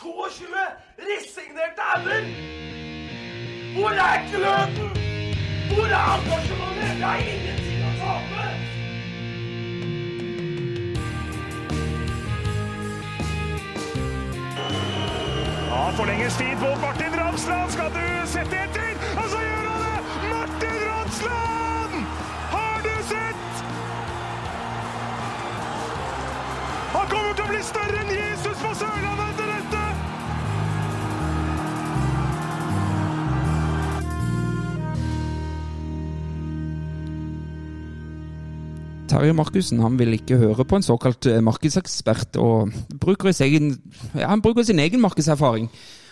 [0.00, 0.46] 22
[0.98, 2.24] resignerte hauger!
[3.74, 4.90] Hvor er gløden?
[5.74, 6.96] Hvor er engasjementet?
[6.96, 8.46] Det har ingenting å tape!
[15.68, 17.70] Ja, forlenges tid på Martin Ramsland.
[17.76, 18.92] Skal du sette etter?
[19.20, 19.98] Og så gjør han det!
[20.32, 21.92] Martin Ramsland!
[22.54, 23.52] Har du sett?
[26.96, 28.89] Han kommer til å bli større enn Jesus på Sørlandet
[39.10, 42.70] Terje Markussen vil ikke høre på en såkalt eh, markedsekspert, og
[43.00, 43.72] bruker egen,
[44.14, 45.66] ja, han bruker sin egen markedserfaring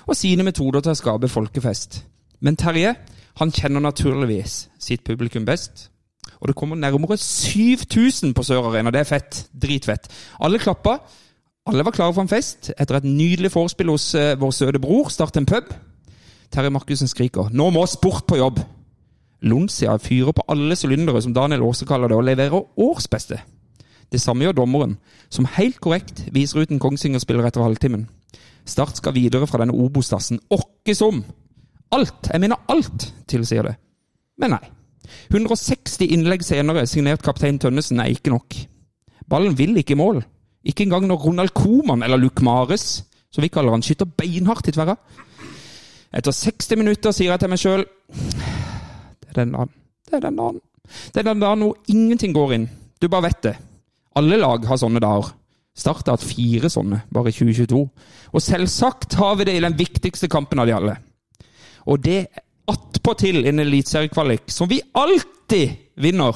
[0.06, 2.03] og sine metoder til å skape folkefest.
[2.41, 2.97] Men Terje
[3.39, 5.91] han kjenner naturligvis sitt publikum best.
[6.41, 8.91] Og det kommer nærmere 7000 på Sør Arena.
[8.91, 9.45] Det er fett.
[9.62, 10.09] Dritfett.
[10.41, 10.98] Alle klappa.
[11.67, 12.73] Alle var klare for en fest.
[12.78, 15.70] Etter et nydelig vorspiel hos eh, vår søte bror, start en pub.
[16.51, 18.78] Terje Markussen skriker 'Nå må sport på jobb'.
[19.42, 23.39] Lonsia fyrer på alle sylindere, som Daniel Aase kaller det, og leverer årsbeste.
[24.12, 24.97] Det samme gjør dommeren,
[25.30, 28.06] som helt korrekt viser ut en Kongsvinger-spiller etter halvtimen.
[28.69, 30.41] Start skal videre fra denne Obos-dassen.
[30.50, 31.22] Åkke som!
[31.92, 33.77] Alt, jeg mener alt, tilsier det.
[34.41, 34.64] Men nei.
[35.33, 38.58] 160 innlegg senere, signert kaptein Tønnesen, er ikke nok.
[39.28, 40.20] Ballen vil ikke i mål.
[40.69, 44.75] Ikke engang når Ronald Koman, eller Luke Mares, som vi kaller han, skyter beinhardt i
[44.77, 44.98] tverra.
[46.12, 47.84] Etter 60 minutter sier jeg til meg sjøl
[49.29, 49.73] det er den dagen.
[50.09, 50.61] Det er den dagen.
[51.12, 52.69] Det er den dagen hvor ingenting går inn.
[53.01, 53.57] Du bare vet det.
[54.17, 55.35] Alle lag har sånne dager.
[55.79, 57.83] Start har hatt fire sånne bare i 2022.
[58.33, 60.97] Og selvsagt har vi det i den viktigste kampen av de alle.
[61.87, 62.27] Og det
[62.69, 66.35] attpåtil en eliteseriekvalik som vi alltid vinner.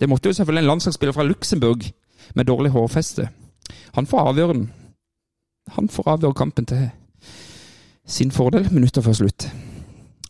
[0.00, 1.88] Det måtte jo selvfølgelig en landslagsspiller fra Luxembourg
[2.34, 3.28] med dårlig hårfeste.
[3.94, 4.68] Han får avgjøre den.
[5.78, 6.90] Han får avgjøre kampen til
[8.06, 9.48] sin fordel minutter før slutt.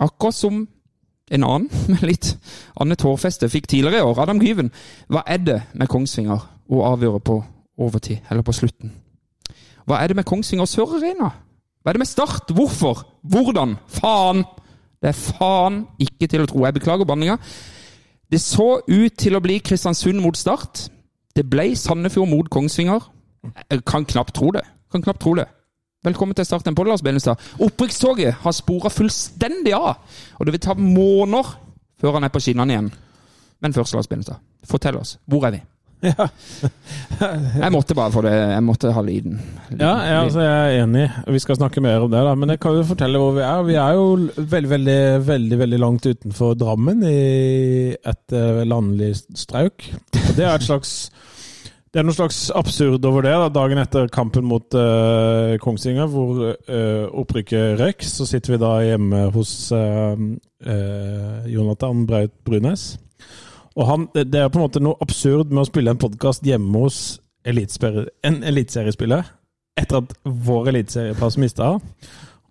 [0.01, 0.67] Akkurat som
[1.30, 2.34] en annen med litt
[2.81, 4.72] annet hårfeste fikk tidligere i år, Adam Gyven.
[5.09, 7.38] Hva er det med Kongsvinger å avgjøre på
[7.81, 8.93] overtid, eller på slutten?
[9.84, 11.31] Hva er det med Kongsvinger Sør Arena?
[11.84, 12.53] Hva er det med Start?
[12.56, 13.04] Hvorfor?
[13.22, 13.76] Hvordan?
[13.93, 14.44] Faen!
[15.04, 16.62] Det er faen ikke til å tro.
[16.65, 17.37] Jeg beklager banninga.
[18.32, 20.87] Det så ut til å bli Kristiansund mot Start.
[21.37, 23.04] Det ble Sandefjord mot Kongsvinger.
[23.69, 24.62] Jeg kan knapt tro det.
[24.93, 25.44] Kan knapt tro det.
[26.04, 27.41] Velkommen til Start en podd, Lars Benestad.
[27.65, 31.54] Opprykkstoget har spora fullstendig av, og det vil ta måneder
[31.97, 32.91] før han er på skinnene igjen.
[33.65, 35.14] Men først, Lars Benestad, fortell oss.
[35.25, 35.62] Hvor er vi?
[36.04, 36.26] Ja.
[37.62, 39.38] Jeg måtte bare få det Jeg måtte ha lyden.
[39.78, 41.04] Ja, ja altså jeg er enig.
[41.32, 42.34] Vi skal snakke mer om det, da.
[42.37, 43.62] Men jeg kan jo fortelle hvor vi er.
[43.64, 44.04] Vi er jo
[44.37, 49.88] veldig, veldig, veldig veldig langt utenfor Drammen, i et uh, landlig strauk.
[50.12, 51.06] Og det er et slags
[51.94, 53.32] det er noe slags absurd over det.
[53.38, 58.72] da, Dagen etter kampen mot uh, Kongsvinger, hvor uh, opprykket røyk, så sitter vi da
[58.82, 60.19] hjemme hos uh,
[61.47, 62.97] Jonathan Braut Brunes.
[63.78, 66.82] Og han, det er på en måte noe absurd med å spille en podkast hjemme
[66.82, 66.99] hos
[67.47, 69.31] en eliteseriespiller
[69.78, 71.76] etter at vår eliteserieplass mista.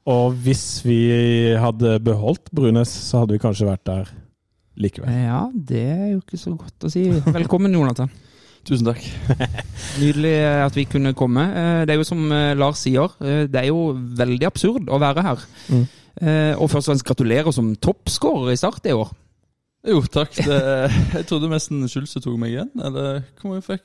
[0.08, 1.02] Og hvis vi
[1.60, 4.12] hadde beholdt Brunes, så hadde vi kanskje vært der
[4.80, 5.12] likevel.
[5.12, 7.10] Ja, det er jo ikke så godt å si.
[7.28, 8.12] Velkommen, Jonathan.
[8.64, 9.04] Tusen takk.
[10.02, 11.44] Nydelig at vi kunne komme.
[11.84, 12.22] Det er jo som
[12.56, 15.44] Lars sier, det er jo veldig absurd å være her.
[15.68, 15.84] Mm.
[16.62, 19.12] Og først og fremst gratulerer som toppskårer i Start i år.
[19.84, 20.32] Jo, takk.
[20.38, 20.60] Det,
[21.18, 23.84] jeg trodde nesten Schulze tok meg igjen, eller hvor mange fikk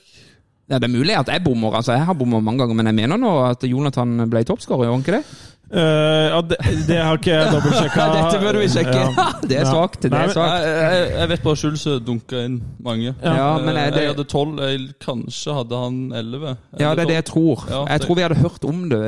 [0.68, 1.74] ja, Det er mulig at jeg bommer.
[1.74, 4.98] altså Jeg har bommet mange ganger, men jeg mener nå at Jonathan ble toppskårer, gjør
[4.98, 5.24] han ikke det?
[5.68, 6.56] Uh, ja, det,
[6.88, 8.04] det, har ikke jeg dobbeltsjekka.
[8.16, 8.94] Dette bør vi sjekke!
[8.96, 9.24] Ja.
[9.50, 10.00] det er svakt.
[10.02, 10.64] det er svakt.
[10.64, 13.12] Jeg, jeg, vet bare Schulz dunka inn mange.
[13.20, 14.06] Ja, men er det...
[14.06, 14.62] Jeg hadde tolv,
[15.04, 16.54] kanskje hadde han elleve.
[16.80, 17.66] Ja, det er det jeg tror.
[17.68, 19.02] Ja, jeg tror vi hadde hørt om det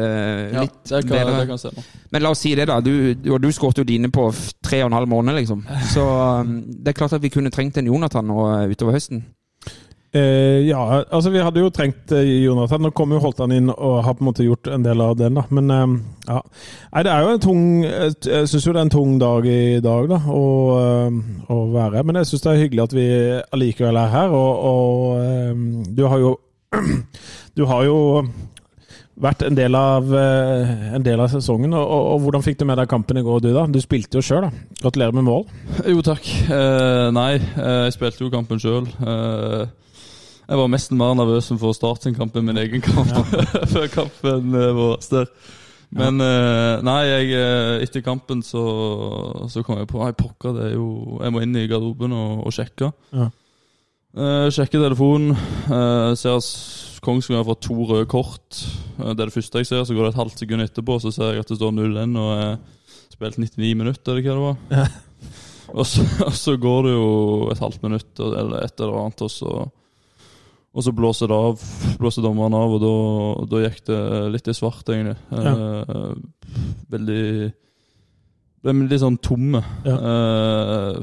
[0.59, 1.39] litt det kan, bedre.
[1.39, 1.89] Det kan stemme.
[2.13, 2.77] Men la oss si det, da.
[2.85, 4.29] Du, du, du skåret jo dine på
[4.61, 5.65] tre og en halv måned, liksom.
[5.95, 6.05] Så
[6.45, 9.25] um, det er klart at vi kunne trengt en Jonathan nå utover høsten.
[10.13, 12.83] Eh, ja, altså vi hadde jo trengt eh, Jonathan.
[12.83, 15.39] Nå kom jo Holtan inn og har på en måte gjort en del av den,
[15.39, 15.45] da.
[15.55, 15.87] Men eh,
[16.27, 16.41] ja.
[16.91, 19.79] Nei, det er jo en tung Jeg syns jo det er en tung dag i
[19.85, 20.45] dag, da, å,
[21.47, 22.09] å være her.
[22.09, 23.09] Men jeg syns det er hyggelig at vi
[23.55, 24.35] allikevel er her.
[24.35, 26.39] Og, og du har jo
[27.59, 27.97] Du har jo
[29.21, 31.75] vært en del av, en del av sesongen.
[31.77, 33.67] Og, og, og, Hvordan fikk du med deg kampen i går, du da?
[33.69, 34.79] Du spilte jo sjøl, da.
[34.81, 35.45] Gratulerer med mål.
[35.85, 36.31] Jo, takk.
[36.47, 38.89] Eh, nei, jeg spilte jo kampen sjøl.
[38.89, 39.69] Eh,
[40.51, 43.25] jeg var mest mer nervøs for å starte en kamp enn min egen kamp ja.
[43.73, 44.97] før kampen uh, vår.
[45.13, 45.31] Der.
[45.95, 48.65] Men uh, nei, jeg, uh, etter kampen så,
[49.51, 52.45] så kom jeg på Nei, pokker, det er jo Jeg må inn i garderoben og,
[52.47, 52.93] og sjekke.
[53.15, 53.31] Ja.
[54.11, 55.37] Uh, sjekke telefonen.
[55.71, 56.43] Uh, ser
[57.01, 58.59] Kongsvinger har fått to røde kort.
[58.99, 61.13] Eh, Det er det første jeg ser, så går det et halvt sekund etterpå, så
[61.15, 62.59] ser jeg at det står 0-1 og jeg
[63.15, 64.91] spilt 99 minutter, eller hva det var.
[65.79, 67.09] og, så, og så går det jo
[67.55, 69.55] et halvt minutt eller et eller annet, og så,
[70.71, 71.63] og så blåser det av.
[71.99, 72.93] Blåser dommeren av, og da,
[73.51, 74.01] da gikk det
[74.37, 75.17] litt i svart, egentlig.
[75.35, 76.13] Eh,
[76.95, 77.25] veldig
[78.61, 79.63] Ble litt sånn tomme.
[79.89, 80.99] Eh,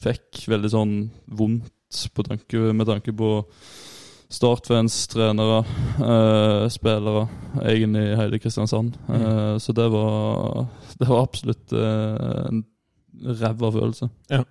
[0.00, 0.94] fikk veldig sånn
[1.36, 3.28] vondt på tanke, med tanke på
[4.32, 5.58] Startfans, trenere,
[6.00, 7.26] eh, spillere,
[7.62, 8.96] egentlig hele Kristiansand.
[9.08, 10.66] Eh, så det var,
[11.00, 12.64] det var absolutt eh, en
[13.24, 14.08] ræva følelse.
[14.32, 14.42] Ja,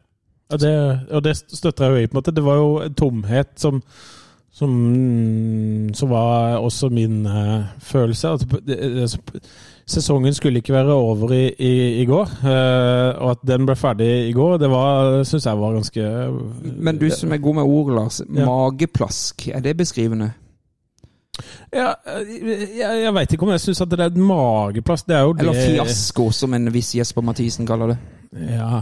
[0.57, 0.73] det,
[1.11, 2.07] og det støtter jeg jo i.
[2.07, 2.35] på en måte.
[2.37, 3.81] Det var jo en tomhet som
[4.57, 4.71] som,
[5.93, 8.29] som var også min uh, følelse.
[8.29, 9.19] At det,
[9.87, 12.33] sesongen skulle ikke være over i, i, i går.
[12.41, 16.09] uh, og at den ble ferdig i går, det var, syns jeg var ganske
[16.73, 18.21] Men du som er god med ord, Lars.
[18.25, 18.45] Ja.
[18.45, 20.31] Mageplask, er det beskrivende?
[21.69, 25.05] Ja, jeg, jeg veit ikke om jeg syns at det er et mageplask.
[25.05, 27.97] Det er jo Eller det fiasko, som en viss Jesper Mathisen kaller det.
[28.57, 28.81] Ja.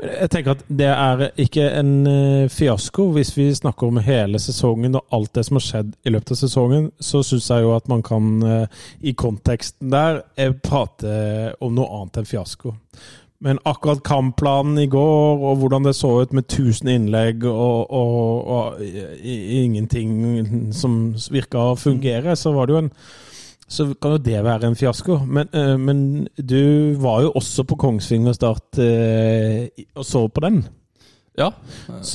[0.00, 3.10] Jeg tenker at det er ikke en eh, fiasko.
[3.16, 6.40] Hvis vi snakker om hele sesongen og alt det som har skjedd i løpet av
[6.42, 11.74] sesongen, så syns jeg jo at man kan, eh, i konteksten der, eh, prate om
[11.76, 12.74] noe annet enn fiasko.
[13.40, 18.50] Men akkurat kampplanen i går, og hvordan det så ut med 1000 innlegg og, og,
[18.52, 22.90] og i- ingenting som virka å fungere, så var det jo en
[23.70, 25.20] så kan jo det være en fiasko.
[25.26, 30.64] Men, eh, men du var jo også på Kongsvinger Start eh, og så på den.
[31.38, 31.52] Ja.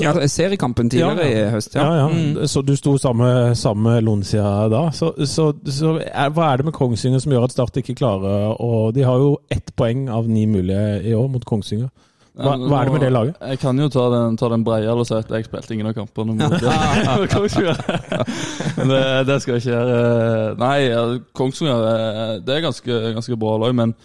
[0.04, 1.76] Ja, seriekampen tidligere Ja, i høst.
[1.76, 2.08] Ja, ja.
[2.08, 2.48] Mm.
[2.48, 4.90] Så du sto sammen sammen med Lonsia da.
[4.92, 8.60] Så, så, så er, hva er det med Kongsvinger som gjør at Start ikke klarer
[8.62, 11.90] Og de har jo ett poeng av ni mulige i år mot Kongsvinger.
[12.36, 13.38] Hva, hva er det med det laget?
[13.48, 15.96] Jeg kan jo ta den, ta den breiere og si at jeg spilte ingen av
[15.96, 16.66] kampene mot
[17.34, 17.80] Kongsvinger.
[18.76, 20.52] Det, det skal jeg ikke gjøre.
[20.60, 21.02] Nei, ja,
[21.38, 23.96] Kongsvinger eh, det er ganske, ganske bra lag, men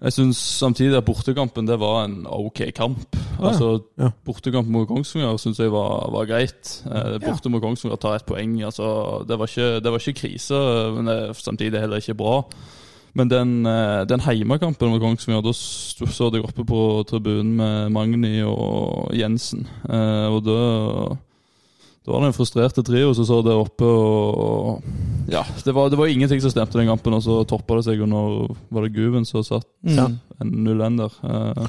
[0.00, 3.18] jeg syns samtidig at bortekampen det var en ok kamp.
[3.36, 4.08] Altså, Ja.
[4.24, 6.78] Bortekampen mot Kongsvinger syns jeg var, var greit.
[6.86, 7.52] Borte ja.
[7.52, 8.60] mot Kongsvinger tar ett poeng.
[8.64, 10.60] Altså, det, var ikke, det var ikke krise,
[10.96, 12.38] men det samtidig heller ikke bra.
[13.14, 18.36] Men den, eh, den heimekampen mot Kongsvinger, da så jeg oppe på tribunen med Magni
[18.46, 19.66] og Jensen.
[19.88, 21.16] Eh, og da
[22.00, 24.80] da var det en frustrerte trio som så der oppe og
[25.30, 28.00] Ja, det var, det var ingenting som stemte den kampen, og så toppa det seg
[28.02, 30.18] under Var det Guven som satt Mm.
[30.40, 31.12] en 0-1 der?
[31.24, 31.66] Eh,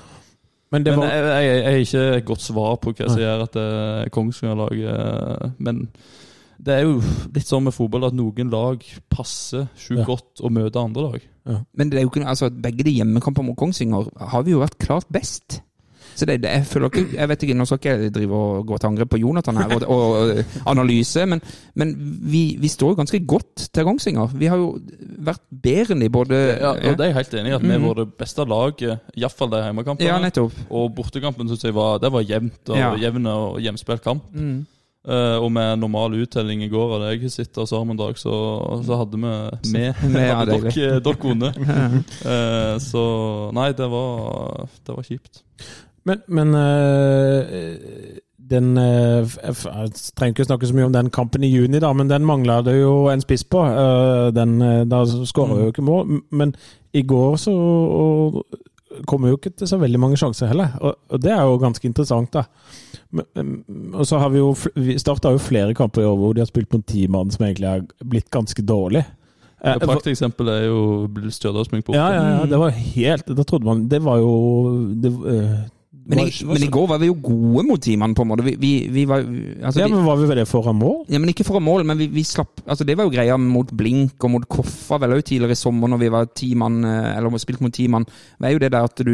[0.72, 3.52] Men var jeg, jeg, jeg har ikke et godt svar på hva som gjør at
[3.54, 3.62] det
[4.06, 5.90] er Kongsvinger-laget Men
[6.62, 7.02] det er jo
[7.34, 10.06] litt sånn med fotball at noen lag passer sjukt Ja.
[10.06, 11.22] godt å møte andre lag.
[11.46, 14.78] Men det er jo ikke, altså, begge de hjemmekampene mot Kongsvinger har vi jo vært
[14.78, 15.62] klart best.
[16.16, 18.66] Så det, det, jeg føler ikke Jeg vet ikke, Nå skal ikke jeg drive og
[18.68, 21.40] gå til angrep på Jonathan her og, og, og analyse, men,
[21.80, 21.94] men
[22.28, 24.28] vi, vi står ganske godt til Kongsvinger.
[24.36, 24.74] Vi har jo
[25.24, 27.72] vært bedre enn de både Ja, og det er jeg helt enig i, at vi
[27.78, 27.88] Mhm.
[27.88, 30.08] var det beste laget, iallfall de hjemmekampene.
[30.12, 30.52] Ja, nettopp.
[30.70, 32.92] og bortekampen syns jeg var, det var jevnt og Ja.
[33.08, 34.24] jevn og jevnspilt kamp.
[34.36, 34.66] Mm.
[35.02, 38.34] Eh, og med normal uttelling i går hadde jeg sitter sammen dag, så,
[38.86, 39.96] så hadde vi med Med,
[40.30, 41.58] hadde dere dere vunnet.
[42.22, 43.06] uh, så
[43.58, 45.42] nei, det var, det var kjipt.
[46.06, 47.42] Men, men uh,
[48.52, 48.78] den
[49.26, 52.26] f- Jeg trenger ikke snakke så mye om den kampen i juni, da, men den
[52.30, 53.62] mangla det jo en spiss på.
[54.38, 54.58] Den,
[54.92, 56.20] da skåra jo ikke mål.
[56.30, 56.54] Men
[56.94, 57.54] i går så
[59.08, 61.88] kom jo ikke til så veldig mange sjanser heller, og, og det er jo ganske
[61.88, 62.44] interessant, da.
[63.12, 66.40] Men, og så har vi jo Vi starta jo flere kamper i år hvor de
[66.44, 69.04] har spilt mot ti mann som egentlig er blitt ganske dårlig.
[69.64, 70.80] Eh, Et prakteksempel er jo
[71.30, 72.00] Stjørdalsmyng borte.
[72.00, 74.32] ja, ja, ja, det var helt Da trodde man Det var jo
[75.04, 75.60] det, øh,
[76.12, 78.46] Men, i, men i går var vi jo gode mot teamene, på en måte.
[78.46, 81.06] Vi, vi, vi var altså, Ja, men Var vi ved det foran mål?
[81.12, 83.38] Ja, men ikke for å mål, men vi, vi slapp Altså, det var jo greia
[83.40, 87.18] mot Blink og mot Koffa vel òg tidligere i sommer, når vi var ti eh,
[87.18, 88.06] eller spilt mot timene.
[88.38, 89.14] Det er jo det der at du,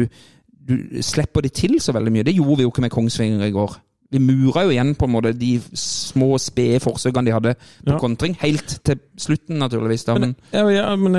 [0.68, 0.74] du
[1.04, 2.26] slipper de til så veldig mye.
[2.26, 3.78] Det gjorde vi jo ikke med Kongsvinger i går.
[4.10, 7.98] Vi mura jo igjen på en måte de små, spede forsøkene de hadde på Ja.
[8.00, 8.36] kontring.
[8.40, 10.04] Helt til slutten, naturligvis.
[10.04, 11.12] da, men Ja, ja, men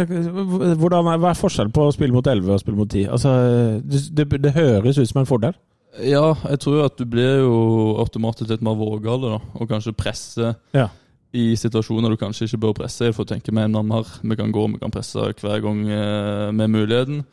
[0.78, 3.06] hvordan Hva er forskjellen på å spille mot 11 og spille mot 10?
[3.12, 5.54] Altså, det, det, det høres ut som en fordel.
[5.98, 7.56] Ja, jeg tror at du blir jo
[8.00, 10.88] automatisk litt mer vågal da, og kanskje presse Ja.
[11.34, 13.76] i situasjoner du kanskje ikke bør presse i, for å tenke mer er en
[14.22, 17.26] vi kan gå, vi kan presse hver gang eh, med muligheten.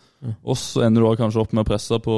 [0.42, 2.14] Og så ender du kanskje opp med å presse på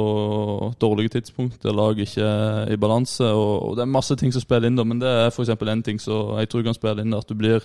[0.79, 3.27] dårlige tidspunkt der lag ikke er i balanse.
[3.27, 5.51] Og, og Det er masse ting som spiller inn, da, men det er f.eks.
[5.51, 7.13] en ting som jeg tror kan spille inn.
[7.13, 7.59] At du blir,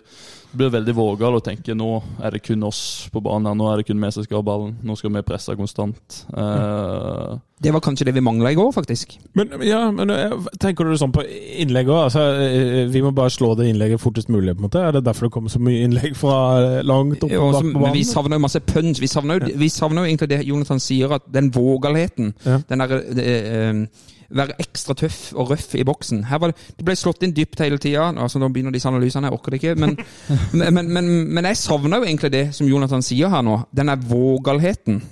[0.57, 1.89] blir veldig vågal og tenker nå
[2.23, 3.47] er det kun oss på banen.
[3.51, 4.77] her, Nå er det kun vi som skal ha ballen.
[4.83, 6.21] Nå skal vi presse konstant.
[6.33, 9.17] Uh, Det var kanskje det vi mangla i går, faktisk.
[9.33, 11.23] Men, ja, men eh, tenker du sånn på
[11.63, 12.01] innlegg òg?
[12.09, 14.57] Altså, eh, vi må bare slå det innlegget fortest mulig.
[14.57, 14.83] på en måte.
[14.83, 18.37] Er det derfor det kommer så mye innlegg fra langt opp på men vi savner
[18.37, 19.01] jo masse punch.
[19.01, 20.05] Vi savner jo, ja.
[20.05, 22.35] egentlig det Jonathan sier, at den vågalheten.
[22.45, 22.59] Ja.
[22.69, 23.87] Den derre eh,
[24.31, 26.25] Være ekstra tøff og røff i boksen.
[26.31, 28.11] Her var det, det ble slått inn dypt hele tida.
[28.13, 29.75] Altså, nå begynner disse analysene, jeg orker det ikke.
[29.85, 29.99] Men,
[30.53, 33.59] men, men, men jeg savner jo egentlig det som Jonathan sier her nå.
[33.75, 35.03] Den der vågalheten.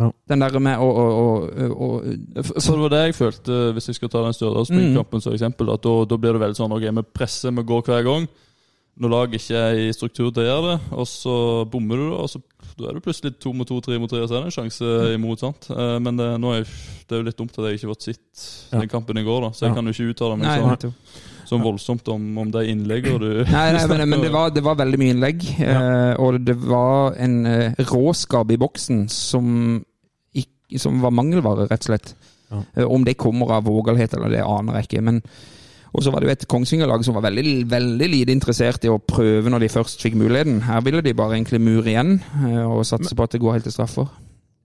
[0.00, 0.08] Ja.
[0.30, 3.98] Den der med å, å, å, å Så det var det jeg følte, hvis jeg
[3.98, 7.04] skal ta den Stjørdals-kampen som eksempel, at da, da blir det veldig sånn ok, vi
[7.16, 8.28] presser, vi går hver gang.
[9.00, 11.34] Når laget ikke er i struktur til å gjøre det, og så
[11.72, 12.40] bommer du, og så
[12.82, 14.56] da er det plutselig to mot to, tre mot tre, og så er det en
[14.58, 15.38] sjanse imot.
[15.42, 15.68] sant?
[15.70, 16.64] Eh, Men det, nå er,
[17.08, 19.40] det er jo litt dumt at jeg ikke har fått sett den kampen i går,
[19.46, 19.74] da, så jeg Ja.
[19.80, 21.20] kan jo ikke uttale meg sånn, nettopp.
[21.50, 24.76] sånn voldsomt om, om de innleggene du Nei, nei men, men det, var, det var
[24.78, 25.46] veldig mye innlegg.
[25.60, 29.80] Eh, og det var en eh, råskap i boksen som,
[30.34, 32.14] ikk- som var mangelvare, rett og slett.
[32.50, 32.62] Ja.
[32.76, 35.02] Eh, om det kommer av vågalhet eller det aner jeg ikke.
[35.02, 35.22] men
[35.90, 39.00] og så var det jo et Kongsvinger-lag som var veldig, veldig lite interessert i å
[39.02, 40.62] prøve når de først fikk muligheten.
[40.68, 43.66] Her ville de bare egentlig mure igjen eh, og satse på at det går helt
[43.66, 44.10] til straffer.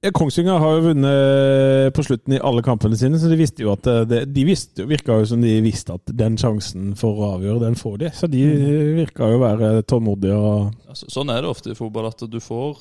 [0.05, 3.71] Ja, Kongsvinger har jo vunnet på slutten i alle kampene sine, så de visste jo
[3.73, 7.63] at det, de visste, virka jo som de visste at den sjansen for å avgjøre,
[7.63, 8.11] den får de.
[8.13, 8.43] Så de
[8.99, 12.37] virka jo å være tålmodige og altså, Sånn er det ofte i fotball, at du
[12.43, 12.77] får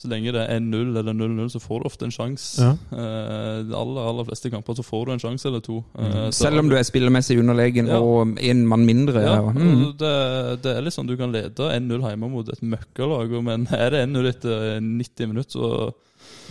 [0.00, 2.56] så lenge det er 1-0 eller 0-0, så får du ofte en sjanse.
[2.62, 2.70] Ja.
[2.96, 5.82] Eh, de aller, aller fleste kamper så får du en sjanse eller to.
[5.98, 7.98] Eh, så- Selv om du er spillermessig underlegen Ja.
[8.00, 9.20] og en mann mindre.
[9.22, 9.52] Ja, Ja.
[9.52, 9.96] Mm.
[9.98, 13.90] det, det er litt sånn du kan lede 1-0 hjemme mot et møkkalag, men er
[13.90, 15.92] det 1-0 etter 90 minutter, så,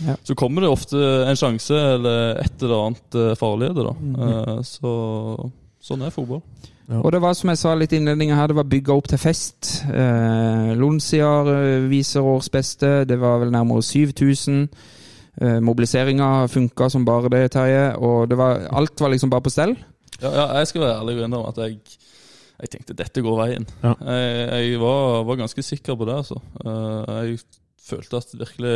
[0.06, 0.14] Ja.
[0.24, 3.92] så kommer det ofte en sjanse eller et eller annet eh, farligere, da.
[3.98, 4.14] Mm.
[4.20, 5.50] Eh, så
[5.82, 6.42] sånn er fotball.
[6.98, 9.20] Og det var som jeg sa litt i innledningen her, det var bygga opp til
[9.22, 9.68] fest.
[9.86, 12.90] Eh, Lonsiar viser viser årsbeste.
[13.06, 14.64] Det var vel nærmere 7000.
[15.40, 17.96] Eh, Mobiliseringa funka som bare det, Terje.
[17.96, 19.76] Og det var, alt var liksom bare på stell.
[20.20, 21.78] Ja, ja, jeg skal være ærlig og innrømme at jeg,
[22.60, 23.68] jeg tenkte dette går veien.
[23.84, 23.94] Ja.
[24.04, 26.40] Jeg, jeg var, var ganske sikker på det, altså.
[26.64, 27.38] Eh, jeg
[27.86, 28.74] følte at virkelig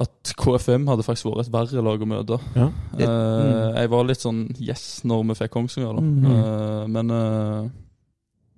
[0.00, 2.38] at KFM hadde faktisk vært et verre lag å møte.
[2.56, 2.70] Ja.
[2.96, 3.76] Det- mm.
[3.76, 6.00] jeg var litt sånn yes når vi fikk Kongsvinger, da.
[6.00, 6.24] Mm.
[6.30, 7.70] Eh, men eh,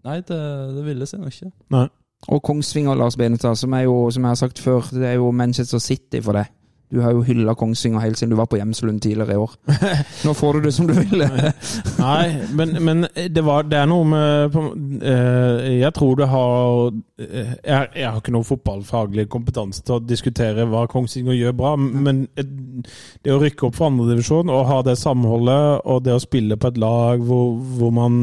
[0.02, 0.38] Nei, det,
[0.74, 1.52] det ville seg nok ikke.
[1.70, 1.86] Nei.
[2.28, 5.30] Og Kongsvinger, Lars Benestad, som er jo, som jeg har sagt før, det er jo
[5.34, 6.50] Manchester City for deg.
[6.92, 9.54] Du har jo hylla Kongsvinger helt siden du var på Hjemslund tidligere i år.
[10.26, 11.24] Nå får du det som du vil.
[12.02, 14.64] Nei, men, men det, var, det er noe med på,
[15.00, 20.04] eh, Jeg tror det har eh, jeg, jeg har ikke noe fotballfaglig kompetanse til å
[20.04, 24.98] diskutere hva Kongsvinger gjør bra, men det å rykke opp fra andredivisjon og ha det
[25.00, 28.20] samholdet og det å spille på et lag hvor, hvor man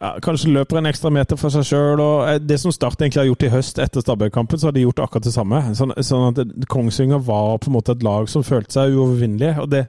[0.00, 2.02] ja, kanskje løper en ekstra meter for seg sjøl.
[2.42, 5.28] Det som Start egentlig har gjort i høst etter Stabæk-kampen, så har de gjort akkurat
[5.28, 5.62] det samme.
[5.78, 9.56] Sånn, sånn at Kongsvinger var på en måte et lag som følte seg uovervinnelige.
[9.62, 9.86] og det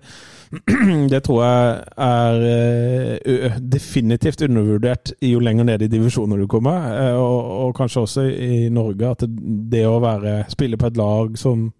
[1.11, 6.85] det tror jeg er eh, definitivt undervurdert jo lenger ned i divisjoner du kommer.
[6.93, 9.09] eh, Og, og kanskje også i Norge.
[9.09, 9.31] At det,
[9.73, 11.71] det å være, spille på et lag som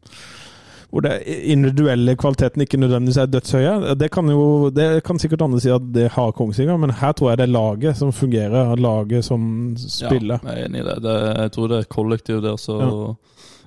[0.96, 3.96] hvor det individuelle kvaliteten ikke nødvendigvis er dødshøye.
[4.00, 7.34] Det kan jo, det kan sikkert andre si at det har Kongsvinger, men her tror
[7.34, 8.76] jeg det er laget som fungerer.
[8.80, 10.40] Laget som spiller.
[10.40, 10.96] Ja, jeg er enig i det.
[11.04, 11.18] det.
[11.42, 13.18] Jeg tror det er kollektiv der som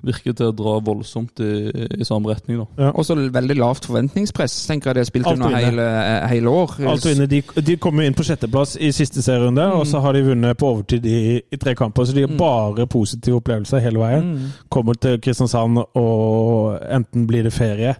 [0.05, 1.51] virker til å dra voldsomt i,
[1.99, 2.61] i samme retning.
[2.79, 2.91] Ja.
[2.93, 5.87] Og så veldig lavt forventningspress, tenker jeg de har spilt Alt under hele,
[6.31, 6.75] hele år.
[6.89, 10.01] Alt og inne, De, de kom jo inn på sjetteplass i siste serierunde, og så
[10.03, 12.07] har de vunnet på overtid i, i tre kamper.
[12.07, 14.33] Så de har bare positive opplevelser hele veien.
[14.71, 17.95] Kommer til Kristiansand, og enten blir det ferie,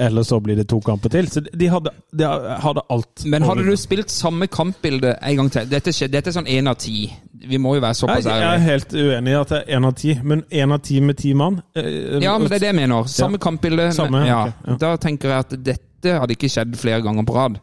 [0.00, 1.26] eller så blir det to kamper til.
[1.30, 2.26] Så de hadde, de
[2.62, 3.24] hadde alt.
[3.26, 6.78] Men hadde du spilt samme kampbilde en gang til Dette, dette er sånn én av
[6.78, 7.08] ti.
[7.48, 8.44] Vi må jo være såpass ærlige.
[8.44, 11.00] jeg er helt uenig i at det er én av ti, men én av ti
[11.02, 13.10] med ti mann eh, Ja, men det er det jeg mener.
[13.10, 13.90] Samme kampbilde.
[13.96, 14.40] Samme, ja.
[14.46, 14.78] Okay, ja.
[14.84, 17.58] Da tenker jeg at dette hadde ikke skjedd flere ganger på rad.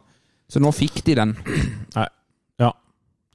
[0.51, 1.36] Så nå fikk de den.
[1.96, 2.08] Nei.
[2.62, 2.74] Ja.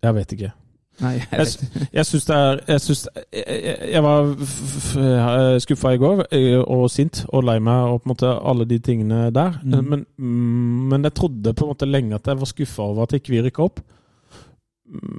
[0.05, 0.53] Jeg vet ikke.
[1.01, 3.03] Nei, jeg Jeg, jeg syns det er Jeg, synes,
[3.33, 8.09] jeg, jeg- jeg var skuffa i går, eh, og sint, og lei meg og på
[8.11, 9.61] en måte alle de tingene der.
[9.65, 13.13] Men, mm, men jeg trodde på en måte lenge at jeg var skuffa over at
[13.17, 13.81] ikke vi rykka opp.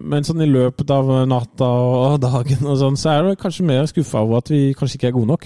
[0.03, 3.85] Men sånn i løpet av natta og dagen og sånn, så er det kanskje mer
[3.87, 5.45] skuffa over at vi kanskje ikke er gode nok.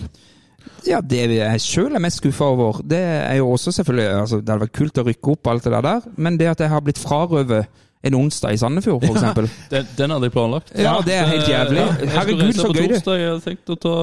[0.88, 4.50] Ja, det jeg sjøl er mest skuffa over, det er jo også selvfølgelig altså, Det
[4.50, 6.98] hadde vært kult å rykke opp alt det der, men det at jeg har blitt
[7.02, 7.68] frarøvet
[8.06, 9.50] en onsdag i Sandefjord, for eksempel.
[9.74, 10.72] Den, den hadde jeg planlagt.
[10.78, 11.82] Ja, det er helt jævlig.
[11.82, 13.02] Ja, Herregud, så gøy det.
[13.02, 13.96] Jeg hadde tenkt å ta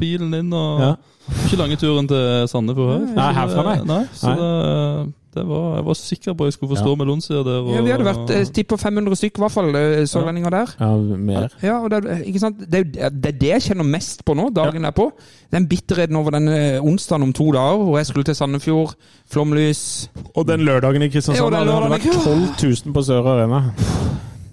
[0.00, 0.92] bilen inn og Ja.
[1.46, 3.02] Ikke lange turen til Sandefjord her.
[3.14, 3.76] Nei, herfra, nei.
[3.86, 4.00] nei.
[4.18, 4.38] Så Nei.
[4.40, 6.94] det var, jeg var sikker på at jeg skulle få stå Ja.
[6.96, 7.58] med Lonsia der.
[7.62, 10.66] Og, Ja, vi hadde vært eh, på 500 stykker, i hvert fall, eh, sørlendinger der.
[10.80, 11.48] Ja, mer.
[11.62, 12.58] Ja, og det, er- ikke sant?
[12.70, 15.10] Det, er det er det jeg kjenner mest på nå, dagen derpå.
[15.52, 18.94] Den bitterheten over den eh, onsdagen om to dager, hvor jeg skulle til Sandefjord,
[19.30, 23.72] flomlys Og den lørdagen i Kristiansand Ja, den hadde vært 12 000 på Sør Arena.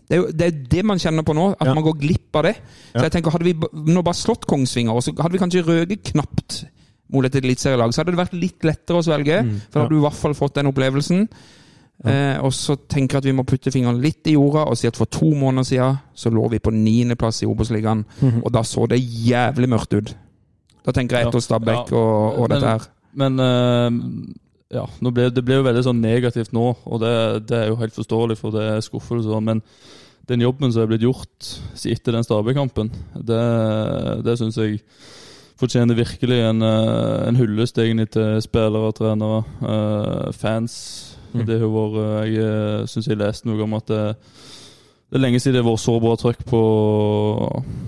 [0.07, 1.74] Det er jo det, er det man kjenner på nå, at Ja.
[1.74, 2.55] man går glipp av det.
[2.96, 3.53] Så jeg tenker, Hadde vi
[3.93, 6.65] nå bare slått Kongsvinger, og så hadde vi kanskje røket knapt
[7.09, 9.41] mot til eliteserielag, så hadde det vært litt lettere å svelge.
[9.43, 9.83] Mm, For da ja.
[9.85, 11.27] hadde du i hvert fall fått den opplevelsen.
[12.05, 14.85] Eh, og så tenker jeg at vi må putte fingeren litt i jorda og si
[14.87, 18.43] at for to måneder siden så lå vi på niendeplass i Obos-ligaen, Mhm.
[18.45, 20.15] og da så det jævlig mørkt ut.
[20.85, 21.29] Da tenker jeg Ja.
[21.29, 21.97] etter Stabæk Ja.
[21.97, 22.81] og, og Men- dette her.
[23.15, 23.89] Men uh,
[24.69, 27.95] ja, ble, det ble jo veldig sånn negativt nå, og det, det er jo helt
[27.95, 29.25] forståelig, for det er skuffelse.
[29.25, 29.61] sånn, Men
[30.27, 34.81] den jobben som er blitt gjort etter den Stabæk-kampen, det, det syns jeg
[35.59, 41.17] fortjener virkelig en, eh, en hyllest egentlig til spillere, trenere, eh, fans.
[41.33, 41.45] Mm.
[41.45, 44.15] Det har vært Jeg syns jeg leste noe om at det,
[45.07, 46.61] det er lenge siden det har vært så bra trøkk på,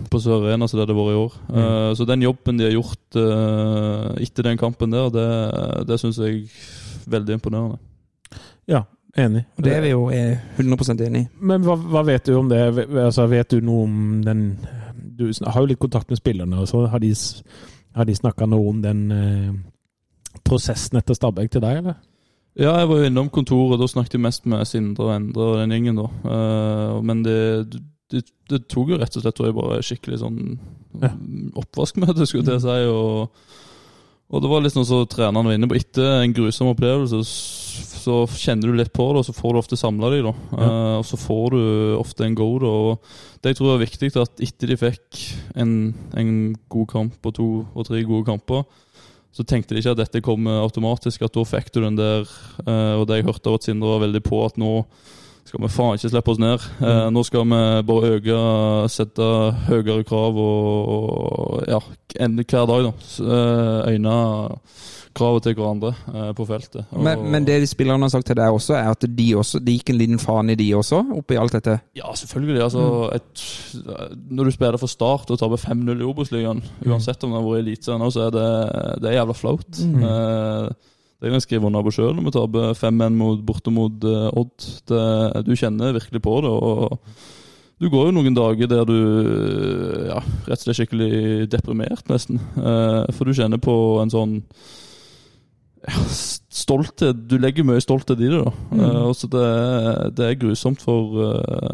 [0.08, 1.34] på Sør Arena som det har vært i år.
[1.50, 1.58] Mm.
[1.60, 5.28] Eh, så den jobben de har gjort eh, etter den kampen der, det,
[5.90, 7.80] det syns jeg er veldig imponerende.
[8.72, 8.86] Ja,
[9.20, 9.44] enig.
[9.58, 11.30] Og det er vi jo eh, 100% enig i.
[11.52, 12.62] Men hva, hva vet du om det?
[12.88, 14.46] Altså, vet du noe om den
[15.20, 17.12] Du har jo litt kontakt med spillerne, og så har de,
[17.98, 19.52] har de snakka noe om den eh,
[20.48, 22.00] prosessen etter Stabæk til deg, eller?
[22.60, 23.80] Ja, jeg var jo innom kontoret.
[23.80, 26.08] Da snakket jeg mest med Sindre og Endre og den gjengen, da.
[26.26, 27.38] Uh, men det,
[28.12, 30.42] det, det tok jo rett og slett tror jeg, bare skikkelig sånn
[31.00, 31.12] Ja.
[31.62, 32.80] oppvaskmøte, skulle jeg si.
[32.90, 33.30] Og,
[34.30, 35.78] og det var liksom så treneren var inne på.
[35.80, 37.24] Etter en grusom opplevelse
[38.00, 40.34] så kjenner du litt på det, og så får du ofte samla deg, da.
[40.54, 41.64] Eh, og så får du
[41.98, 42.70] ofte en go, da.
[42.70, 45.24] Og det jeg tror er viktig, at etter de fikk
[45.60, 45.74] en,
[46.18, 46.32] en
[46.72, 48.64] god kamp og to og tre gode kamper,
[49.34, 53.00] så tenkte de ikke at dette kom automatisk, at da fikk du den der Uh,
[53.00, 54.84] Og det jeg hørte av at Sindre var veldig på, at nå
[55.50, 56.66] skal vi faen ikke slippe oss ned.
[56.86, 58.38] Eh, nå skal vi bare øke,
[58.94, 59.26] sette
[59.70, 61.80] høyere krav og, og ja,
[62.16, 62.94] hver dag, da.
[63.26, 64.16] Eh, Øyne
[65.20, 66.84] kravet til hverandre eh, på feltet.
[66.94, 69.60] Og- Men, men det de spillerne har sagt til deg også, er at de også
[69.66, 71.80] de gikk en liten faen i de også, oppi alt dette.
[71.98, 72.62] Ja, selvfølgelig.
[72.68, 73.44] altså et,
[74.30, 77.66] Når du spiller for Start og taper 5-0 i Obos-ligaen, uansett om det har vært
[77.66, 78.48] Eliteserien så er det,
[79.02, 79.82] det er jævla flaut.
[79.82, 80.70] Eh,
[81.20, 84.68] det jeg skrive under på sjøl når vi taper 5-1 mot, borte mot eh, Odd.
[84.88, 85.04] Det,
[85.48, 86.54] du kjenner virkelig på det.
[86.54, 87.00] og
[87.80, 88.98] du går jo noen dager der du
[90.10, 92.40] ja, rett og slett er skikkelig deprimert, nesten.
[92.60, 94.34] Eh, for du kjenner på en sånn
[95.88, 97.24] ja, stolthet.
[97.28, 98.40] Du legger mye stolthet i det.
[98.40, 98.52] da.
[98.80, 99.46] Eh, og så det,
[100.20, 101.20] det er grusomt for,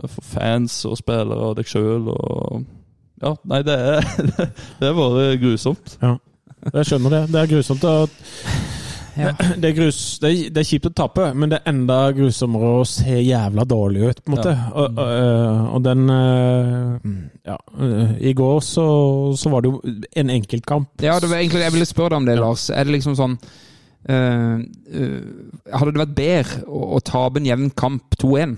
[0.10, 2.10] for fans og spillere og deg sjøl.
[3.22, 4.10] Ja, nei, det er,
[4.82, 6.00] det er bare grusomt.
[6.02, 7.28] Jeg skjønner det.
[7.34, 7.86] Det er grusomt
[9.16, 12.00] å det, er grus, det, er, det er kjipt å tape, men det er enda
[12.16, 14.56] grusommere å se jævla dårlig ut, på en måte.
[14.56, 14.68] Ja.
[14.74, 17.08] Og, og, øh, og den øh,
[17.46, 18.88] Ja, øh, i går så,
[19.38, 20.92] så var det jo en enkeltkamp.
[21.06, 22.70] Ja, det var egentlig jeg ville spørre deg om det, Lars.
[22.74, 25.20] Er det liksom sånn uh, uh,
[25.72, 28.58] Hadde det vært bedre å, å tape en jevn kamp 2-1?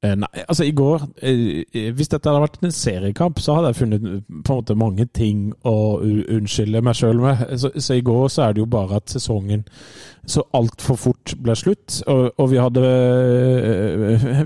[0.00, 1.40] Eh, Nei, altså i går eh,
[1.76, 4.06] eh, Hvis dette hadde vært en seriekamp, så hadde jeg funnet
[4.46, 7.42] på en måte mange ting å unnskylde meg sjøl med.
[7.60, 9.66] Så, så i går så er det jo bare at sesongen
[10.24, 12.00] så altfor fort ble slutt.
[12.08, 12.82] Og, og vi hadde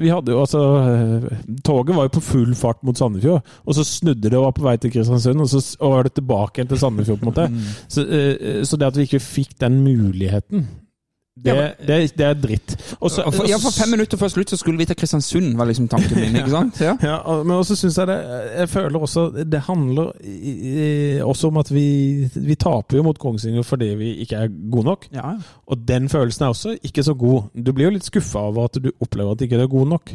[0.02, 0.62] Vi hadde jo altså
[1.66, 4.66] Toget var jo på full fart mot Sandefjord, og så snudde det og var på
[4.66, 7.74] vei til Kristiansund, og så og var det tilbake igjen til Sandefjord, på en måte.
[7.86, 10.66] Så, eh, så det at vi ikke fikk den muligheten,
[11.34, 12.74] det, det, det er dritt.
[13.02, 16.14] Også, ja, for fem minutter før slutt så skulle vi til Kristiansund, var liksom tanken
[16.20, 16.36] min.
[16.38, 16.78] ikke sant?
[16.80, 16.92] Ja.
[17.10, 18.18] Ja, men også syns jeg det
[18.60, 20.12] Jeg føler også Det handler
[21.26, 25.08] også om at vi, vi taper jo mot Kongsvinger fordi vi ikke er gode nok.
[25.14, 25.32] Ja,
[25.66, 27.50] Og den følelsen er også ikke så god.
[27.66, 30.14] Du blir jo litt skuffa over at du opplever at du ikke er god nok.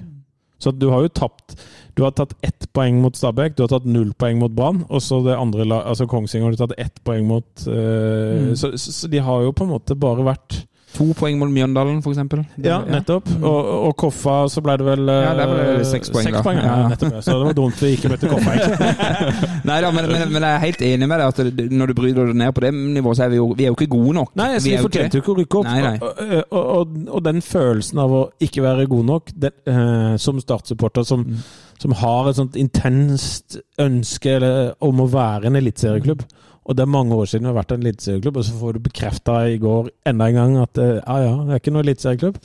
[0.59, 1.55] Så du har jo tapt
[1.97, 5.01] Du har tatt ett poeng mot Stabæk, du har tatt null poeng mot Brann, og
[5.03, 8.55] så det andre altså Kongsvinger har du tatt ett poeng mot øh, Mm.
[8.55, 10.61] så, så, så de har jo på en måte bare vært
[10.97, 12.41] To poeng mot Mjøndalen, eksempel.
[12.65, 13.27] Ja, nettopp.
[13.37, 16.41] Og, og Koffa, så ble det vel eh, Ja, der ble det seks poeng, da.
[16.43, 16.87] Poeng, Ja.
[16.89, 17.19] nettopp.
[17.23, 19.29] Så det var dumt vi ikke møtte Koffa, egentlig.
[19.69, 22.31] Nei da, men, men, men jeg er helt enig med deg at når du bryter
[22.31, 24.33] deg ned på det nivået, så er vi jo, vi er jo ikke gode nok.
[24.41, 25.69] Nei, Vi vi fortjente jo ikke å rykke opp.
[25.69, 26.43] Nei, nei.
[26.49, 31.05] Og, og, og, den følelsen av å ikke være god nok, den, uh, som startsupporter
[31.07, 36.25] som, som, som har et sånt intenst ønske eller, om å være en eliteserieklubb,
[36.69, 38.79] Og det er mange år siden vi har vært en eliteserieklubb, og så får du
[38.85, 42.35] bekrefta i går enda en gang at eh, ja ja, det er ikke noen eliteserieklubb.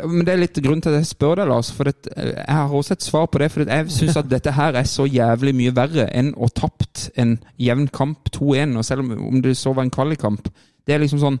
[0.00, 1.68] Men det er litt grunn til at jeg spør deg, Lars.
[1.76, 3.50] For det, jeg har også et svar på det.
[3.52, 7.36] For jeg syns at dette her er så jævlig mye verre enn å tapt en
[7.60, 8.72] jevn kamp 2-1.
[8.80, 10.48] Og selv om det så var en kvalikkamp.
[10.84, 11.38] Det er liksom sånn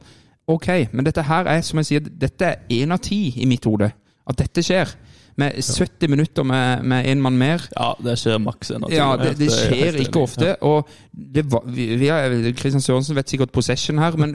[0.52, 3.64] Ok, men dette her er, som jeg sier, dette er én av ti i mitt
[3.64, 3.88] hode.
[4.28, 4.90] At dette skjer.
[5.36, 7.64] Med 70 minutter med en mann mer.
[7.74, 10.52] Ja, det skjer maks en av Ja, det, det er skjer ikke ofte.
[10.62, 14.30] Og det var, vi, vi er, Kristian Sørensen vet sikkert possession her, men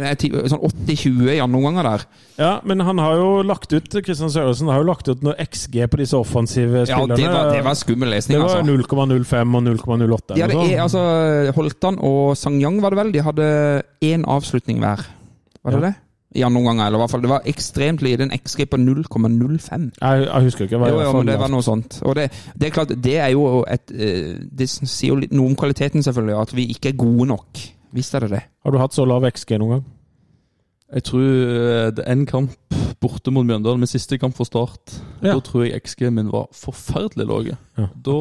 [0.52, 2.04] sånn 80-20 i andre omganger der.
[2.40, 5.80] Ja, men han har jo lagt ut Kristian Sørensen har jo lagt ut noe XG
[5.88, 8.76] på disse offensive Ja, det var, det var skummel lesning, Det var altså.
[8.76, 10.36] 0,05 og 0,08.
[10.36, 10.84] De hadde, eller e- noe sånt.
[10.84, 13.50] altså, Holtan og Sang-Yang var det vel, de hadde
[14.12, 15.08] én avslutning hver.
[15.64, 15.88] Var det Ja.
[15.88, 15.96] det?
[16.38, 17.22] I andre omganger, eller i hvert fall.
[17.24, 18.26] Det var ekstremt lite.
[18.28, 19.88] En XG på 0,05.
[19.98, 20.78] Jeg, jeg husker ikke.
[20.78, 22.02] hva Jo, jo, men det var noe sånt.
[22.06, 25.58] Og det, det er klart, det er jo et eh, Det sier jo noe om
[25.58, 27.64] kvaliteten, selvfølgelig, at vi ikke er gode nok.
[27.98, 28.44] Visst er det det.
[28.62, 29.88] Har du hatt så lav XG noen gang?
[30.94, 35.00] Jeg tror eh, det er en kamp borte mot Mjøndalen, min siste kamp for Start.
[35.24, 35.34] Ja.
[35.34, 37.50] Da tror jeg XG min var forferdelig lav.
[37.50, 37.90] Ja.
[38.06, 38.20] Da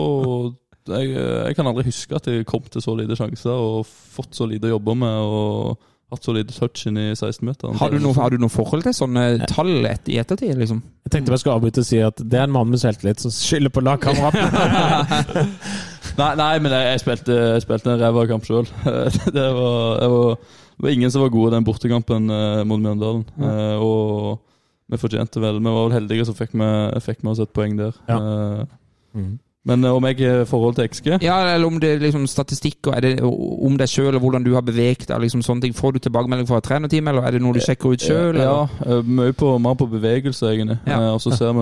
[0.97, 4.49] jeg, jeg kan aldri huske at jeg kom til så lite sjanser og fått så
[4.49, 7.77] lite å jobbe med og hatt så lite touch inn i 16-meteren.
[7.77, 10.79] Har du, noe, har du noe forhold til sånne tall et, i ettertid, liksom?
[11.05, 13.35] Jeg tenkte jeg skulle avbryte og si at det er en mann med selvtillit som
[13.35, 15.45] skylder på lagkameratene.
[16.19, 18.67] Nei, nei, men jeg, jeg, spilte, jeg spilte en ræva kamp sjøl.
[19.37, 23.23] det, var- det var ingen som var gode den bortekampen eh, mot Mjøndalen.
[23.39, 24.41] Eh, og
[24.89, 27.77] vi fortjente vel Vi var vel heldige som fikk med, fikk med oss et poeng
[27.79, 27.95] der.
[28.09, 28.19] Ja.
[28.19, 28.75] Eh,
[29.19, 29.39] Mhm.
[29.69, 32.91] Men eh, om jeg i forhold til XG Ja, eller om det er liksom statistikk,
[32.91, 35.77] og er det om deg sjøl og hvordan du har beveget deg, liksom sånne ting.
[35.77, 38.41] Får du tilbakemelding fra trenerteamet, eller er det noe du sjekker ut sjøl?
[38.41, 40.81] Ja, eh, mye på, mer på bevegelse, egentlig.
[40.89, 41.03] Ja.
[41.03, 41.59] Eh, og så ser,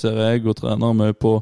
[0.00, 1.40] ser jeg og treneren mye på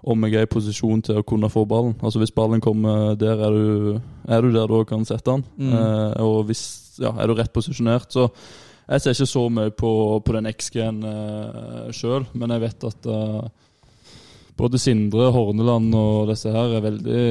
[0.00, 1.94] om jeg er i posisjon til å kunne få ballen.
[2.00, 5.44] Altså Hvis ballen kommer der, er du, er du der du kan sette den.
[5.60, 5.74] Mm.
[5.76, 6.64] Eh, og hvis
[7.00, 8.28] ja, er du rett posisjonert, så
[8.90, 9.90] Jeg ser ikke så mye på,
[10.26, 13.44] på den XG-en eh, sjøl, men jeg vet at eh,
[14.60, 17.22] både Sindre, Horneland og disse her er veldig,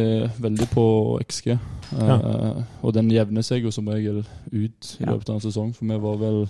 [0.42, 0.86] veldig på
[1.24, 1.52] XG.
[1.54, 5.90] Eh, Og den jevner seg jo som regel ut i løpet av en sesong, for
[5.90, 6.42] vi var vel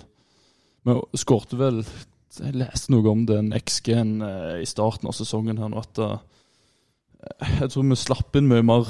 [0.84, 1.82] Vi skårte vel
[2.40, 6.18] Jeg leste noe om den XG-en uh, i starten av sesongen her nå, at eh,
[7.60, 8.86] jeg tror vi slapp inn mye mer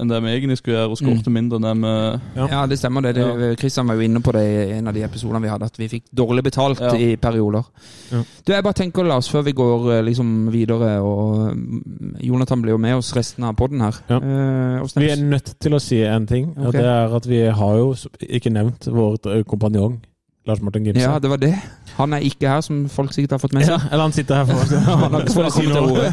[0.00, 3.02] enn det vi egentlig skulle gjøre, og skårte mindre enn det vi Ja, det stemmer.
[3.04, 3.14] det.
[3.16, 5.76] det Kristian var jo inne på det i en av de episodene vi hadde, at
[5.80, 6.94] vi fikk dårlig betalt Ja.
[6.96, 7.64] i perioder.
[8.12, 8.22] Ja.
[8.46, 12.72] Du, Jeg bare tenker, Lars, før vi går eh, liksom videre, og mm, Jonathan blir
[12.72, 13.94] jo med oss resten av podden her.
[14.08, 14.16] Ja.
[14.16, 16.80] Eh, Vi er nødt til å si en ting, og okay.
[16.80, 20.00] det er at vi har jo ikke nevnt vår eh, kompanjong
[20.46, 21.02] Lars Martin Gimse.
[21.02, 21.54] ja, det var det.
[21.96, 23.74] Han er ikke her, som folk sikkert har fått med seg.
[23.76, 26.08] Ja, eller han sitter her for Han har for å si noe.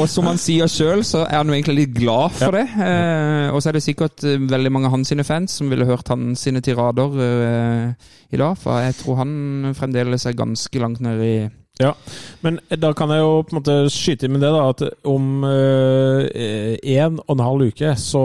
[0.00, 2.64] Og som han sier sjøl, så er han jo egentlig litt glad for det.
[2.74, 5.86] Eh, og så er det sikkert eh, veldig mange av hans sine fans som ville
[5.88, 8.58] hørt hans tirader eh, i dag.
[8.60, 9.36] For jeg tror han
[9.78, 11.36] fremdeles er ganske langt nede i
[11.82, 11.90] Ja,
[12.40, 15.42] men da kan jeg jo på en måte skyte inn med det, da, at om
[15.48, 18.22] eh, en og en halv uke så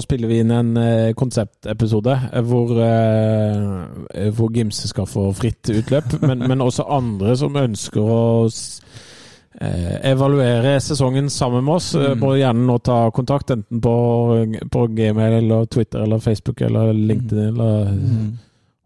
[0.00, 6.16] spiller vi inn en eh, konseptepisode eh, hvor, eh, hvor Gimse skal få fritt utløp,
[6.28, 8.24] men, men også andre som ønsker å
[9.60, 11.92] eh, evaluere sesongen sammen med oss.
[12.00, 12.16] Mm.
[12.24, 13.96] Må gjerne nå ta kontakt, enten på,
[14.72, 18.26] på Gmail eller Twitter eller Facebook eller LinkedIn eller eh, eh,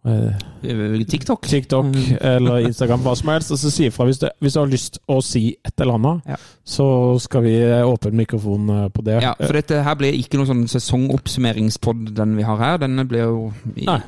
[0.03, 1.43] TikTok.
[1.47, 2.17] TikTok Mm.
[2.21, 3.51] eller Instagram, hva som helst.
[3.53, 6.37] Og så si ifra hvis, hvis du har lyst å si et eller annet, Ja.
[6.65, 9.23] så skal vi åpne mikrofon eh, på det.
[9.23, 12.79] Ja, for dette her blir ikke noen sånn sesongoppsummeringspod, den vi har her.
[12.79, 13.53] Denne blir jo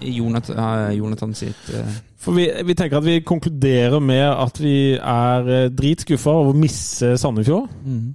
[0.00, 1.84] Jonathan, eh, Jonathan sitt eh,
[2.22, 6.58] For vi, vi tenker at vi konkluderer med at vi er eh, dritskuffa over å
[6.58, 7.66] misse Sandefjord.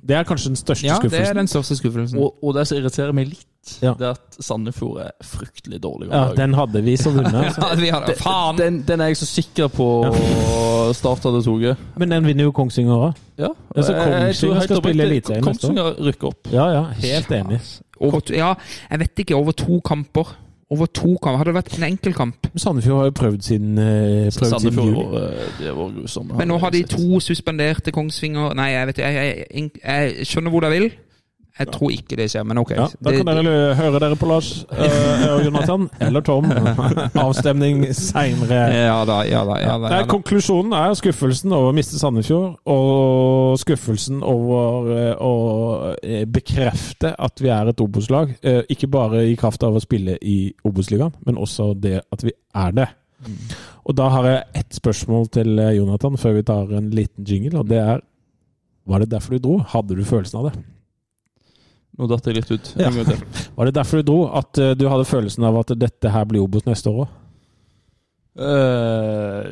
[0.07, 2.21] Det er kanskje den største Ja, det er den største skuffelsen.
[2.23, 3.43] Og, og det som irriterer meg litt,
[3.83, 3.91] Ja.
[3.99, 6.07] det er at Sandefjord er fryktelig dårlig.
[6.13, 7.57] Ja, den hadde vi som vunnet.
[7.59, 8.61] Ja, vi har, faen!
[8.61, 9.89] Den, den er jeg så sikker på
[10.95, 11.85] Start hadde tatt.
[11.99, 13.21] Men den vinner jo Kongsvinger òg.
[13.41, 15.75] Ja, Altså, Kongsvinger skal spille Eliteserien neste år.
[15.75, 16.51] Kongsvinger rykker opp.
[16.53, 17.59] Ja, ja, helt enig.
[17.99, 18.53] Over ja,
[18.87, 19.35] jeg vet ikke.
[19.35, 20.31] Over to kamper.
[20.69, 21.37] Over to kamper.
[21.39, 25.11] Hadde det vært en enkel kamp Sandefjord har jo prøvd siden, eh, prøvd Sandefjord sin
[25.13, 26.37] var, det var grusomme.
[26.37, 29.11] Men nå har de to suspenderte Kongsvinger Nei, jeg vet ikke.
[29.15, 30.89] Jeg, jeg, jeg skjønner hvor de vil.
[31.57, 32.71] Jeg tror ikke det skjer, men ok.
[32.77, 36.45] Ja, da Det- kan dere høre dere på Lars eh, og Jonathan, eller Tom.
[37.25, 38.59] Avstemning seinere.
[38.75, 39.55] Ja da, ja da.
[39.61, 40.05] ja da, ja da.
[40.11, 45.33] konklusjonen er skuffelsen over å miste Sandefjord, og skuffelsen over eh, å
[46.03, 48.35] eh, bekrefte at vi er et Obos-lag.
[48.69, 52.77] Ikke bare i kraft av å spille i Obos-ligaen, men også det at vi er
[52.83, 52.87] det.
[53.87, 57.69] Og da har jeg ett spørsmål til Jonathan før vi tar en liten jingle, og
[57.71, 58.03] det er
[58.87, 59.55] Var det derfor du dro?
[59.67, 60.59] Hadde du følelsen av det?
[61.97, 62.73] Nå datt jeg litt ut.
[62.77, 62.91] Ja.
[62.91, 63.21] En gang.
[63.57, 64.17] Var det derfor du dro?
[64.37, 67.15] At eh, du hadde følelsen av at dette her blir Obos neste år òg?
[68.37, 69.47] Eh,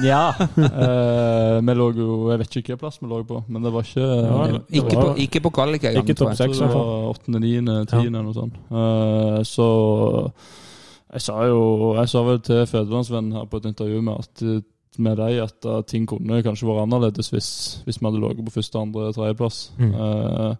[0.00, 0.20] Nja
[0.54, 3.82] Uh, Vi lå jo Jeg vet ikke hvilken plass vi lå på, men det var
[3.86, 6.60] ikke Ja, det Ikke var- på, ikke på kvalik engang, Ikke tror topp seks, i
[6.60, 6.86] det hvert fall.
[6.86, 8.54] var åttende, niende, tiende eller noe sånt.
[8.70, 9.66] Uh, så
[11.14, 11.60] jeg sa jo
[11.98, 14.60] Jeg sa vel til Fødelandsvennen her på et intervju med at eh,
[14.98, 17.48] med deg at eh, ting kunne kanskje vært annerledes hvis,
[17.84, 19.70] hvis vi hadde ligget på første, andre, tredjeplass.
[19.78, 19.94] Mm.
[19.94, 20.54] Uh,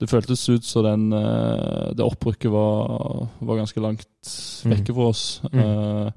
[0.00, 4.06] det føltes ut som den, uh, det opprykket var, var ganske langt
[4.66, 5.24] vekke fra oss.
[5.52, 5.60] Mm.
[5.60, 6.10] Eh,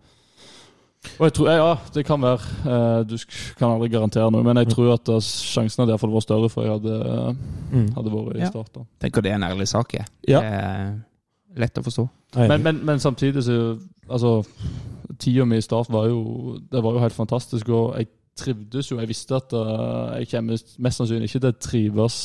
[1.20, 2.42] og jeg tror, Ja, det kan være.
[2.68, 5.98] eh, du sk- kan aldri garantere noe, men jeg tror at sjansene sjansen hadde i
[5.98, 7.38] hvert vært større for jeg hadde,
[7.72, 7.94] Mm.
[7.96, 8.50] hadde vært i Ja.
[8.50, 8.74] start.
[8.74, 8.82] da.
[9.00, 10.06] Tenker det er en ærlig sak, jeg.
[10.28, 10.42] Ja.
[10.42, 11.04] Det er
[11.56, 12.10] lett å forstå.
[12.36, 14.46] Men, men, men samtidig så Altså,
[15.20, 19.00] tida mi i start var jo Det var jo helt fantastisk, og jeg trivdes jo.
[19.02, 22.18] Jeg visste at eh, jeg kommer mest sannsynlig ikke til å trives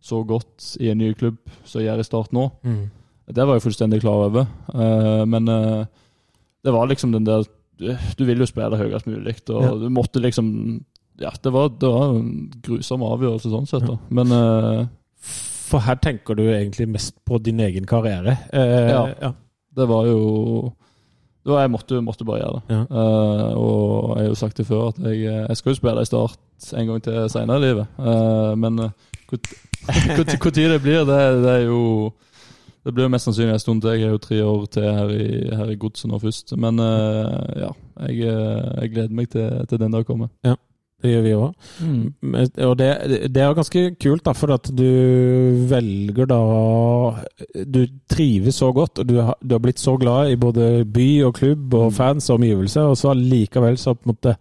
[0.00, 2.44] så godt i en ny klubb som jeg gjør i Start nå.
[2.64, 2.84] Mm.
[3.30, 4.46] Det var jeg fullstendig klar over.
[4.72, 5.82] Eh, men eh,
[6.64, 7.44] det var liksom den der
[7.80, 9.70] Du, vil jo spille høyest mulig, og Ja.
[9.80, 10.84] du måtte liksom
[11.20, 13.96] Ja, det var, det var en grusom avgjørelse sånn sett, da.
[14.10, 14.88] Men
[15.20, 18.38] For her tenker du egentlig mest på din egen karriere.
[18.52, 19.02] Eh, Ja.
[19.22, 19.32] ja.
[19.76, 20.72] det var jo
[21.40, 22.76] det var, Jeg måtte, måtte bare gjøre det.
[22.76, 22.80] Ja.
[22.90, 26.08] Uh, og jeg har jo sagt det før, at jeg, jeg skal jo spille i
[26.08, 26.38] Start
[26.76, 27.86] en gang til senere i livet.
[27.98, 28.90] Uh, men eh,
[30.16, 30.24] når
[30.68, 32.12] det blir, det, det er jo
[32.84, 33.90] Det blir jo mest sannsynlig en stund til.
[33.90, 36.56] Jeg er jo tre år til her i, her i Godset nå først.
[36.56, 37.68] Men uh, ja,
[38.08, 40.32] jeg, eh, jeg gleder meg til, til den dag kommer.
[41.00, 41.68] Det gjør vi òg.
[42.66, 42.88] Og det,
[43.32, 44.86] det er ganske kult, da, for at du
[45.70, 46.40] velger da
[47.64, 51.08] Du trives så godt, og du har, du har blitt så glad i både by
[51.28, 54.36] og klubb og fans og omgivelser, og så allikevel så på en måte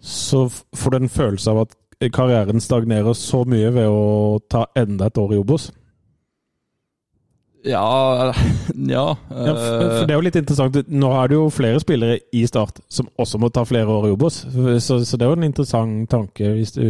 [0.00, 1.76] Så får du en følelse av at
[2.16, 5.68] karrieren stagnerer så mye ved å ta enda et år i Obos.
[7.74, 9.04] Ja Ja.
[9.28, 10.78] Ja, for, eh, det er jo litt interessant.
[10.88, 14.14] Nå er det jo flere spillere i Start som også må ta flere år i
[14.16, 14.42] Obos.
[14.80, 16.84] Så, så det er jo en interessant tanke hvis du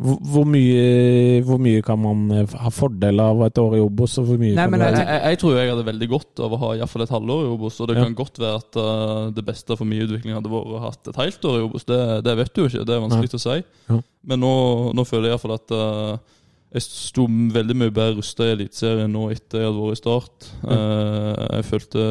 [0.00, 4.38] hvor, mye, hvor mye kan man ha fordel av et år i Obos, og hvor
[4.40, 6.80] mye Nei, kan jeg, jeg, jeg tror jeg hadde veldig godt av å ha i
[6.80, 7.76] hvert fall et halvår i Obos.
[7.84, 8.04] Og det Ja.
[8.06, 11.10] kan godt være at uh, det beste for min utvikling hadde vært å ha hatt
[11.12, 11.84] et helt år i Obos.
[11.84, 13.58] Det, det vet du jo ikke, det er vanskelig å si.
[13.90, 14.00] Ja.
[14.32, 14.54] Men nå,
[14.96, 16.38] nå føler jeg iallfall at eh,
[16.72, 20.48] jeg sto veldig mye bedre rusta i Eliteserien nå etter jeg hadde vært i Start.
[20.70, 22.04] Eh, jeg følte,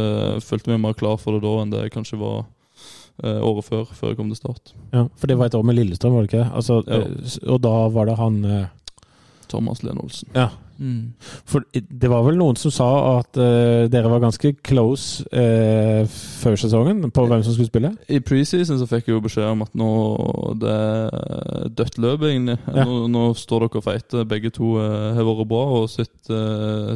[0.44, 2.42] følte meg mer klar for det da enn det jeg kanskje var
[3.24, 4.74] eh, året før, før jeg kom til Start.
[4.92, 6.50] Ja, for det var et år med Lillestrøm, var det ikke?
[6.52, 7.00] Altså, Ja.
[7.06, 8.42] eh, Og da var det han
[9.50, 10.30] Thomas Lene Olsen.
[10.36, 10.50] Ja.
[10.80, 11.12] Mm.
[11.20, 12.88] For det var vel noen som sa
[13.18, 16.08] at uh, dere var ganske close uh,
[16.40, 17.92] før sesongen på hvem som skulle spille?
[18.08, 19.92] I preseason så fikk jeg jo beskjed om at nå
[20.62, 22.58] det er dødt løp, egentlig.
[22.72, 22.88] Ja.
[22.88, 24.28] Nå, nå står dere og feiter.
[24.30, 26.16] Begge to uh, har vært bra og sett,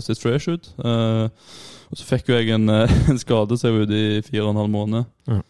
[0.03, 0.69] sett fresh ut.
[0.83, 2.69] Og så fikk jo jeg en,
[3.11, 5.11] en skade som jeg var ute i fire og en halv måned.
[5.27, 5.41] Ja.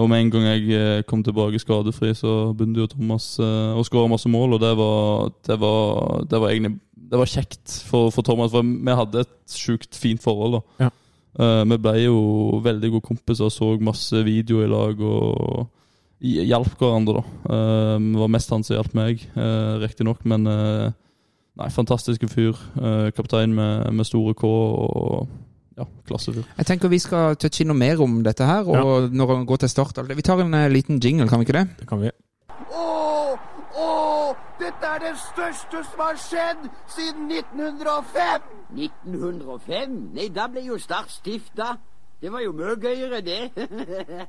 [0.00, 4.30] Og med en gang jeg kom tilbake skadefri, så begynte jo Thomas å skåre masse
[4.32, 8.50] mål, og det var, det var, det var egentlig det var kjekt for, for Thomas,
[8.52, 10.58] for vi hadde et sjukt fint forhold.
[10.58, 10.86] da.
[10.86, 10.90] Ja.
[11.38, 12.18] Uh, vi ble jo
[12.64, 15.68] veldig gode kompiser, så masse video i lag og
[16.20, 17.20] hj- hjalp hverandre.
[17.20, 17.24] da.
[17.48, 20.88] Uh, det var mest han som hjalp meg, uh, riktignok, men uh,
[21.58, 22.56] nei, fantastiske fyr.
[22.76, 25.28] Uh, kaptein med, med store K og
[25.78, 26.42] ja, klassefyr.
[26.58, 29.70] Jeg tenker vi skal touche innom mer om dette her, og når han går til
[29.70, 30.00] start.
[30.10, 31.68] Vi tar en eh, liten jingle, kan vi ikke det?
[31.84, 32.10] Det kan vi.
[33.78, 38.48] Å, dette er det største som har skjedd siden 1905!
[38.74, 39.94] 1905?
[40.16, 41.76] Nei, da ble jo Start stifta.
[42.18, 44.26] Det var jo mye gøyere, det.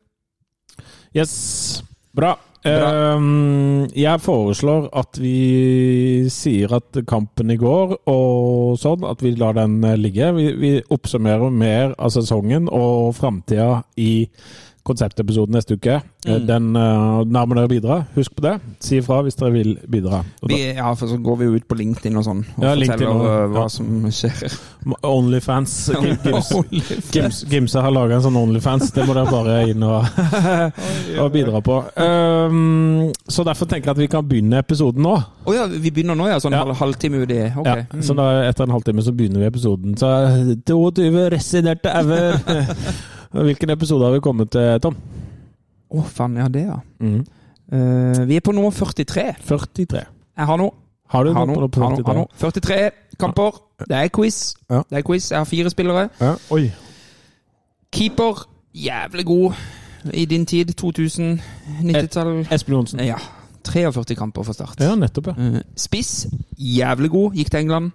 [1.17, 1.81] Yes,
[2.13, 2.35] bra.
[2.59, 9.55] Um, jeg foreslår at vi sier at kampen i går og sånn, at vi lar
[9.57, 10.29] den ligge.
[10.35, 14.27] Vi, vi oppsummerer mer av sesongen og framtida i
[14.87, 15.99] konseptepisoden neste uke.
[16.25, 16.45] Mm.
[16.47, 17.97] Den uh, nærmer dere bidra.
[18.15, 18.53] Husk på det.
[18.83, 20.21] Si ifra hvis dere vil bidra.
[20.49, 23.05] Vi, ja, for så går vi jo ut på LinkedIn og sånn, og Ja, LinkedIn
[23.07, 23.73] forteller og- eh, hva ja.
[23.75, 24.55] som skjer.
[25.05, 25.75] Onlyfans.
[26.03, 26.51] Gim- Gims,
[27.13, 28.91] Gims, Gimse har laga en sånn Onlyfans.
[28.95, 30.05] Det må dere bare inn og,
[31.23, 31.79] og bidra på.
[31.99, 35.15] Um, så derfor tenker jeg at vi kan begynne episoden nå.
[35.49, 36.39] Å ja, vi begynner nå, ja?
[36.41, 36.65] Sånn Ja.
[36.79, 37.39] halvtime uti?
[37.57, 37.67] Ok.
[37.69, 39.95] Ja, så da etter en halvtime så begynner vi episoden.
[39.99, 40.09] Så
[40.65, 42.39] 22 residerte ever.
[43.31, 44.95] Hvilken episode har vi kommet til, Tom?
[45.89, 46.79] Å, faen, ja, det, ja.
[47.05, 49.25] Eh, vi er på nummer 43.
[49.45, 50.03] 43.
[50.37, 50.73] Jeg har noe.
[51.09, 52.61] Har du Har noe på har nå, har 43?
[52.61, 53.57] 43 kamper.
[53.89, 54.55] Det er quiz.
[54.69, 54.83] Ja.
[54.89, 55.31] Det er quiz.
[55.31, 56.09] Jeg har fire spillere.
[56.21, 56.35] Ja.
[56.53, 56.71] Oi.
[57.93, 59.53] Keeper, jævlig god
[60.13, 60.73] i din tid.
[60.77, 61.39] 2000,
[61.81, 62.47] 90-tall.
[62.53, 62.99] Espen Johnsen.
[63.05, 63.17] Ja.
[63.63, 64.79] 43 kamper for Start.
[64.79, 65.33] Ja, nettopp, ja.
[65.37, 67.33] Eh, Spiss, jævlig god.
[67.37, 67.91] Gikk til England.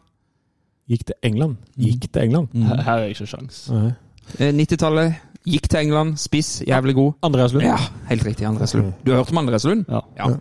[0.91, 1.57] Gikk til England.
[1.79, 2.49] Gikk til England.
[2.53, 3.71] Her, her er jeg ikke sjans.
[3.71, 3.93] Nei.
[4.39, 5.15] 90-tallet.
[5.45, 6.17] Gikk til England.
[6.17, 7.13] Spiss, jævlig god.
[7.23, 7.65] Andreas Lund.
[7.67, 7.77] Ja,
[8.09, 8.47] helt riktig.
[8.49, 8.93] Andreas Lund.
[9.05, 9.85] Du har hørt om Andreas Lund?
[9.89, 10.01] Ja.
[10.19, 10.31] Ja.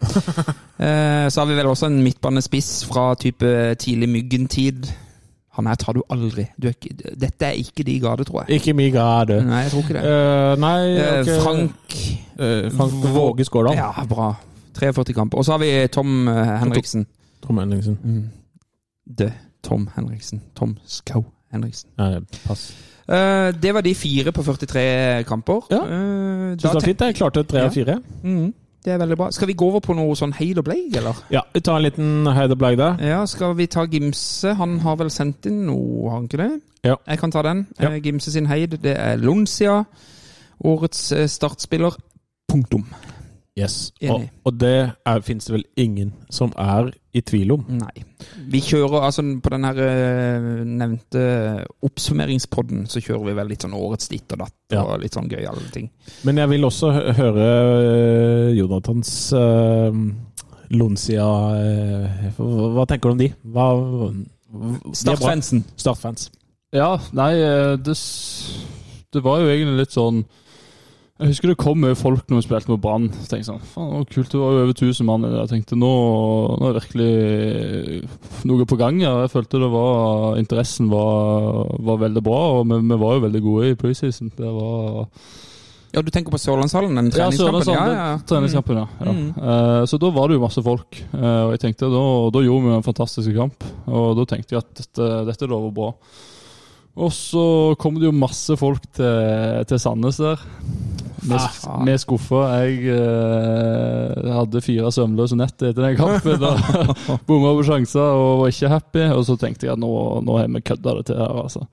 [0.83, 4.87] Eh, så har vi vel også en midtbanespiss fra type tidlig Myggen-tid.
[5.53, 6.47] Han her tar du aldri.
[6.57, 8.57] Du er ikke, dette er ikke de gade, tror jeg.
[8.57, 9.37] Ikke mye gade.
[9.45, 10.01] Nei, jeg tror ikke det.
[10.03, 11.37] Uh, nei okay.
[11.43, 11.97] Frank
[12.39, 13.77] uh, Frank Våge Skårdal.
[13.77, 14.33] Ja, bra.
[14.73, 15.37] 43 kamper.
[15.37, 17.05] Og så har vi Tom eh, Henriksen.
[17.45, 17.99] Tom Henriksen.
[18.03, 18.23] Mm.
[19.19, 19.29] Det.
[19.63, 20.41] Tom Henriksen.
[20.55, 21.89] Tom Skau Henriksen.
[22.01, 22.17] Nei,
[22.47, 22.73] pass.
[23.09, 25.65] Eh, det var de fire på 43 kamper.
[25.71, 25.81] Ja.
[25.83, 27.01] Eh, Syns det var fint.
[27.01, 27.97] Jeg klarte tre av fire.
[28.23, 28.53] Mhm.
[28.83, 29.29] Det er veldig bra.
[29.31, 31.15] Skal vi gå over på noe sånn heid og Bleig, eller?
[31.31, 32.97] Ja, vi tar en liten heid og Bleig der.
[32.99, 34.53] Ja, skal vi ta Gimse?
[34.59, 36.61] Han har vel sendt inn noe, har han ikke det?
[36.83, 36.95] Ja.
[37.07, 37.67] Jeg kan ta den.
[37.79, 37.91] Ja.
[37.93, 39.85] Eh, Gimse sin heid, det er Lonsia.
[40.63, 41.95] Årets startspiller.
[42.51, 42.83] Punktum.
[43.55, 43.91] Yes.
[44.01, 44.31] Enig.
[44.31, 44.71] Og, og det
[45.05, 47.65] er- finnes det vel ingen som er i tvil om.
[47.69, 48.03] Nei.
[48.49, 51.25] Vi kjører altså på den her eh, nevnte
[51.85, 54.81] oppsummeringspodden, så kjører vi vel litt sånn årets ditt og datt Ja.
[54.81, 55.91] og litt sånn gøyale ting.
[56.25, 57.47] Men jeg vil også høre
[58.49, 59.93] eh, Jonathans uh,
[60.73, 63.29] Lonsia uh, hva, hva tenker du om de?
[63.53, 64.93] Hva, bra.
[64.97, 65.63] Startfansen.
[65.77, 66.31] Startfans.
[66.73, 67.93] Ja, nei, eh, det,
[69.13, 70.23] det var jo egentlig litt sånn
[71.21, 73.03] Jeg husker det kom mye folk når vi spilte mot Brann.
[73.29, 75.27] Tenkte sånn, faen, det var kult, det var jo over 1000 mann.
[75.29, 75.91] Jeg tenkte nå,
[76.57, 78.97] nå er det virkelig noe på gang.
[79.03, 79.11] Ja.
[79.21, 83.43] Jeg følte det var interessen var, var veldig bra, og vi, vi var jo veldig
[83.45, 84.33] gode i preseason.
[84.33, 85.05] Det var
[85.93, 87.61] Ja, du tenker på Sørlandshallen, den Ja, treningskampen?
[87.61, 88.17] Sørlandshallen, Ja, ja.
[88.33, 88.87] treningskampen, ja.
[89.05, 89.13] ja.
[89.13, 89.29] Mm.
[89.37, 92.65] Uh, så da var det jo masse folk, Uh, og jeg tenkte da, da gjorde
[92.65, 93.69] vi en fantastisk kamp.
[93.85, 95.91] Og da tenkte jeg at dette, dette lover bra.
[96.97, 97.43] Og så
[97.81, 100.41] kom det jo masse folk til, til Sandnes der.
[101.27, 101.77] Med, Ah.
[101.83, 102.41] med skuffa.
[102.65, 106.39] Jeg eh, hadde fire søvnløse nett etter den kampen.
[106.41, 106.53] Da
[107.27, 109.05] Bomma på sjanser og var ikke happy.
[109.15, 109.91] Og så tenkte jeg at nå,
[110.25, 111.63] nå har vi kødda det til her, altså.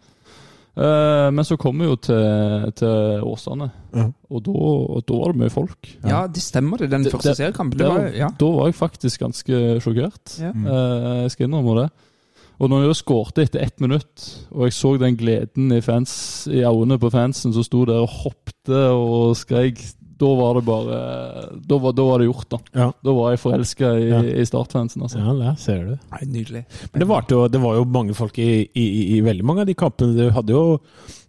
[0.81, 4.05] Eh, men så kom vi jo til, til Åsane, Ja.
[4.31, 5.89] og da, og da var det mye folk.
[6.07, 6.91] ja, det stemmer det.
[6.93, 7.79] Den Det- første det- seriekampen.
[7.79, 8.29] Det var, ja.
[8.39, 10.39] Da var jeg faktisk ganske sjokkert.
[10.39, 10.53] Ja.
[10.55, 11.91] Eh, jeg skal innrømme det.
[12.61, 16.13] Og når jeg skårte etter ett minutt, og jeg så den gleden i, fans,
[16.53, 19.81] i øynene på fansen som sto der og hoppte og skreik,
[20.21, 20.97] da var det bare
[21.65, 22.59] Da var, da var det gjort, da.
[22.77, 22.89] Ja.
[23.01, 24.21] Da var jeg forelska i, Ja.
[24.43, 25.23] i startfansen, altså.
[25.25, 25.95] Ja, der ser du.
[26.13, 26.65] Nei, nydelig.
[26.93, 29.65] Men det, varte jo, det var jo mange folk i, i, i, i veldig mange
[29.65, 30.13] av de kampene.
[30.19, 30.67] Du hadde jo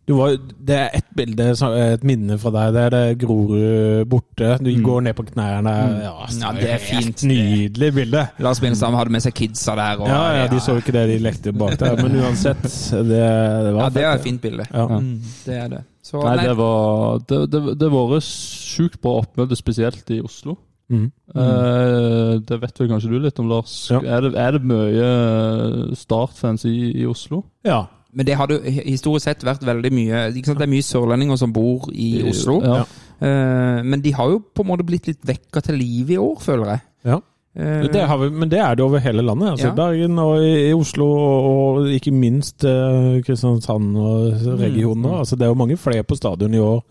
[0.08, 1.46] var, Det er ett bilde,
[1.94, 2.74] et minne fra deg.
[2.74, 4.58] Det er det Grorud borte.
[4.60, 4.84] Du Mm.
[4.84, 5.74] går ned på knærne.
[6.04, 7.24] Ja, Ja, det er fint.
[7.24, 8.28] Nydelig bilde.
[8.40, 10.02] Lars Bindestam hadde med seg kidsa der.
[10.02, 11.96] Og, Ja, ja, de så ikke det, de lekte bak der.
[11.96, 14.66] Men uansett, det, det var Ja, det er et fint bilde.
[14.74, 14.88] Ja.
[14.88, 15.84] Mm, det er det.
[16.04, 20.20] Så, Nei, nei, det var Det, det, det har vært sjukt bra oppmøte, spesielt i
[20.20, 20.58] Oslo.
[20.90, 21.12] Mm.
[21.36, 23.88] Eh, det vet vel kanskje du litt om, Lars.
[23.92, 24.00] Ja.
[24.02, 27.44] Er, det, er det mye Start-fans i, i Oslo?
[27.64, 27.86] Ja.
[28.14, 30.22] Men det hi- historisk sett vært veldig mye?
[30.34, 32.60] Det er mye sørlendinger som bor i Oslo.
[32.64, 32.82] Ja.
[33.22, 36.40] Eh, men de har jo på en måte blitt litt vekka til liv i år,
[36.42, 36.82] føler jeg.
[37.06, 37.20] ja.
[37.54, 39.50] Eh, Det har vi, men det er det over hele landet.
[39.52, 39.74] Altså Ja.
[39.76, 45.04] Bergen og i, Oslo, og ikke minst eh, Kristiansand og regionen.
[45.12, 45.18] Mm.
[45.20, 46.82] Altså, det er jo mange flere på stadion i år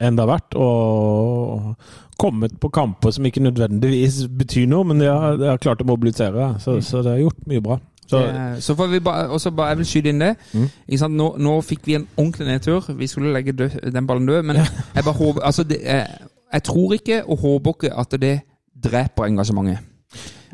[0.00, 0.54] enn det har vært.
[0.54, 1.74] Og
[2.20, 5.88] kommet på kamper som ikke nødvendigvis betyr noe, men de har, de har klart å
[5.88, 6.52] mobilisere.
[6.62, 7.78] Så, så det er gjort mye bra.
[8.06, 10.36] Så, Eh, Så får vi bare, også bare, jeg vil skyte inn det.
[10.54, 10.68] Mm.
[11.10, 12.92] Nå, nå fikk vi en ordentlig nedtur.
[12.98, 14.42] Vi skulle legge død, den ballen død.
[14.42, 16.06] Men jeg bare håper altså det, jeg,
[16.52, 18.40] jeg tror ikke og håper ikke at det
[18.84, 19.78] dreper engasjementet.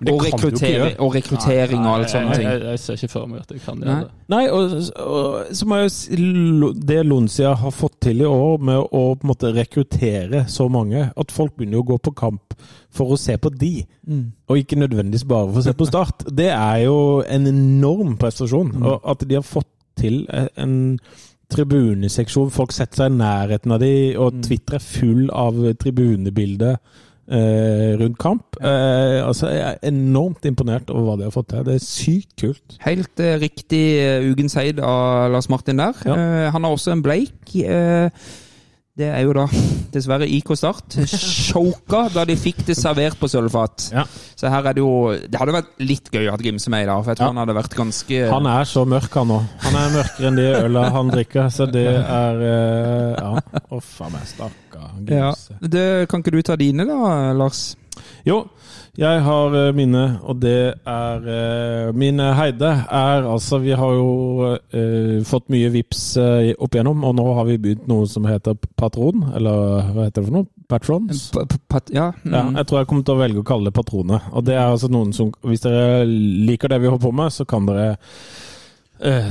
[0.01, 2.49] Og, kan rekruttering, og rekruttering og alt sånne ting.
[2.49, 4.11] jeg, jeg ser ikke for meg at jeg kan gjøre det.
[4.33, 4.73] Nei, og,
[5.05, 6.19] og så må jeg si
[6.91, 11.05] det Lonsia har fått til i år, med å på en måte rekruttere så mange,
[11.15, 12.57] at folk begynner å gå på kamp
[12.93, 14.33] for å se på de, Mm.
[14.51, 16.25] og ikke nødvendigvis bare for å se på Start.
[16.41, 18.73] Det er jo en enorm prestasjon.
[18.83, 19.69] Og at de har fått
[20.01, 20.25] til
[20.59, 20.75] en
[21.53, 26.79] tribuneseksjon, folk setter seg i nærheten av de, og Twitter er full av tribunebilder
[27.31, 28.57] eh, rundt kamp.
[28.61, 31.65] Eh, altså, jeg er enormt imponert over hva de har fått til.
[31.67, 32.79] Det er sykt kult.
[32.87, 35.99] Helt eh, riktig uh, ukens eid av Lars Martin der.
[36.07, 36.17] Ja.
[36.17, 37.57] Eh, han har også en bleik.
[37.57, 38.11] eh,
[39.03, 39.45] det er jo da
[39.93, 40.95] dessverre IK Start.
[41.11, 43.89] Choka da de fikk det servert på sølvfat.
[43.93, 44.05] Ja.
[44.39, 44.93] Så her er det jo
[45.29, 47.33] Det hadde vært litt gøy å ha Gimse med i dag, for jeg tror Ja.
[47.35, 49.45] han hadde vært ganske Han er så mørk, han òg.
[49.67, 53.61] Han er mørkere enn de øla han drikker, så det er eh, Ja.
[53.77, 55.31] Uff a meg, stakkar ja.
[55.61, 57.77] Det, Kan ikke du ta dine, da, Lars?
[58.27, 58.45] Jo,
[58.99, 64.51] jeg har eh, mine, og det er eh, Mine Heide er altså Vi har jo
[64.53, 68.59] eh, fått mye vips eh, opp igjennom, og nå har vi begynt noe som heter
[68.77, 69.25] Patron.
[69.35, 70.49] Eller hva heter det for noe?
[70.73, 71.27] patrons.
[71.35, 72.07] Pa- pa- pat- Ja.
[72.25, 72.33] Mm.
[72.33, 74.23] Ja, jeg tror jeg kommer til å velge å kalle det patroner.
[74.33, 77.45] Og det er altså noen som Hvis dere liker det vi holder på med, så
[77.45, 77.97] kan dere eh,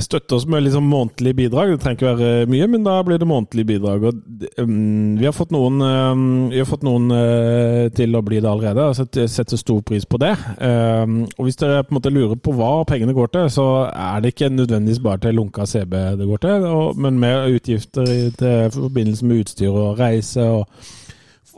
[0.04, 1.70] støtte oss med liksom månedlig bidrag.
[1.72, 4.04] Det trenger ikke være mye, men da blir det månedlig bidrag.
[4.08, 4.18] Og,
[4.60, 8.88] um, vi har fått noen, um, har fått noen uh, til å bli det allerede.
[8.90, 10.34] og setter, setter stor pris på det.
[10.60, 14.20] Um, og hvis dere på en måte lurer på hva pengene går til, så er
[14.20, 18.20] det ikke nødvendigvis bare til lunka CB det går til, og, men med utgifter i
[18.38, 20.42] til forbindelse med utstyr og reise.
[20.42, 20.66] og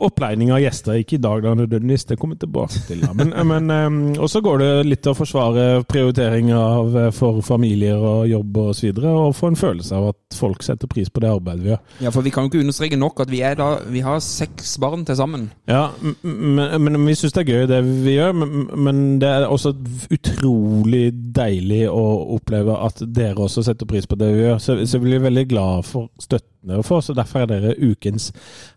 [0.03, 3.03] Oppleining av gjester, ikke i dag da nødvendigvis, det kommer vi tilbake til.
[3.05, 3.13] Da.
[3.15, 7.39] Men, men um, Og så går det litt til å forsvare prioritering av, eh, for
[7.45, 11.11] familier og jobb og så videre, og få en følelse av at folk setter pris
[11.11, 11.83] på det arbeidet vi gjør.
[12.03, 14.75] ja, for vi kan jo ikke understreke nok at vi, er da, vi har seks
[14.83, 15.47] barn til sammen.
[15.69, 15.85] Ja,
[16.23, 19.71] men, men vi syns det er gøy det vi gjør, men, men det er også
[20.11, 22.03] utrolig deilig å
[22.35, 24.59] oppleve at dere også setter pris på det vi gjør.
[24.59, 28.31] Så, så vi blir veldig glad for støtten dere får, så derfor er dere ukens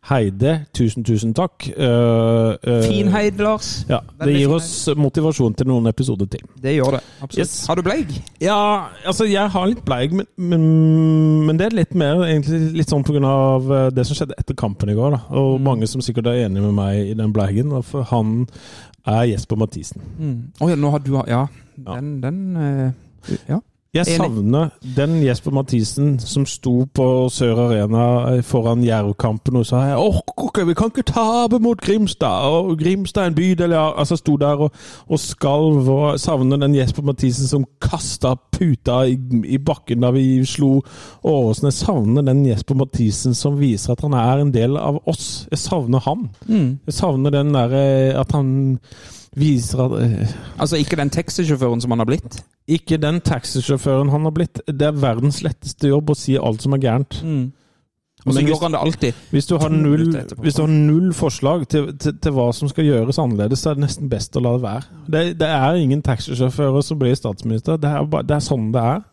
[0.08, 0.54] Heide.
[0.76, 1.68] Tusen, tusen takk.
[1.74, 3.84] Uh, uh, Fin heid, Lars.
[3.90, 6.44] Ja, det gir oss motivasjon til noen episoder til.
[6.62, 7.02] Det gjør det.
[7.20, 7.38] Absolutt.
[7.42, 7.54] Yes.
[7.68, 8.14] Har du bleig?
[8.44, 8.58] Ja,
[9.04, 10.66] altså jeg har litt bleig, men, men,
[11.48, 13.88] men det er litt mer egentlig litt sånn pga.
[13.94, 15.16] det som skjedde etter kampen i går.
[15.16, 15.22] da.
[15.40, 17.74] Og mange som sikkert er enig med meg i den bleigen.
[17.86, 18.46] For han
[19.08, 20.04] er Jesper Mathisen.
[20.60, 21.46] Å ja, nå har du Ja.
[21.78, 21.94] Ja.
[21.94, 23.60] Den, den uh, Ja.
[23.96, 28.02] Jeg savner den Jesper Mathisen som sto på Sør Arena
[28.34, 32.50] eh, foran Jerv-kampen og sa Åh, ok, vi kan ikke tape mot Grimstad!
[32.52, 33.86] Og Grimstad er en bydel, ja.
[33.96, 34.76] Altså sto der og,
[35.08, 35.88] og skalv.
[35.88, 39.16] Og savner den Jesper Mathisen som kasta puta i,
[39.48, 40.82] i bakken da vi slo
[41.24, 41.70] Åråsen.
[41.72, 45.46] Jeg savner den Jesper Mathisen som viser at han er en del av oss.
[45.48, 46.28] Jeg savner han.
[46.84, 47.86] Jeg savner den derre
[48.20, 48.52] at han
[49.38, 52.40] viser at eh, Altså ikke den taxisjåføren som han har blitt.
[52.68, 54.60] ikke den taxisjåføren han har blitt.
[54.66, 57.22] Det er verdens letteste jobb å si alt som er gærent.
[58.26, 59.18] Og så gjør han det alltid.
[59.30, 63.20] Hvis du har null, du har null forslag til, til, til hva som skal gjøres
[63.22, 64.82] annerledes, så er det nesten best å la det være.
[65.06, 67.78] Det, det er ingen taxisjåfører som blir statsminister.
[67.80, 69.04] Det er, bare, det er sånn det er.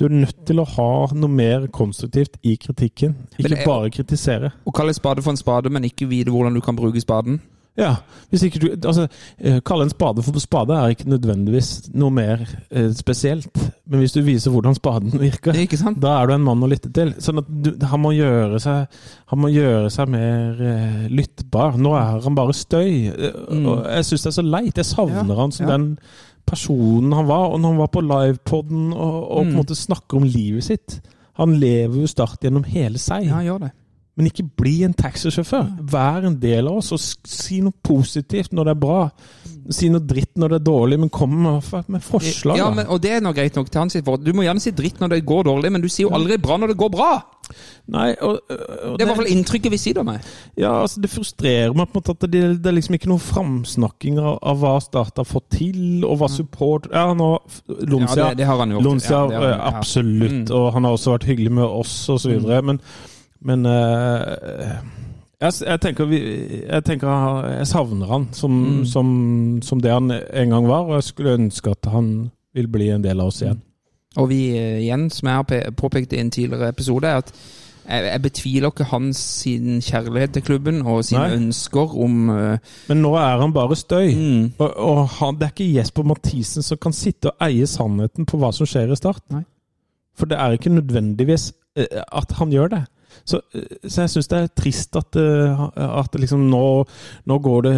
[0.00, 3.14] Du er nødt til å ha noe mer konstruktivt i kritikken.
[3.38, 4.50] Ikke er- bare kritisere.
[4.66, 7.38] Å kalle spade for en spade, men ikke vite hvordan du kan bruke spaden.
[7.78, 7.92] Ja,
[8.32, 9.04] hvis ikke du, altså,
[9.38, 13.46] eh, Kalle en spade for spade er ikke nødvendigvis noe mer eh, spesielt.
[13.86, 15.54] Men hvis du viser hvordan spaden virker,
[16.02, 17.14] da er du en mann å lytte til.
[17.22, 18.98] Sånn at du, han, må gjøre seg,
[19.30, 21.78] han må gjøre seg mer eh, lyttbar.
[21.78, 23.12] Nå er han bare støy.
[23.14, 23.62] Mm.
[23.70, 24.74] Og jeg syns det er så leit.
[24.82, 25.30] Jeg savner Mm.
[25.30, 25.76] Ja, han som ja.
[25.76, 25.86] den
[26.48, 27.52] personen han var.
[27.54, 29.56] Og når han var på livepoden og, og på en Mm.
[29.62, 31.00] måte snakker om livet sitt
[31.38, 33.28] Han lever jo Start gjennom hele seg.
[33.28, 33.70] Ja, han gjør det.
[34.18, 35.68] Men ikke bli en taxisjåfør.
[35.92, 39.00] Vær en del av oss, og si noe positivt når det er bra.
[39.70, 42.56] Si noe dritt når det er dårlig, men kom med, med forslag.
[42.58, 44.24] Ja, men, og det er noe greit nok til hans forhold.
[44.26, 46.56] Du må gjerne si dritt når det går dårlig, men du sier jo aldri bra
[46.58, 47.10] når det går bra!
[47.88, 50.24] Nei, og, og Det er i hvert fall inntrykket vi sier om meg.
[50.60, 53.22] Ja, altså Det frustrerer meg på en måte at det, det er liksom ikke noen
[53.24, 57.30] framsnakking av, av hva Start har fått til, og hva support Ja, nå
[57.88, 58.84] Lonsia, Ja, det- det har han gjort.
[58.84, 60.32] Lonsia Ja, det har han, absolutt.
[60.32, 60.42] ja.
[60.42, 60.58] Mm.
[60.60, 62.80] og han har også vært hyggelig med oss og så videre, men,
[63.40, 64.78] men uh,
[65.40, 66.18] jeg, jeg, tenker vi,
[66.64, 68.84] jeg tenker jeg savner han som, Mm.
[68.90, 69.12] som,
[69.62, 73.04] som det han en gang var, og jeg skulle ønske at han vil bli en
[73.04, 73.60] del av oss igjen.
[74.18, 77.30] Og vi eh, igjen, som jeg har påpekt i en tidligere episode, er at
[77.88, 81.36] jeg, jeg betviler ikke hans sin kjærlighet til klubben og sine Nei.
[81.38, 82.58] ønsker om uh,
[82.88, 84.10] Men nå er han bare støy.
[84.16, 88.26] mm, Og, og han, det er ikke Jesper Mathisen som kan sitte og eie sannheten
[88.26, 89.22] på hva som skjer i Start.
[89.32, 89.44] Nei.
[90.18, 92.82] For det er ikke nødvendigvis uh, at han gjør det.
[93.28, 96.64] Så, eh, så jeg syns det er trist at, eh, at liksom nå,
[97.28, 97.74] nå går det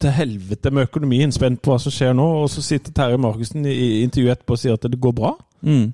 [0.00, 1.32] til helvete med økonomien.
[1.32, 2.26] Spent på hva som skjer nå.
[2.44, 5.34] Og så sitter Terje Markussen i, intervjuet etterpå og sier at det går bra.
[5.62, 5.88] mm.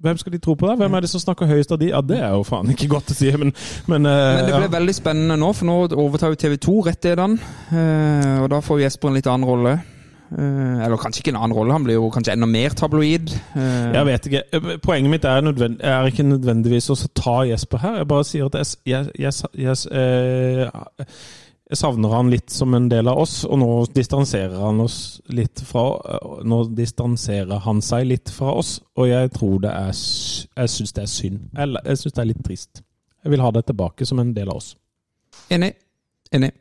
[0.00, 0.74] Hvem skal de tro på da?
[0.80, 1.90] Hvem er det som snakker høyest av de?
[1.90, 3.52] Ja, Det er jo faen ikke godt å si, men,
[3.84, 4.72] men, eh, Men det ble ja.
[4.72, 7.36] veldig spennende nå, for nå overtar jo TV 2 rettighetene.
[7.68, 9.74] eh, og da får jo Jesper en litt annen rolle.
[10.30, 13.32] Eh, eller kanskje ikke en annen rolle, han blir jo kanskje enda mer tabloid.
[13.58, 14.42] Eh, Jeg vet ikke.
[14.84, 17.96] Poenget mitt er, nødvend er ikke nødvendigvis å ta Jesper her.
[18.02, 20.70] Jeg bare sier at jeg, jeg, jeg, jeg, eh,
[21.70, 25.62] jeg savner han litt som en del av oss, og nå distanserer han oss litt
[25.66, 25.84] fra
[26.46, 31.02] Nå distanserer han seg litt fra oss, og jeg tror det er Jeg syns det
[31.04, 31.44] er synd.
[31.58, 32.82] Jeg, jeg syns det er litt trist.
[33.24, 34.72] Jeg vil ha det tilbake som en del av oss.
[35.50, 35.74] Enig.
[36.32, 36.54] Enig.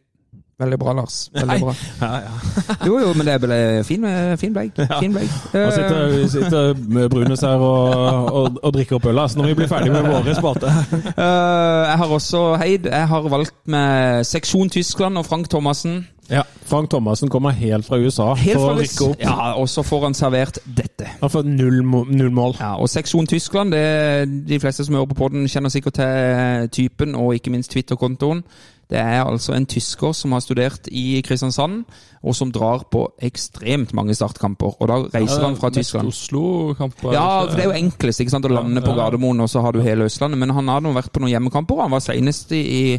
[0.60, 1.30] Veldig bra, Lars.
[1.34, 1.74] Veldig bra.
[2.02, 2.76] Ja, ja.
[2.86, 4.76] Jo, jo, men det ble fin, eh, fin bleik.
[5.00, 5.32] Fin bleik.
[5.54, 9.52] Nå sitter, vi sitter med Brunes her og, og, og drikker opp øl, så når
[9.52, 10.72] vi blir ferdig med våre spalter
[11.20, 12.86] Eh, jeg har også heid.
[12.92, 16.08] Jeg har valgt med Seksjon Tyskland og Frank Thomassen.
[16.30, 19.22] Ja, Frank Thomassen kommer helt fra USA Helt for å rykke opp.
[19.24, 21.08] Ja, og så får han servert dette.
[21.24, 21.80] Han får null,
[22.12, 22.58] null mål.
[22.60, 27.16] Ja, og Seksjon Tyskland, det, de fleste som hører på poden, kjenner sikkert til typen,
[27.18, 28.44] og ikke minst Twitter-kontoen.
[28.90, 31.84] Det er altså en tysker som har studert i Kristiansand,
[32.26, 34.80] og som drar på ekstremt mange startkamper.
[34.82, 36.10] Og da reiser han fra Tyskland.
[36.10, 37.14] Oslo-kamper.
[37.14, 39.78] Ja, for det er jo enklest ikke sant, å lande på Gardermoen, og så har
[39.78, 40.42] du hele Østlandet.
[40.42, 41.78] Men han har nå vært på noen hjemmekamper.
[41.78, 42.98] og Han var senest i,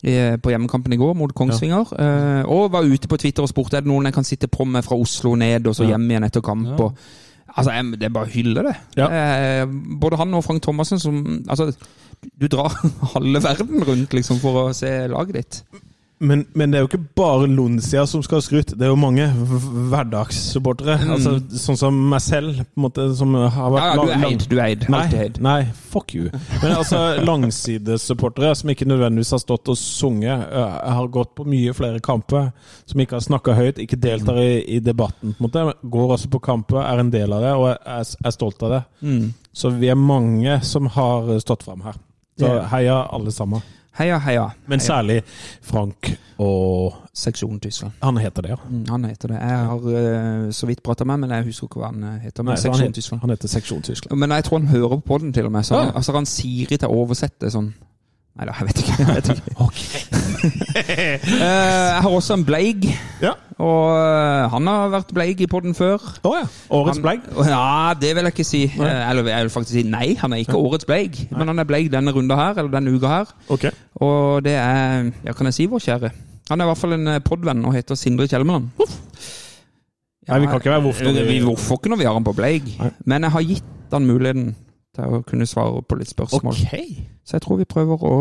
[0.00, 1.92] på hjemmekampen i går mot Kongsvinger.
[1.92, 2.42] Ja.
[2.48, 4.88] og var ute på Twitter og spurte er det noen jeg kan sitte på med
[4.88, 6.80] fra Oslo ned, og så hjem igjen etter kamp.
[6.80, 6.96] Og,
[7.52, 8.74] altså, jeg, Det er bare å hylle det.
[8.96, 9.12] Ja.
[9.12, 9.68] Eh,
[10.00, 11.74] både han og Frank Thomassen som Altså,
[12.36, 12.72] du drar
[13.14, 15.60] halve verden rundt liksom for å se laget ditt.
[16.18, 18.70] Men, men det er jo ikke bare Lonsia som skal ha skryt.
[18.72, 20.94] Det er jo mange hverdagssupportere.
[20.96, 21.10] hverdagssupportere.
[21.12, 24.46] Altså, sånn som meg selv, måte, som har vært Ja, ja, du er eid.
[24.48, 24.86] Du er eid.
[24.92, 25.40] Nei, eid.
[25.44, 25.58] nei,
[25.92, 26.30] fuck you.
[26.62, 32.00] Men altså, langsidesupportere som ikke nødvendigvis har stått og sunget, har gått på mye flere
[32.00, 32.48] kamper,
[32.88, 36.80] som ikke har snakka høyt, ikke deltar i, i debatten, måte, går også på kamper,
[36.86, 38.82] er en del av det og er, er stolt av det.
[39.04, 39.28] Mm.
[39.56, 42.00] Så vi er mange som har stått fram her.
[42.38, 43.62] Så heia alle sammen.
[43.96, 44.50] Heia, heia.
[44.68, 45.22] Men særlig
[45.64, 47.94] Frank og Seksjon Tyskland.
[48.02, 48.56] Han heter det, ja.
[48.68, 49.38] Mm, han heter det.
[49.40, 52.44] Jeg har eh, så vidt prata med men jeg husker ikke hva han eh, heter.
[52.44, 53.20] Men Nei, Seksjon han, heter, Tyskland.
[53.24, 54.18] han heter Seksjon Tyskland.
[54.20, 55.64] Men jeg tror han hører på den til og med.
[55.64, 55.96] Så han, Ja.
[55.96, 57.72] altså, han Siri til å oversette sånn
[58.36, 58.94] Nei da, jeg vet ikke.
[59.00, 59.42] Jeg, vet ikke.
[60.76, 62.84] Eh, jeg har også en Bleig,
[63.22, 63.32] Ja.
[63.58, 66.02] og eh, han har vært Bleig i podden før.
[66.28, 66.42] Å ja.
[66.76, 67.24] Årets Bleig.
[67.48, 68.60] Ja, det vil jeg ikke si.
[68.68, 71.16] Eh, Eller jeg vil faktisk si nei, han er ikke årets Bleig.
[71.32, 73.32] Men han er Bleig denne runda her, eller denne uka her.
[73.56, 73.72] Okay.
[74.04, 76.12] Og det er, ja, kan jeg si vår kjære?
[76.50, 78.68] Han er i hvert fall en podvenn og heter Sindre Kjelmeland.
[80.26, 82.34] Nei, vi kan ikke være når vi- Vi hvorfor ikke når vi har han på
[82.36, 82.62] Bleig.
[83.04, 84.54] Men jeg har gitt han muligheten
[84.96, 86.56] til å kunne svare på litt spørsmål.
[87.24, 88.16] Så jeg tror vi prøver å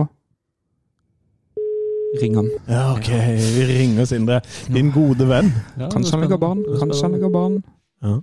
[2.21, 2.49] ringe han.
[2.69, 3.09] Ja, ok.
[3.57, 4.41] Vi ringer Sindre.
[4.71, 5.51] Din gode venn.
[5.79, 6.63] Ja, Kanskje han er ligger barn?
[6.79, 7.59] Kanskje han ligger barn?
[8.03, 8.15] Ja.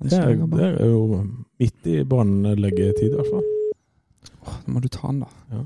[0.00, 1.18] Det er, det er jo
[1.60, 3.44] midt i brannleggetid, i hvert fall.
[4.64, 5.60] Nå må du ta han, da.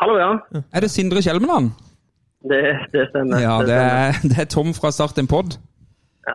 [0.00, 0.32] Hallo, ja.
[0.74, 1.70] Er det Sindre Kjelmeland?
[2.48, 2.58] Det,
[2.92, 3.40] det stemmer.
[3.42, 3.94] Ja, det stemmer.
[4.10, 5.54] er, det er Tom fra Start en pod.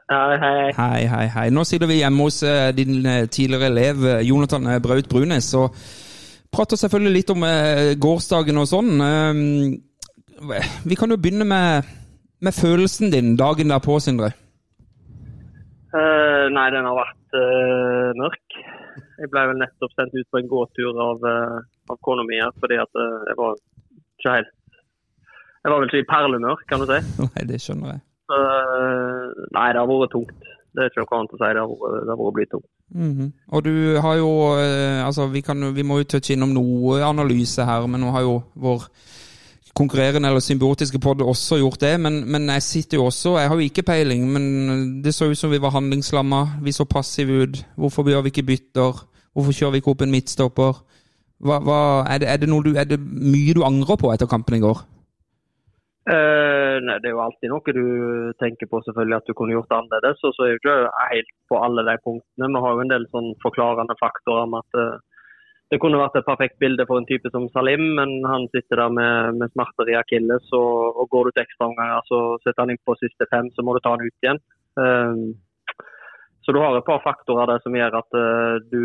[0.09, 0.71] Hei, hei.
[0.77, 1.49] Hei, hei, hei.
[1.53, 5.75] Nå sitter vi hjemme hos eh, din eh, tidligere elev eh, Jonathan Braut Brunes og
[6.53, 7.45] prater selvfølgelig litt om
[8.01, 8.93] gårsdagen og sånn.
[9.07, 11.91] Eh, vi kan jo begynne med,
[12.41, 14.33] med følelsen din dagen derpå, Sindre.
[15.93, 18.55] Uh, nei, den har vært uh, mørk.
[19.21, 21.59] Jeg ble vel nettopp sendt ut på en gåtur av, uh,
[21.93, 23.59] av kona mi fordi at uh, jeg var
[24.17, 24.51] ikke helt
[25.63, 26.97] Jeg var vel ikke i perlemørk, kan du si.
[27.21, 28.01] Nei, det skjønner jeg.
[28.33, 28.43] Så,
[29.53, 30.51] nei, det har vært tungt.
[30.73, 31.49] Det er ikke noe annet å si.
[31.53, 32.69] Det har vært, blytungt.
[32.93, 33.33] Mhm.
[33.53, 34.29] Og du har jo
[34.61, 38.25] eh, Altså, vi, kan, vi må jo touche innom noe analyse her, men nå har
[38.25, 38.87] jo vår
[39.73, 41.99] konkurrerende eller symbiotiske podd også gjort det.
[42.01, 45.37] Men, men jeg sitter jo også Jeg har jo ikke peiling, men det så ut
[45.37, 46.45] som vi var handlingslamma.
[46.63, 47.65] Vi så passive ut.
[47.77, 49.05] Hvorfor gjør vi ikke bytter?
[49.33, 50.81] Hvorfor kjører vi ikke opp en midtstopper?
[51.43, 54.55] Hva, hva, er, det, er, det du, er det mye du angrer på etter kampen
[54.55, 54.85] i går?
[56.03, 59.71] Eh, nei, Det er jo alltid noe du tenker på selvfølgelig at du kunne gjort
[59.71, 60.19] annerledes.
[60.27, 60.77] Og så er jo ikke
[61.13, 62.51] helt på alle de punktene.
[62.51, 64.99] Vi har jo en del sånn forklarende faktorer om at eh,
[65.71, 68.91] det kunne vært et perfekt bilde for en type som Salim, men han sitter der
[68.93, 70.51] med, med smerter i akilles.
[70.51, 73.73] Og, og går du til ekstraomganger, så setter han inn på siste fem, så må
[73.73, 74.43] du ta han ut igjen.
[74.83, 75.23] Eh,
[76.43, 78.81] så du har et par faktorer der som gjør at uh, du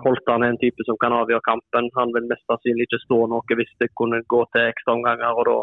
[0.00, 1.90] holdt han en type som kan avgjøre kampen.
[1.98, 5.36] Han vil mest sannsynlig ikke stå noe hvis det kunne gå til ekstraomganger.
[5.36, 5.58] og da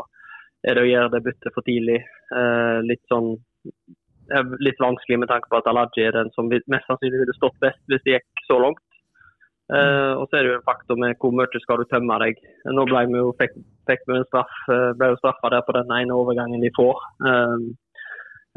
[0.67, 1.99] er det å gjøre det byttet for tidlig.
[2.35, 6.87] Eh, litt sånn eh, litt vanskelig med tanke på at Alaji er den som mest
[6.89, 8.83] sannsynlig ville stått best hvis det gikk så langt.
[9.69, 12.41] Eh, og så er det jo en faktor med hvor mye skal du tømme deg.
[12.73, 15.77] Nå ble vi jo, fikk, fikk vi en straff, eh, ble jo straffa der på
[15.77, 17.05] den ene overgangen de får.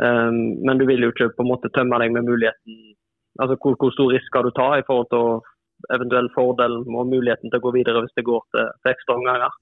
[0.03, 2.78] Men du vil jo ikke på en måte tømme deg med muligheten
[3.40, 7.07] Altså hvor, hvor stor risk skal du ta i forhold til å eventuell fordel og
[7.09, 9.55] muligheten til å gå videre hvis det går til, til ekstraomganger.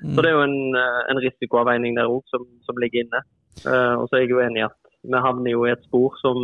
[0.00, 3.22] Så det er jo en, eh, en risikoavveining der òg som, som ligger inne.
[3.66, 4.76] Uh, og så er jeg jo enig i at
[5.10, 6.38] vi havner jo i et spor som,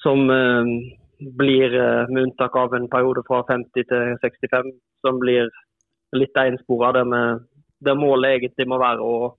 [0.00, 0.70] som uh,
[1.40, 1.74] blir,
[2.08, 4.70] med unntak av en periode fra 50 til 65,
[5.04, 5.50] som blir
[6.14, 7.40] litt enspora der,
[7.84, 9.32] der målet egentlig må være å,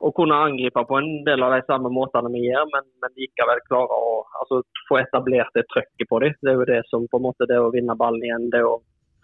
[0.00, 3.64] å kunne angripe på en del av de samme måtene vi gjør, men, men likevel
[3.66, 6.38] klare å altså, få etablert det trøkket på dem.
[6.40, 8.78] Det er jo det som på en måte det å vinne ballen igjen, det å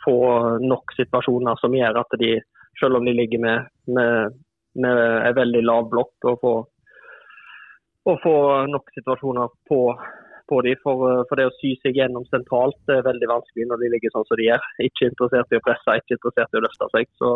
[0.04, 0.18] få
[0.62, 2.36] nok situasjoner som gjør at de
[2.80, 4.36] selv om de ligger med, med,
[4.74, 6.52] med en veldig lav blokk, og få,
[8.10, 8.36] og få
[8.70, 9.80] nok situasjoner på,
[10.50, 13.92] på de, for, for det å sy seg gjennom sentralt er veldig vanskelig når de
[13.94, 14.70] ligger sånn som de gjør.
[14.88, 17.10] Ikke interessert i å presse, ikke interessert i å løfte seg.
[17.22, 17.32] Så,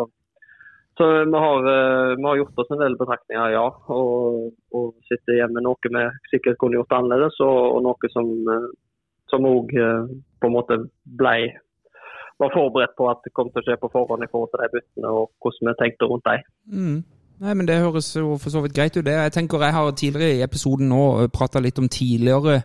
[0.99, 3.65] så vi, har, eh, vi har gjort oss en del betraktninger, ja.
[3.97, 8.31] Og, og sitter igjen med noe vi sikkert kunne gjort annerledes, og, og noe som
[8.55, 8.71] eh,
[9.31, 10.77] som òg på en måte
[11.19, 11.35] ble
[12.41, 14.69] var forberedt på at det kom til å skje på forhånd i forhold til de
[14.75, 16.47] byttene og hvordan vi tenkte rundt dem.
[16.77, 17.01] Mm.
[17.41, 19.07] Nei, men Det høres jo for så vidt greit ut.
[19.07, 22.59] Jeg tenker jeg har tidligere i episoden nå prata litt om tidligere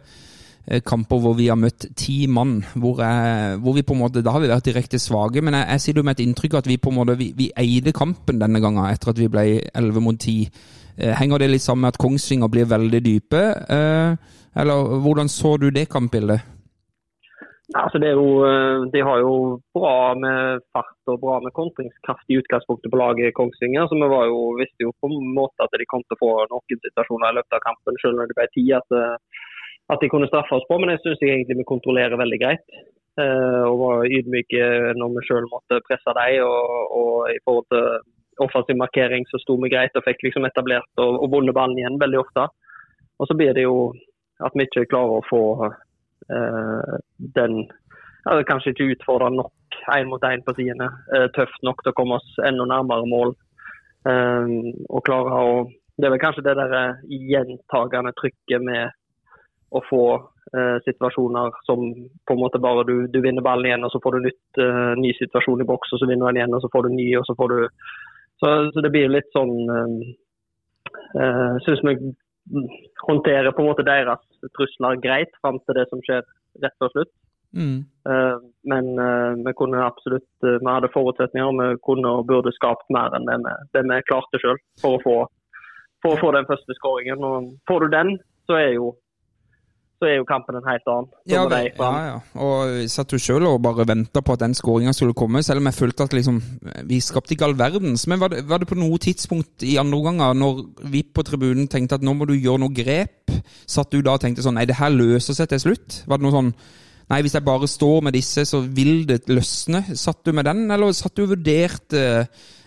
[0.66, 2.58] eh, kamper hvor vi har møtt ti mann.
[2.74, 5.68] Hvor, jeg, hvor vi på en måte, Da har vi vært direkte svake, men jeg,
[5.70, 8.40] jeg sitter jo med et inntrykk at vi på en måte, vi, vi eide kampen
[8.42, 10.50] denne gangen etter at vi ble 11 mot 10.
[10.98, 13.46] Eh, Henger det litt sammen med at Kongsvinger blir veldig dype?
[13.68, 16.40] Eh, Eller hvordan så du det kampbildet?
[17.74, 22.22] Altså det er jo, eh, de har jo bra med fart og bra med kontringskraft
[22.30, 23.88] i utgangspunktet på laget Kongsvinger.
[23.90, 26.30] Så vi var jo, visste jo på en måte at de kom til å få
[26.52, 29.16] noen situasjoner i løpet av kampen, selv når det ble ti, at, eh,
[29.90, 30.78] at de kunne straffe oss på.
[30.78, 32.78] Men jeg syns egentlig vi kontrollerer veldig greit.
[33.18, 36.46] Eh, og var ydmyke når vi selv måtte presse dem.
[36.46, 41.02] Og, og, i forhold til offensiv markering så sto vi greit og fikk liksom etablert
[41.02, 42.46] og, og vunnet ballen igjen veldig ofte.
[43.18, 43.90] Og så blir det jo
[44.44, 45.42] at vi ikke klarer å få
[46.28, 47.52] den
[48.26, 49.52] ja, kanskje ikke utfordra nok
[49.94, 50.88] én mot én på sidene.
[51.14, 53.34] Eh, tøft nok til å komme oss enda nærmere mål.
[54.10, 54.46] Eh,
[54.88, 55.66] og klare å
[55.96, 58.90] Det er vel kanskje det der gjentagende trykket med
[59.72, 60.02] å få
[60.52, 61.86] eh, situasjoner som
[62.28, 64.92] på en måte bare du, du vinner ballen igjen, og så får du nytt, eh,
[65.00, 67.08] ny situasjon i boks, og så vinner du den igjen, og så får du ny,
[67.16, 67.58] og så får du
[68.36, 69.54] Så, så det blir litt sånn
[71.16, 71.96] eh, Syns vi
[73.06, 74.22] håndterer på en måte deres
[74.56, 76.26] trusler greit fram til det som skjer
[76.62, 77.12] rett før slutt.
[77.56, 77.78] Mm.
[78.08, 78.36] Uh,
[78.68, 82.84] men uh, vi kunne absolutt uh, vi hadde forutsetninger og vi kunne og burde skapt
[82.92, 85.16] mer enn det vi, det vi klarte sjøl for, å få,
[86.04, 87.22] for å få den første skåringen.
[87.70, 88.16] Får du den,
[88.50, 88.92] så er jo
[89.96, 91.08] så er jo kampen en helt annen.
[91.30, 92.16] Ja, det, ja, ja.
[92.44, 95.62] Og jeg satt jo sjøl og bare venta på at den skåringa skulle komme, selv
[95.62, 96.40] om jeg følte at liksom,
[96.90, 98.06] vi skapte ikke all verdens.
[98.10, 101.70] Men var det, var det på noe tidspunkt i andre omganger, når vi på tribunen
[101.72, 103.32] tenkte at nå må du gjøre noe grep,
[103.64, 106.02] satt du da og tenkte sånn nei, det her løser seg til slutt?
[106.04, 106.52] Var det noe sånn
[107.12, 109.82] nei, hvis jeg bare står med disse, så vil det løsne?
[109.96, 112.04] Satt du med den, eller satt du og vurderte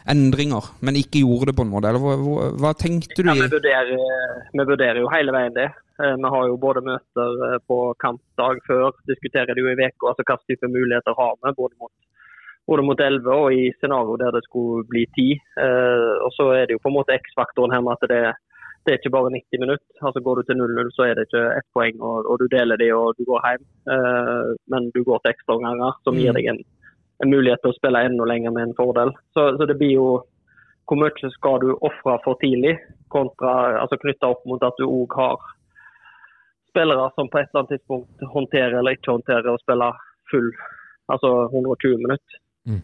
[0.09, 1.91] endringer, men ikke gjorde det på en måte?
[1.91, 3.29] Eller hva, hva tenkte du?
[3.29, 3.93] Ja, vi, vurderer,
[4.53, 5.69] vi vurderer jo hele veien det.
[5.99, 10.13] Eh, vi har jo både møter eh, på kampdag før, diskuterer det jo i uka
[10.13, 11.53] altså hva type muligheter har vi.
[11.57, 11.93] Både mot,
[12.71, 15.27] både mot 11 og i scenario der det skulle bli 10.
[15.65, 18.23] Eh, og så er det jo på en måte X-faktoren her med at det,
[18.89, 20.01] det, er ikke bare 90 minutter.
[20.01, 22.81] altså Går du til 0-0, så er det ikke ett poeng, og, og, du deler
[22.81, 23.69] de og du går hjem.
[24.73, 26.39] men du går til ekstraomganger, som gir mm.
[26.39, 26.59] deg en,
[27.21, 29.13] en, mulighet til å spille enda lenger med en fordel.
[29.37, 30.09] Så, så det blir jo
[30.89, 32.79] hvor mye skal du ofre for tidlig,
[33.13, 35.37] kontra altså knytta opp mot at du òg har
[36.69, 39.89] spillere som på et eller annet tidspunkt håndterer eller ikke håndterer å spille
[40.31, 40.49] full,
[41.13, 42.41] altså 120 minutter.
[42.69, 42.81] Mm.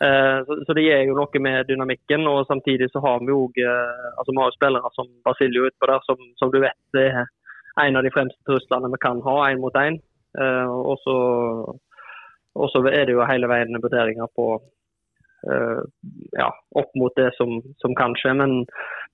[0.00, 2.26] Eh, så, det gir jo noe med dynamikken.
[2.28, 6.04] og Samtidig så har vi jo eh, altså vi har spillere som Basilio utpå der,
[6.04, 7.24] som, som, du vet er
[7.80, 10.00] en av de fremste truslene vi kan ha, én mot én.
[10.38, 14.56] Eh, og så er det jo hele veien vurderinger på
[15.46, 16.46] ja,
[16.80, 18.32] opp mot det som, som kan skje.
[18.34, 18.54] Men,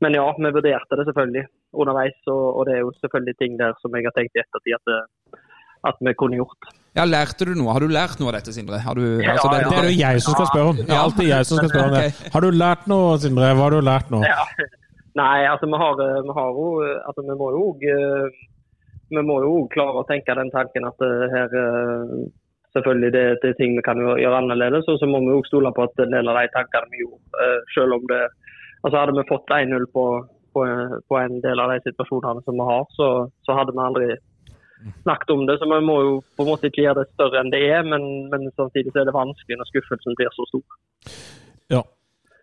[0.00, 1.42] men, ja, vi vurderte det selvfølgelig
[1.76, 2.16] underveis.
[2.24, 5.42] Og, og, det er jo selvfølgelig ting der som jeg har tenkt i ettertid at,
[5.90, 6.70] at vi kunne gjort.
[6.92, 7.72] Ja, Lærte du noe?
[7.72, 8.76] Har du lært noe av dette, Sindre?
[8.96, 9.68] Du, ja, altså, det, ja.
[9.70, 10.80] det, er det jeg som skal spørre om.
[10.82, 12.32] Det er alltid jeg som skal spørre om det.
[12.34, 13.48] Har du lært noe, Sindre?
[13.56, 14.20] Hva har du lært nå?
[14.28, 14.44] Ja.
[15.20, 17.64] Nei, altså vi har, vi har jo altså, Vi må jo
[19.12, 21.50] vi må jo klare å tenke den tanken at her
[22.72, 24.88] selvfølgelig det, det, er ting vi kan gjøre annerledes.
[24.88, 27.50] Og så må vi òg stole på at en del av de tankene vi gjorde,
[27.76, 28.24] selv om det
[28.82, 30.04] Altså Hadde vi fått 1-0 på
[30.52, 30.62] på,
[31.08, 33.08] på, en del av de situasjonene som vi har, så,
[33.46, 34.08] så, hadde vi aldri
[35.02, 35.58] snakket om det.
[35.60, 38.06] Så man må jo på en måte ikke gjøre det større enn det er, men,
[38.32, 40.64] men samtidig er det vanskelig når skuffelsen blir så stor.
[41.72, 41.82] Ja.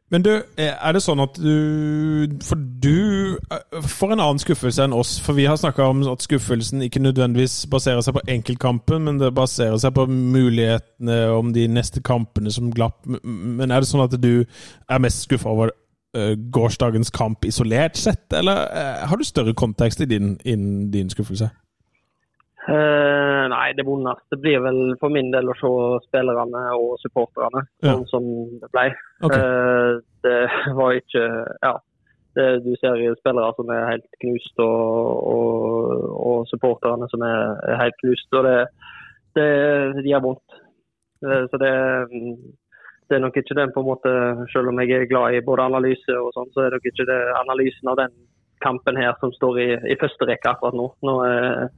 [0.09, 3.37] Men du, er det sånn at du For du
[3.85, 5.17] får en annen skuffelse enn oss.
[5.21, 9.29] For vi har snakka om at skuffelsen ikke nødvendigvis baserer seg på enkeltkampen, men det
[9.37, 13.05] baserer seg på mulighetene om de neste kampene som glapp.
[13.05, 15.73] Men er det sånn at du er mest skuffa over
[16.17, 18.65] uh, gårsdagens kamp isolert sett, eller
[19.05, 21.51] har du større kontekst i din, in, din skuffelse?
[22.67, 25.69] Uh, nei, det vondeste blir vel for min del å se
[26.09, 27.93] spillerne og supporterne ja.
[27.93, 28.25] sånn som
[28.59, 28.89] det ble.
[29.25, 30.01] Okay.
[30.27, 30.39] det
[30.79, 31.29] var ikke
[31.63, 31.77] Ja.
[32.37, 37.79] Det, du ser spillere som er helt knust, og, og, og supporterne som er, er,
[37.81, 38.29] helt knust.
[38.37, 38.53] og det,
[39.35, 39.47] det,
[39.97, 40.59] de gjør vondt.
[41.19, 41.71] Så det,
[43.09, 44.11] det er nok ikke den på en måte,
[44.53, 47.09] Selv om jeg er glad i både analyse og sånn, så er det nok ikke
[47.09, 48.13] det analysen av den
[48.63, 50.85] kampen her som står i, i første rekke akkurat nå.
[51.09, 51.69] Nå, er,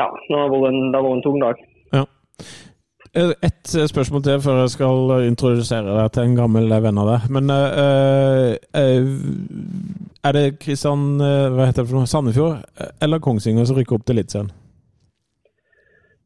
[0.00, 1.62] ja, det har vært en tung dag.
[1.94, 2.04] Ja.
[3.16, 7.28] Et spørsmål til før jeg skal introdusere deg til en gammel venn av deg.
[7.34, 9.04] Men uh, uh,
[10.24, 14.18] er det Kristian hva heter det for noe, Sandefjord eller Kongsvinger som rykker opp til
[14.20, 14.52] Eliteserien?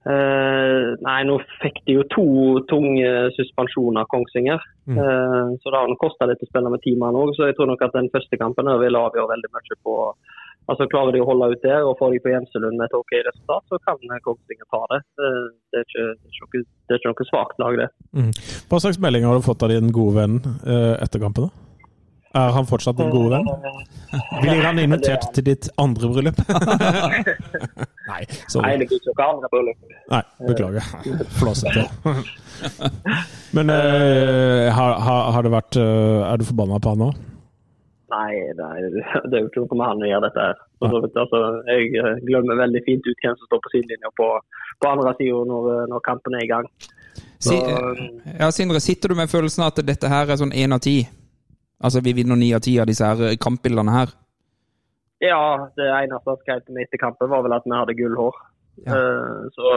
[0.05, 2.27] Uh, nei, Nei, nå fikk de jo to
[2.69, 4.61] tunge suspensjoner, Kongsvinger.
[4.85, 4.99] Mm.
[4.99, 7.85] Uh, så det har kosta litt å spille med teamene òg, så jeg tror nok
[7.87, 9.95] at den første kampen her vil avgjøre veldig mye på
[10.71, 13.13] Altså Klarer de å holde ut der og får de på Gjemselund med et OK
[13.27, 15.01] resultat, så kan Kongsvinger ta det.
[15.21, 15.43] Eh,
[15.75, 17.89] Det er ikke, det ikke, det er ikke noe svakt lag, det.
[18.17, 18.33] Mm.
[18.71, 21.51] Hva slags melding har du fått av din gode venn eh, etter kampen?
[21.51, 21.65] da?
[22.35, 23.47] Er han fortsatt din gode venn?
[24.43, 26.41] Blir han invitert til ditt andre bryllup?
[28.11, 29.85] Nei, Nei, det blir ikke noe andre bryllup.
[30.11, 30.89] Nei, beklager.
[31.39, 31.87] Flåsete.
[33.55, 37.13] Men eh, har, har, det vært eh, Er du forbanna på han nå?
[38.15, 40.61] Nei, det er jo ikke noe med han å gjøre dette her.
[40.85, 41.41] Så altså,
[41.71, 44.29] jeg eh, glemmer veldig fint ut hvem som står på sidelinja på,
[44.83, 46.69] på andre sida når, eh, når kampen er i gang.
[47.45, 47.57] Så,
[48.39, 51.03] ja, Sindre, sitter du med følelsen av at dette her er sånn én av ti?
[51.85, 54.15] Altså vi vinner ni av ti av disse her kampbildene her?
[55.25, 58.39] Ja, det eneste som skrev etter kampen, var vel at vi hadde gullhår.
[58.85, 58.97] Ja.
[58.97, 59.75] Eh, så,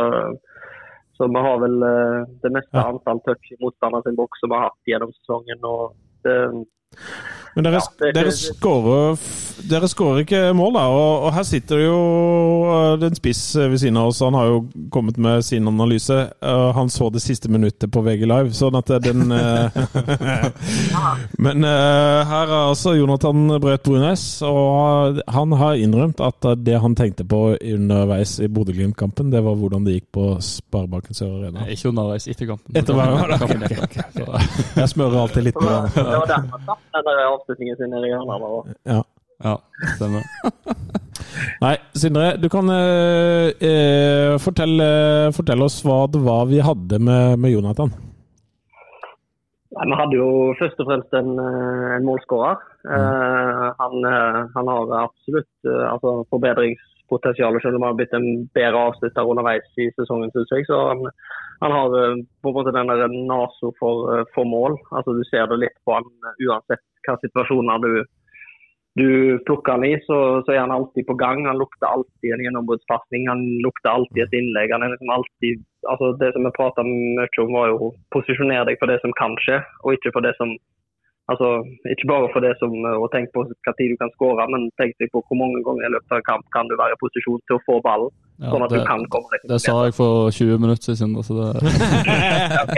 [1.17, 2.87] så vi har vel eh, det meste Ja.
[2.91, 5.63] antall touch i motstanderen sin boks som vi har hatt gjennom sesongen.
[5.63, 6.37] og det,
[7.57, 9.17] Men dere, Ja, det er dere, skårer,
[9.67, 10.83] dere skårer ikke mål, da.
[10.93, 11.95] Og, og her sitter jo
[13.01, 14.19] den er en spiss ved siden av oss.
[14.21, 14.59] Han har jo
[14.93, 16.17] kommet med sin analyse.
[16.45, 19.81] og han så det siste minuttet på VG Live, sånn at den eh,
[21.47, 26.95] Men eh, her er altså Jonathan Brøt Brunes, og han har innrømt at det han
[26.97, 31.65] tenkte på underveis i Bodø-Glimt-kampen, det var hvordan det gikk på Sparebanken Sør Arena.
[31.73, 32.77] Ikke underveis etter kampen.
[32.77, 33.65] Etter hver- Kampen
[34.13, 34.25] Så,
[34.81, 36.05] Jeg smører alltid litt på det den.
[36.13, 38.41] var derfor han satt den der avslutningen sin nede i hjørnet.
[38.41, 39.01] og- Ja.
[39.43, 39.55] Ja,
[39.95, 40.23] stemmer.
[41.61, 47.37] Nei, Sindre, du kan eh, eh, fortelle, fortelle oss hva det var vi hadde med,
[47.39, 47.91] med Jonathan.
[49.77, 52.57] Nei, Vi hadde jo først og fremst en, eh, en målskårer.
[52.87, 56.25] Eh, han, eh, han har absolutt altså
[57.07, 60.31] forbedringspotensial, selv om han har blitt en bedre avslutter underveis i sesongen.
[60.31, 60.65] Synes jeg.
[60.67, 61.09] Så han,
[61.61, 64.77] han har eh, på en måte den der naso for, eh, for mål.
[64.91, 67.91] Altså Du ser det litt på han eh, uansett hva situasjoner du,
[68.99, 71.45] du plukker han i, så, så er han alltid på gang.
[71.47, 74.73] Han lukter alltid en gjennombruddspasning, han lukter alltid et innlegg.
[74.75, 78.79] Han er liksom alltid altså Det som vi prata mye om, var jo posisjonere deg
[78.81, 80.57] for det som kan skje, og ikke for det som
[81.27, 81.47] Altså,
[81.91, 84.93] ikke bare for det som å tenke på hva tid du kan skåre, men tenk
[85.01, 87.41] deg på hvor mange ganger i løpet av en kamp kan du være i posisjon
[87.49, 89.95] til å få ballen, Ja, sånn at det, du kan komme deg det sa jeg
[89.97, 91.17] for 20 minutter siden.
[91.27, 91.47] Så det,
[92.07, 92.75] Ja, ok.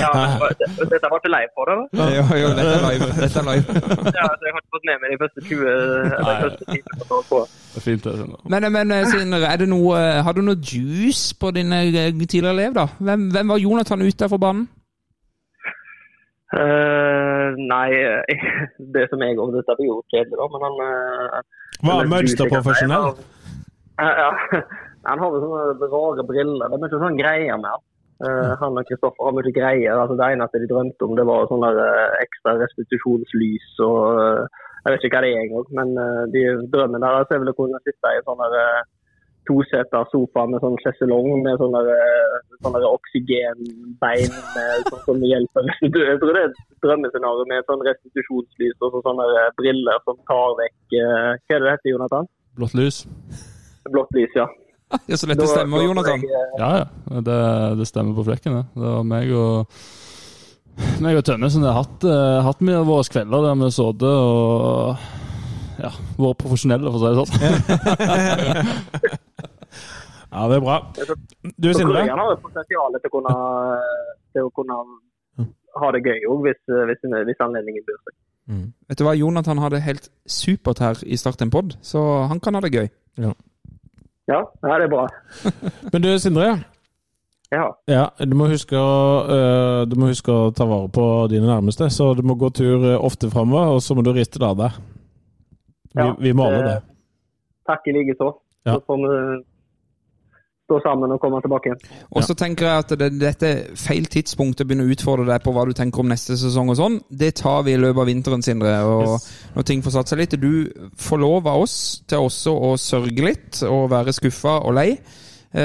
[0.00, 1.76] ja, men Dette var ikke lei på det?
[2.00, 2.06] da?
[2.16, 3.08] Jo, jo, dette er live.
[3.18, 3.76] Dette er live.
[4.16, 7.42] Ja, altså, jeg har ikke fått med meg de første 20 eller første timene på-
[7.74, 8.14] det er fint, det.
[8.22, 8.38] Sindre.
[8.54, 11.90] Men, men eh, Sindre, er det noe, har du noe juice på din eh,
[12.24, 12.86] tidligere elev, da?
[13.04, 14.64] Hvem, hvem var Jonathan ute for banen?
[16.54, 17.88] Eh, nei,
[18.94, 21.40] det som jeg om dette blir jo kjedelig, da, men han uh,
[21.82, 23.14] Hva er mønster profesjonell?
[23.98, 24.30] Uh, Ja.
[25.04, 26.62] Han har jo sånne rare briller.
[26.64, 27.82] Det er mye sånne greier med han.
[28.24, 29.98] Eh, han og Kristoffer har mye greier.
[30.00, 31.68] Altså, det eneste de drømte om, det var sånne
[32.22, 34.46] ekstra restitusjonslys og
[34.86, 35.92] Jeg vet ikke hva det er engang, men
[36.32, 38.48] de drømmen deres er vel å kunne sitte i sånne
[39.48, 45.68] toseter sofa med sånn sjeselong med sånne, der, eh, sånne oksygenbein med, sånn som hjelper.
[45.84, 49.26] Jeg tror det er et drømmescenario med sånn restitusjonslys og så sånne
[49.60, 52.28] briller som tar vekk eh, Hva er det det heter, Jonathan?
[52.58, 53.02] Blått lys.
[53.90, 54.46] Blått lys, ja.
[55.08, 56.20] Ja, Så lett det stemmer, Jonathan.
[56.22, 57.20] eh, Ja, ja.
[57.26, 57.38] Det,
[57.80, 58.64] det stemmer på flekken, det.
[58.78, 59.66] Det var meg og
[61.02, 64.02] meg og Tønnesen har hatt, eh, hatt mye av våre kvelder der vi har sittet
[64.10, 64.96] og
[65.84, 67.32] ja, vært profesjonelle, for å si det sånn.
[70.34, 70.76] Ja, det er bra.
[70.98, 72.02] Du, Så Sindre?
[72.02, 73.34] Korean har jo potensial til å kunne,
[74.34, 74.78] til å kunne
[75.78, 76.60] ha det gøy òg, hvis,
[76.90, 78.16] hvis, hvis anledningen byr seg.
[78.90, 82.42] Vet du hva, Jonathan har det helt supert her i Start en pod, så han
[82.42, 82.90] kan ha det gøy.
[83.22, 83.32] Ja,
[84.30, 85.06] ja det er bra.
[85.92, 86.50] Men du, Sindre.
[87.54, 87.68] Ja.
[87.86, 88.74] Ja, du må, huske
[89.86, 93.30] du må huske å ta vare på dine nærmeste, så du må gå tur ofte
[93.30, 94.82] framover, og så må du riste det av deg.
[95.94, 96.80] Vi, Ja, vi må alle det-.
[97.70, 98.32] Takk i likeså.
[98.66, 98.74] Ja.
[98.74, 99.18] Så får vi
[100.64, 101.80] stå sammen og komme tilbake igjen.
[102.16, 105.42] Og så tenker jeg at det, dette er feil tidspunkt å begynne å utfordre deg
[105.44, 106.96] på hva du tenker om neste sesong og sånn.
[107.10, 108.72] Det tar vi i løpet av vinteren, Sindre.
[108.88, 109.18] Og
[109.58, 110.38] når ting får satt seg litt.
[110.40, 111.76] Du får lov av oss
[112.08, 114.88] til også å sørge litt og være skuffa og lei.
[115.54, 115.60] Eh,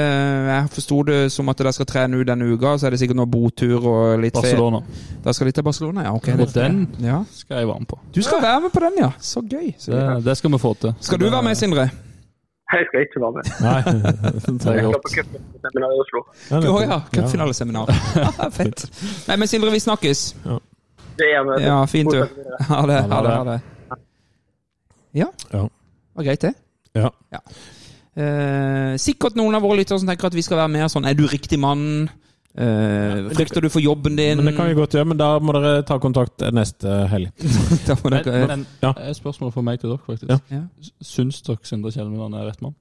[0.50, 3.16] Jeg forsto det som at dere skal trene ut denne uka, så er det sikkert
[3.18, 4.36] noe botur og litt.
[4.36, 4.82] Barcelona.
[5.24, 6.12] Da skal de til Barcelona, ja.
[6.14, 7.24] Okay, Og den Ja.
[7.32, 7.98] skal jeg være med på.
[8.14, 9.10] Du skal være med på den, ja.
[9.18, 9.74] Så gøy.
[9.78, 10.22] Så Det, gøy.
[10.28, 10.94] det skal vi få til.
[11.00, 11.90] Skal du være med, Sindre?
[12.70, 13.48] Jeg skal ikke være med.
[13.66, 13.80] Nei.
[13.82, 15.02] Det er Jeg skal godt.
[15.62, 16.22] på i Oslo.
[16.60, 16.98] Å ja.
[17.14, 17.90] Cupfinaleseminar.
[18.58, 18.86] Fett.
[19.28, 20.22] Nei, men Sindre, vi snakkes.
[21.18, 21.58] Det gjør vi.
[21.66, 22.22] Ja, fint, du.
[22.70, 23.00] Ha det.
[23.10, 23.34] Ha det.
[23.34, 23.58] Ha det.
[25.18, 25.26] Ja.
[25.52, 25.66] Ja.
[26.14, 26.54] Var greit, det.
[26.94, 27.10] Ja.
[28.20, 31.14] Eh, sikkert noen av våre lyttere som tenker at vi skal være mer sånn Er
[31.14, 32.08] du riktig mann?
[32.58, 34.36] Eh, frykter du for jobben din?
[34.40, 37.30] Men det kan vi godt gjøre, men da må dere ta kontakt neste helg.
[37.86, 38.90] Da må dere- men Ja.
[38.98, 40.30] et spørsmål fra meg til dere, faktisk.
[40.30, 40.38] Ja.
[40.50, 40.62] Ja.
[41.02, 42.74] Syns dere Sindre Kjelmeland er rett mann?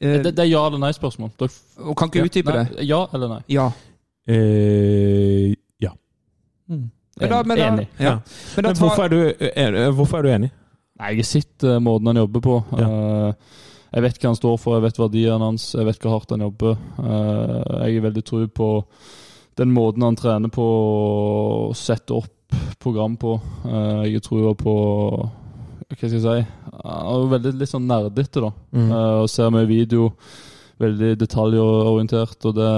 [0.00, 1.30] Eh, Det, det er ja eller nei-spørsmål.
[1.38, 1.50] Dere
[1.86, 2.86] og kan ikke utdype Nei, det?
[2.88, 3.40] Ja eller nei?
[3.54, 3.68] Ja.
[4.28, 5.90] Eh, ja.
[6.68, 6.90] Men
[7.30, 7.86] da, men da, Enig.
[7.98, 8.18] Ja.
[8.56, 10.50] Men da Men tar, hvorfor er, du, er, hvorfor er du enig?
[10.98, 12.58] Nei, jeg har sett eh, måten han jobber på.
[12.78, 13.32] Eh,
[13.88, 16.44] jeg vet hva han står for, jeg vet verdiene hans, jeg vet hvor hardt han
[16.44, 16.74] jobber.
[17.00, 17.54] Eh,
[17.86, 18.68] jeg er veldig tro på
[19.58, 23.38] den måten han trener på og setter opp program på.
[23.64, 24.76] Eh, jeg tror på
[25.88, 26.36] Hva skal jeg si?
[26.84, 28.52] Han er veldig litt sånn nerdete, da.
[28.76, 28.92] Mm.
[28.92, 30.12] Eh, og ser mye video.
[30.78, 32.72] Veldig detaljorientert, og det,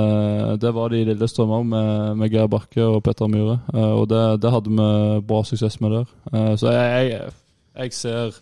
[0.63, 1.91] det var det i Lillestrøm òg, med,
[2.23, 3.59] med Geir Bakke og Petter Myhre.
[3.77, 4.87] Og det, det hadde vi
[5.29, 6.07] bra suksess med der.
[6.57, 7.35] Så jeg, jeg,
[7.77, 8.41] jeg ser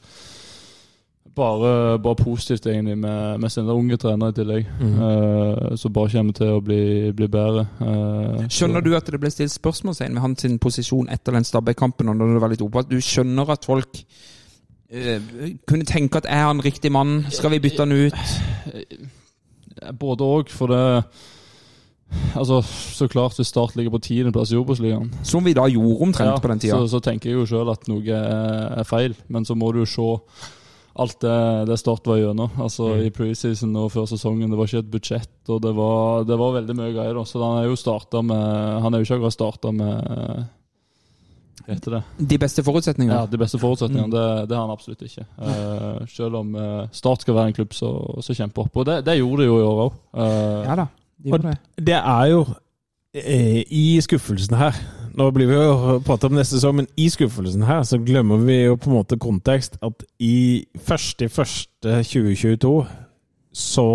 [1.38, 4.72] bare, bare positivt, egentlig, med, med sine unge trenere i tillegg.
[4.80, 4.96] Mm.
[4.98, 6.80] Uh, som bare kommer til å bli,
[7.16, 7.64] bli bedre.
[7.80, 12.10] Uh, skjønner så- du at det ble stilt spørsmålstegn ved hans posisjon etter den Stabæk-kampen?
[12.10, 14.02] når det var litt oppe, at Du skjønner at folk
[14.92, 15.18] uh,
[15.66, 17.24] kunne tenke at er han riktig mann?
[17.30, 18.14] Skal vi bytte han ut?
[19.98, 21.04] Både òg, for det
[22.36, 26.30] Altså, så klart hvis Start ligger på tiendeplass i Obos-ligaen, Som vi da gjorde omtrent
[26.30, 26.78] Ja, på den tida.
[26.78, 29.82] Så, så tenker jeg jo sjøl at noe er, er feil, men så må du
[29.82, 30.08] jo se
[30.98, 31.38] alt det,
[31.70, 32.50] det Start var gjennom.
[32.58, 33.02] Altså Mm.
[33.06, 34.50] I preseason og før sesongen.
[34.50, 37.18] Det var ikke et budsjett, og det var, det var veldig mye greier.
[37.24, 40.46] Så han er jo starta med Han er jo ikke akkurat starta med
[41.64, 42.02] Hva heter det?
[42.18, 43.18] De beste forutsetningene.
[43.18, 44.08] Ja, De beste forutsetningene.
[44.08, 44.14] Mm.
[44.16, 45.26] Det, det har han absolutt ikke.
[45.38, 48.76] Uh, selv om uh, Start skal være en klubb som kjemper opp.
[48.76, 50.00] Og det, det gjorde de jo i år òg.
[50.64, 50.88] Ja da,
[51.18, 51.58] de gjorde det.
[51.90, 52.46] Det er jo
[53.14, 54.78] eh, i skuffelsen her
[55.18, 58.60] Nå blir vi jo pratet om neste sesong, men i skuffelsen her så glemmer vi
[58.68, 59.78] jo på en måte kontekst.
[59.82, 62.72] At i 1.1.2022
[63.58, 63.86] så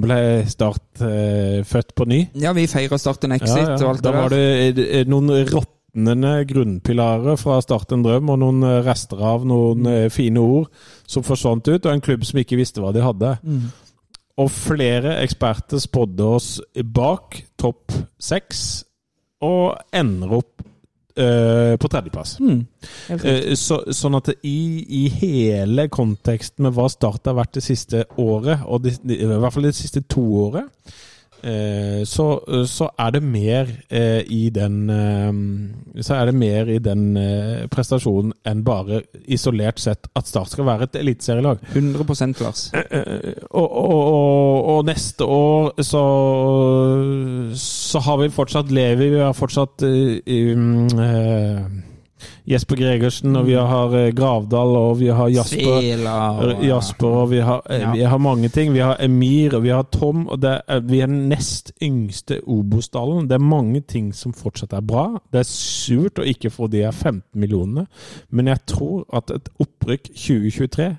[0.00, 2.20] ble Start eh, født på ny.
[2.40, 4.72] Ja, vi feira Start en exit og alt Da det var der.
[4.78, 9.84] det eh, noen råtnende grunnpilarer fra Start en drøm, og noen eh, rester av noen
[9.84, 10.10] mm.
[10.14, 10.70] fine ord
[11.04, 13.36] som forsvant ut, og en klubb som ikke visste hva de hadde.
[13.44, 13.68] Mm.
[14.40, 16.48] Og flere eksperter spådde oss
[16.96, 18.84] bak topp seks,
[19.42, 20.70] og ender opp
[21.14, 22.40] Uh, på tredjeplass.
[22.42, 22.64] Mm.
[23.06, 23.52] Uh.
[23.54, 28.64] Så, sånn at i, i hele konteksten med hva Start har vært det siste året,
[28.66, 30.90] og de, de, i hvert fall det siste to året,
[32.08, 32.26] så,
[32.66, 37.66] så er det mer eh, i den eh, Så er det mer i den eh,
[37.72, 41.60] prestasjonen enn bare isolert sett at Start skal være et eliteserielag.
[41.74, 42.66] 100 Lars.
[42.74, 46.04] Eh, og, og, og, og neste år så,
[47.60, 51.93] så har vi fortsatt Levi, vi har fortsatt uh, um, eh,
[52.48, 55.80] Jesper Gregersen, og vi har eh, Gravdal, og vi har Jasper.
[55.80, 57.92] Svela og Jasper, og vi har, eh, Ja.
[57.92, 58.72] vi har mange ting.
[58.74, 62.40] Vi har Emir, og vi har Tom, og det er, vi er den nest yngste
[62.46, 63.28] Obos-dalen.
[63.28, 65.06] Det er mange ting som fortsatt er bra.
[65.32, 67.86] Det er surt å ikke få de her 15 millionene,
[68.30, 70.98] men jeg tror at et opprykk 2023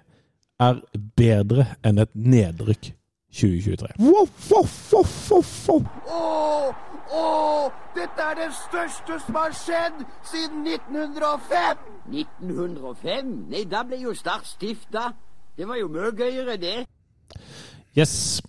[0.59, 0.76] er
[1.17, 2.93] bedre enn et nedrykk
[3.36, 3.88] 2023.
[6.07, 10.01] Åh, åh, dette er det største som har skjedd
[10.32, 11.78] siden 1905!
[12.12, 13.32] 1905?
[13.51, 15.12] Nei, da ble jo Start stifta.
[15.58, 16.86] Det var jo mye gøyere, det.
[17.97, 18.41] Yes.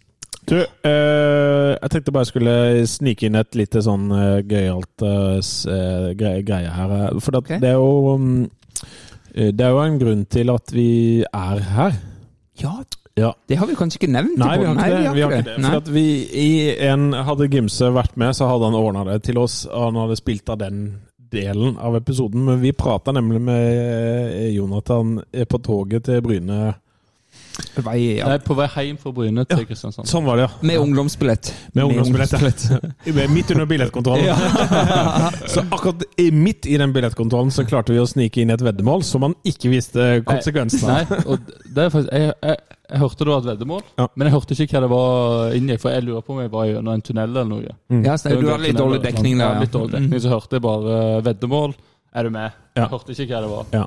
[0.47, 5.39] Du, eh, jeg tenkte bare jeg skulle snike inn et lite sånn eh, gøyalt eh,
[5.75, 6.93] eh, greie, greie her.
[7.09, 7.57] eh, For at Ok.
[7.63, 8.47] det er jo
[9.35, 11.99] eh, Det er jo en grunn til at vi er her.
[12.63, 12.77] Ja,
[13.17, 13.31] Ja.
[13.49, 14.37] det har vi kanskje ikke nevnt.
[14.37, 15.13] Nei, vi har ikke det.
[15.17, 15.61] Vi har ikke det.
[15.65, 16.07] For at vi
[16.37, 16.49] i
[16.85, 19.63] en Hadde Gimse vært med, så hadde han ordna det til oss.
[19.65, 20.83] og Han hadde spilt av den
[21.33, 22.45] delen av episoden.
[22.45, 26.75] Men vi prata nemlig med eh, Jonathan eh, på toget til Bryne.
[27.77, 28.29] Vei, ja.
[28.33, 30.09] Er på vei hjem fra Bryne til Kristiansand.
[30.09, 30.67] Sånn var det, ja.
[30.69, 31.51] Med ungdomsbillett.
[31.77, 32.65] Med ungdomsbillett.
[33.37, 34.37] Midt under billettkontrollen.
[35.53, 39.25] så akkurat midt i den billettkontrollen så klarte vi å snike inn et veddemål som
[39.27, 41.13] man ikke visste konsekvensene av.
[41.13, 44.07] Nei, og det er faktisk Jeg, jeg, jeg hørte det var et veddemål, Ja.
[44.15, 45.77] men jeg hørte ikke hva det var inni.
[45.83, 47.77] For jeg lurer på om jeg var gjennom en tunnel eller noe.
[48.07, 51.21] Ja, så du har litt dårlig dekning Ja, litt dårlig dekning, så hørte jeg bare
[51.27, 51.77] veddemål.
[52.17, 52.53] Er du med?
[52.77, 52.87] Ja.
[52.87, 53.73] Jeg hørte ikke hva det var.
[53.75, 53.87] Ja.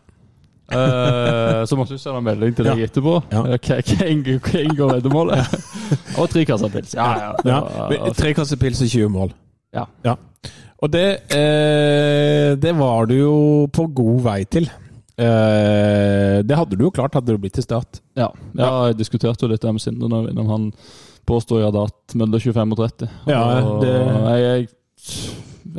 [0.72, 2.86] Eh, så måtte du sende en melding til deg Ja.
[2.88, 3.13] etterpå.
[3.32, 3.43] Ja.
[3.45, 5.55] Eh, Hva inngår- veddemålet?
[6.20, 6.93] Og tre kasser pils.
[6.93, 7.59] Ja, ja.
[7.93, 9.34] Ja, Tre kasser pils og 20 mål.
[9.74, 9.86] Ja.
[10.82, 13.34] Og det, eh, det var du jo
[13.74, 14.70] på god vei til.
[15.20, 17.99] Eh, det hadde du jo klart, hadde du blitt til start.
[18.15, 20.70] Ja, ja, jeg diskuterte jo litt det med Sindre Når han
[21.28, 23.09] påstår jeg hadde hatt mellom 25 og 30.
[23.28, 23.41] Ja,
[23.82, 24.70] det- jeg, jeg,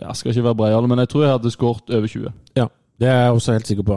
[0.01, 2.33] jeg skal ikke være breial, men jeg tror jeg hadde skåret over 20.
[2.57, 2.67] Ja.
[3.01, 3.97] Det er jeg også helt sikker på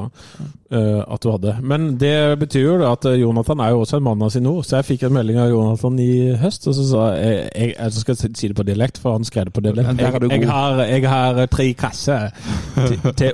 [0.74, 1.56] uh, at du hadde.
[1.62, 4.64] Men det betyr jo at Jonathan er jo også en mann av sin ord.
[4.64, 7.94] Så jeg fikk en melding av Jonathan i høst, og så sa jeg Jeg, jeg
[7.94, 10.00] skal si det på dialekt, for han skrev det på dialekt.
[10.00, 12.30] Jeg, jeg, har, jeg har tre kasser
[12.76, 13.32] til, til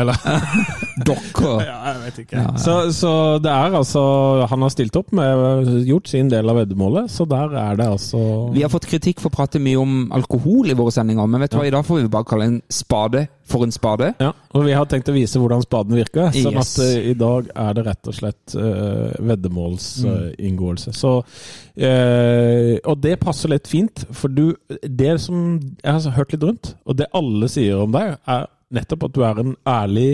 [0.00, 0.16] eller
[1.10, 1.50] Dokka.
[1.70, 2.44] Ja, jeg vet ikke.
[2.60, 4.02] Så, så det er altså
[4.50, 8.20] Han har stilt opp med gjort sin del av veddemålet, så der er det altså
[8.54, 11.54] Vi har fått kritikk for å prate mye om alkohol i våre sendinger, men vet
[11.54, 14.12] du hva, i dag får vi bare kalle en spade for en spade.
[14.22, 16.30] Ja, og vi har tenkt å vise hvordan spaden virker.
[16.34, 16.74] Sånn Yes.
[16.78, 20.94] at uh, i dag er det rett og slett uh, veddemålsinngåelse.
[20.96, 26.46] Så uh, Og det passer litt fint, for du Det som jeg har hørt litt
[26.46, 30.10] rundt, og det alle sier om deg, er nettopp at du er en ærlig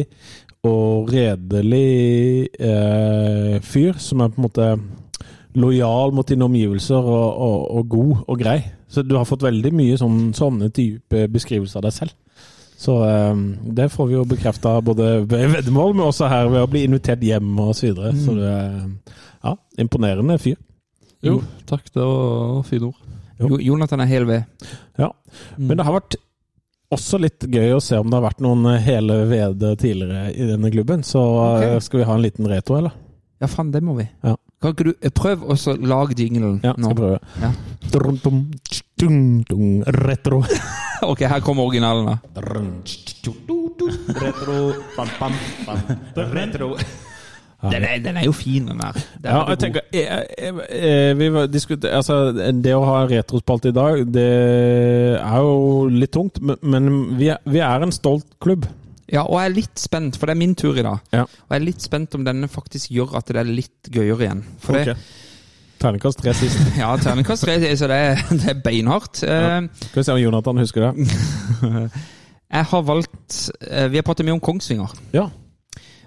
[0.67, 2.49] og redelig
[3.63, 4.69] fyr som er på en måte
[5.57, 8.59] lojal mot dine omgivelser og, og, og god og grei.
[8.89, 12.17] Så du har fått veldig mye sånn, sånne type beskrivelser av deg selv.
[12.77, 13.45] Så um,
[13.77, 17.25] det får vi jo bekrefta både ved veddemål, men også her ved å bli invitert
[17.25, 18.13] hjem og så videre.
[18.21, 18.75] Så det er
[19.47, 20.59] ja, imponerende fyr.
[21.25, 21.89] Jo, takk.
[21.95, 23.03] Det var fine ord.
[23.41, 24.69] Jo, Jonathan er hel ved.
[25.01, 25.11] Ja.
[25.57, 26.19] Men det har vært
[26.93, 30.71] også litt gøy å se om det har vært noen hele ved tidligere i denne
[30.73, 31.03] klubben.
[31.07, 31.81] Så okay.
[31.85, 32.95] Skal vi ha en liten retro, eller?
[33.43, 34.07] Ja, faen, det må vi.
[34.25, 34.37] Ja.
[34.63, 36.89] Kan ikke du prøve prøv å lage jinglen Ja, nå?
[36.89, 37.19] skal prøve.
[37.43, 37.51] Ja.
[37.93, 38.17] Drum,
[39.49, 40.43] dum, Retro.
[41.05, 42.41] Ok, her kommer originalen, da.
[44.17, 44.57] Retro.
[44.97, 45.35] Bam, bam,
[45.67, 45.79] bam.
[46.33, 46.71] Retro.
[47.71, 48.97] Den er, den er jo fin, den der.
[49.21, 50.07] Den Ja, jeg tenker jeg,
[50.39, 52.17] jeg, jeg, vi var diskuter, altså,
[52.63, 54.27] Det å ha retrospalte i dag, det
[55.21, 56.41] er jo litt tungt.
[56.41, 58.69] Men, men vi, er, vi er en stolt klubb.
[59.13, 60.99] Ja, og jeg er litt spent, for det er min tur i dag.
[61.15, 61.23] Ja.
[61.27, 64.43] Og jeg er litt spent om denne faktisk gjør at det er litt gøyere igjen.
[64.63, 64.97] For det,
[65.77, 66.61] Terningkast tre sist.
[66.81, 69.23] ja, terningkast tre, så det er, det er beinhardt.
[69.23, 69.61] Ja.
[69.61, 71.09] Eh, Skal vi se om Jonathan husker det.
[72.57, 74.93] Jeg har valgt eh, Vi har pratet mye om Kongsvinger.
[75.13, 75.29] Ja.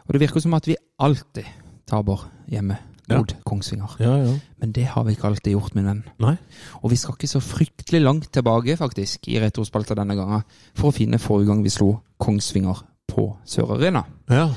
[0.08, 1.46] Og det virker som at vi alltid
[1.90, 2.80] taper hjemme
[3.12, 3.96] mot Kongsvinger.
[4.04, 4.36] Ja, ja.
[4.62, 6.04] Men det har vi ikke alltid gjort, min venn.
[6.22, 6.36] Nei.
[6.82, 10.46] Og vi skal ikke så fryktelig langt tilbake, faktisk, i retrospalta denne gangen,
[10.78, 11.92] for å finne forrige gang vi slo
[12.22, 14.06] Kongsvinger på Sør Arena.
[14.30, 14.50] Ja.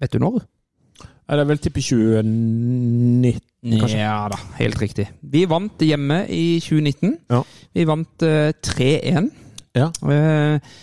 [0.00, 0.42] Vet du når?
[1.24, 3.40] Er det er vel tippe 2019?
[3.80, 4.00] Kanskje.
[4.02, 5.06] Ja da, helt riktig.
[5.22, 7.14] Vi vant hjemme i 2019.
[7.32, 7.40] Ja.
[7.72, 9.30] Vi vant uh, 3-1.
[9.74, 9.88] Ja.
[9.88, 10.74] Eh,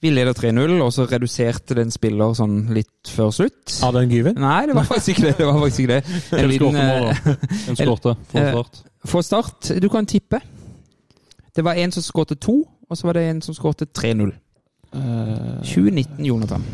[0.00, 3.74] vi leder 3-0, og så reduserte det en spiller sånn litt før slutt.
[3.82, 4.38] Hadde han Gyven?
[4.40, 5.34] Nei, det var faktisk ikke det.
[5.38, 6.20] det, var faktisk ikke det.
[6.40, 8.80] En liten, skårte mål, eh, skårte for Eh, start?
[9.10, 10.40] For start, du kan tippe.
[11.56, 14.32] Det var en som skårte to, og så var det en som skårte 3-0.
[14.94, 16.64] Eh, 2019, Jonathan.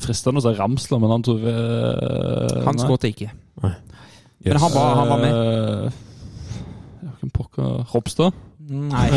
[0.00, 1.52] Fristende å si Ramsler, men han tror vi
[2.64, 3.30] Han skårte ikke.
[3.60, 5.32] Men han var, han var med.
[5.32, 5.92] med.
[7.20, 8.32] Hvem pokker Ropstad?
[8.70, 9.08] Nei.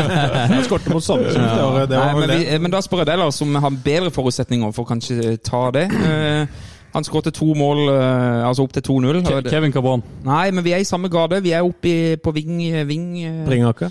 [0.52, 1.88] Han skåret mot Sandefjord det året.
[1.90, 4.70] Det Nei var men, vi, men da spør jeg deg, Lars, som har bedre forutsetninger
[4.76, 5.88] for å kanskje ta det.
[5.90, 6.60] Eh,
[6.92, 9.22] han skårte to mål, eh, altså opp til 2-0.
[9.50, 10.04] Kevin Cabran.
[10.26, 11.40] Nei, men vi er i samme gate.
[11.42, 13.90] Vi er oppe i, på Ving, ving eh, Bringaker?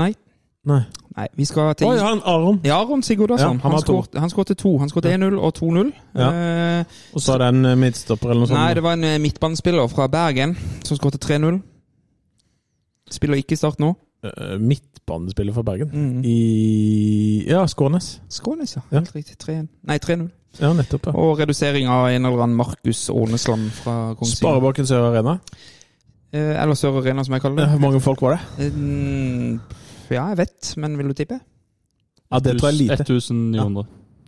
[0.00, 0.10] Nei.
[0.66, 0.82] Nei.
[1.16, 2.58] Nei, vi skal til Oi, han Aron.
[2.64, 3.58] Ja, Aron Sigurdasson.
[3.62, 4.20] Ja, han skåret har to.
[4.20, 5.14] han skåret to.
[5.14, 5.92] 1-0 og 2-0.
[6.16, 6.28] Ja.
[6.80, 6.84] Eh,
[7.14, 8.58] Og så er det en midtstopper eller noe sånt.
[8.58, 11.60] nei, det var en midtbanespiller fra Bergen som skåret 3-0.
[13.10, 13.94] Spiller ikke i Start nå.
[14.22, 15.90] Eh, midtbanespiller for Bergen.
[15.92, 16.22] Mm.
[16.24, 18.20] I Ja, Skånes.
[18.28, 18.82] Skånes, ja.
[18.90, 18.98] Ja.
[19.00, 19.38] Helt riktig.
[19.40, 19.68] 3-1.
[19.88, 20.28] Nei, 3-0.
[20.60, 21.06] Ja, nettopp.
[21.06, 21.12] ja.
[21.16, 24.36] Og redusering av en eller annen Markus Ånesland fra Kongsvinger.
[24.36, 25.38] Sparebanken Sør Arena.
[26.32, 27.78] Eh, eller Sør Arena, som jeg kaller Eh, det.
[27.78, 28.66] Hvor mange folk var det?
[28.66, 29.60] Eh, mm,
[30.10, 31.40] ja, jeg vet, men vil du tippe?
[32.32, 33.02] Ja, det tror jeg er lite.
[33.14, 33.86] 1900.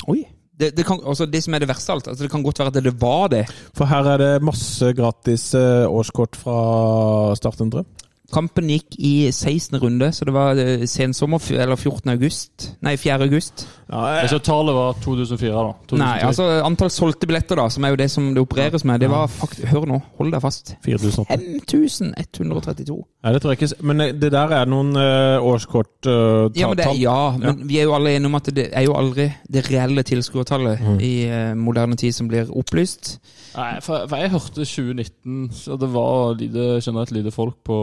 [0.09, 0.25] Oi.
[0.59, 2.59] Det, det, kan, altså det som er det verste av alt, altså det kan godt
[2.61, 3.45] være at det var det.
[3.75, 7.87] For her er det masse gratis eh, årskort fra Start en drøm.
[8.33, 9.77] Kampen gikk i 16.
[9.83, 12.11] runde, så det var eh, sensommer, eller 14.
[12.15, 12.71] august.
[12.81, 13.21] Nei, 4.
[13.27, 13.67] august.
[13.93, 15.73] Ja, Jeg så tallet var 2004, da.
[15.91, 15.99] 2003.
[16.01, 19.11] Nei, altså antall solgte billetter, da, som er jo det som det opereres med, det
[19.13, 20.75] var faktisk Hør nå, hold deg fast.
[20.87, 22.97] 5132.
[23.23, 23.85] Ja, det tror jeg ikke.
[23.87, 27.79] Men eh, det der er noen uh, årskort uh, Ja, men, det, ja, men vi
[27.79, 31.53] er jo alle enige om at det er jo aldri det reelle tilskuertallet i eh,
[31.59, 33.19] moderne tid som blir opplyst.
[33.53, 37.79] Nei, for, for jeg hørte 2019, så det var lite, generelt lite folk på,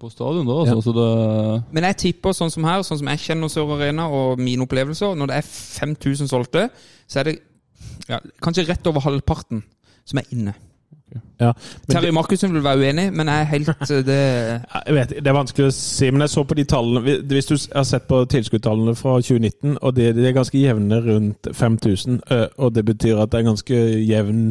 [0.00, 0.56] på stadion da.
[0.64, 0.74] Ja.
[0.74, 1.08] Så, så det,
[1.76, 5.12] Men jeg tipper sånn som her, sånn som jeg kjenner Sør Arena og mine opplevelser,
[5.18, 6.68] når det er 5000 solgte,
[7.08, 7.36] så er det
[8.08, 9.62] ja, kanskje rett over halvparten
[10.08, 10.54] som er inne.
[11.40, 11.52] Ja,
[11.88, 14.16] Terje Markussen vil være uenig, men jeg er helt eh, det
[14.86, 17.54] Jeg vet, Det er vanskelig å si, men jeg så på de tallene Hvis du
[17.72, 22.44] har sett på tilskuddstallene fra 2019, og de, de er ganske jevne rundt 5000, eh,
[22.58, 24.42] og det betyr at det er ganske jevn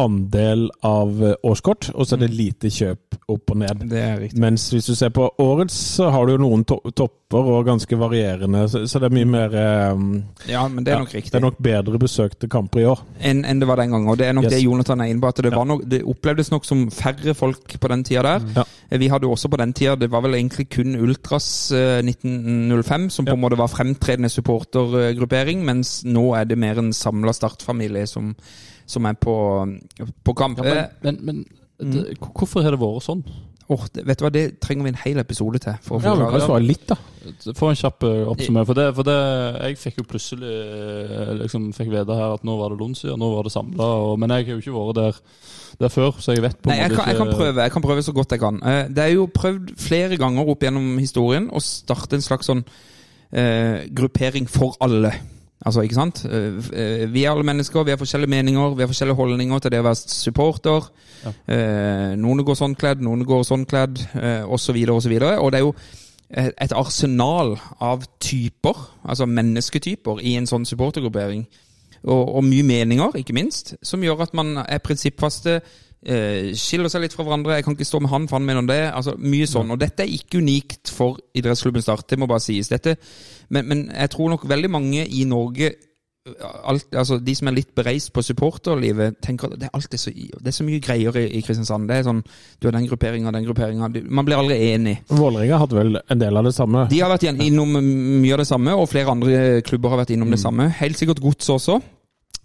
[0.00, 3.82] andel av eh, årskort, og så er det lite kjøp opp og ned.
[3.90, 4.40] Det er riktig.
[4.40, 7.98] Mens hvis du ser på årets, så har du jo noen to topper og ganske
[8.00, 9.56] varierende, så, så det er mye mer
[9.92, 10.06] um,
[10.48, 11.32] Ja, men det er ja, nok riktig.
[11.34, 13.02] Det er nok bedre besøkte kamper i år.
[13.20, 14.08] enn en det var den gangen.
[14.08, 14.54] Og det er nok Yes.
[14.54, 15.28] det Jonathan er inne på.
[15.28, 18.46] At det, var nok, det opplevdes nok som færre folk på den tida der.
[18.56, 18.64] Ja.
[18.90, 22.00] Eh, Vi hadde jo også på den tida Det var vel egentlig kun Ultras uh,
[22.00, 27.32] 1905 som på en måte var fremtredende supportergruppering, mens nå er det mer en samla
[27.36, 28.32] startfamilie som,
[28.88, 29.36] som er på,
[30.24, 30.64] på kamp.
[30.64, 31.44] Ja, Eh, men, men,
[31.78, 33.22] men det, hvorfor har det vært sånn?
[33.68, 35.74] åh, det, vet du hva, det trenger vi en hel episode til.
[35.84, 36.96] For å Ja, men kan svare litt, da.
[37.52, 38.64] Få en kjapp eh, oppsummering.
[38.70, 39.16] For, det, for det,
[39.66, 43.28] jeg fikk jo plutselig eh, liksom fikk vite her at nå var det Lonsia, nå
[43.34, 43.90] var det samla.
[44.24, 45.20] Men jeg har jo ikke vært der,
[45.84, 48.06] der før, så jeg vet på Nei, jeg kan, jeg kan prøve jeg kan prøve
[48.08, 48.62] så godt jeg kan.
[48.72, 52.64] Eh, Det er jo prøvd flere ganger opp gjennom historien å starte en slags sånn
[53.36, 55.12] eh, gruppering for alle.
[55.66, 56.24] Altså, ikke sant?
[56.24, 59.70] Eh, eh, Vi er alle mennesker, vi har forskjellige meninger, vi har forskjellige holdninger til
[59.70, 60.90] det å være supporter.
[61.24, 61.32] Ja.
[62.16, 65.14] Noen går sånn kledd, noen går sånn kledd, eh, osv., osv.
[65.18, 65.74] Og og det er jo
[66.30, 71.46] et arsenal av typer, altså mennesketyper, i en sånn supportergruppering.
[72.04, 75.60] Og, og mye meninger, ikke minst, som gjør at man er prinsippfaste.
[76.06, 77.56] Eh, skiller seg litt fra hverandre.
[77.58, 78.80] Jeg kan ikke stå med han, for han mener det.
[78.94, 79.72] Altså, Mye sånn.
[79.74, 82.70] Og dette er ikke unikt for idrettsklubben Start, det må bare sies.
[82.70, 82.96] Dette,
[83.50, 85.74] men, men jeg tror nok veldig mange i Norge
[86.68, 90.12] alt, altså De som er litt bereist på supporterlivet, tenker at det er alltid så,
[90.12, 91.88] det er så mye greier i, i Kristiansand.
[91.88, 92.22] Det er sånn,
[92.60, 93.88] Du har den grupperinga, den grupperinga.
[94.04, 94.98] Man blir aldri enig.
[95.08, 96.86] Vålerenga hadde vel en del av det samme.
[96.90, 100.34] De har vært innom mye av det samme, og flere andre klubber har vært innom
[100.34, 100.68] det samme.
[100.80, 101.78] Helt sikkert Gods også.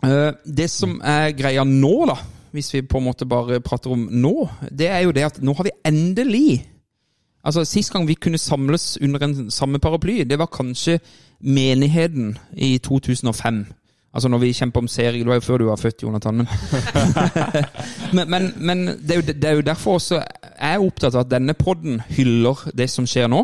[0.04, 2.18] Eh, Det som er greia nå, da,
[2.54, 5.56] hvis vi på en måte bare prater om nå, det er jo det at nå
[5.58, 6.70] har vi endelig
[7.43, 10.99] Altså, Sist gang vi kunne samles under en samme paraply, det var kanskje
[11.41, 13.66] menigheten i 2005.
[14.14, 16.36] Altså når vi kjemper om serie Det var jo før du var født, Jonathan.
[18.14, 21.26] Men, men, men, det, er jo, det er jo derfor også jeg er opptatt av
[21.26, 23.41] at denne podden hyller det som skjer nå.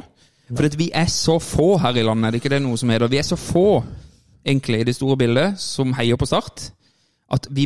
[0.56, 3.10] For vi er så få her i landet, Det er ikke det noe som heter?
[3.10, 3.84] Vi er så få,
[4.46, 6.70] egentlig, i det store bildet, som heier på Start.
[7.34, 7.66] At vi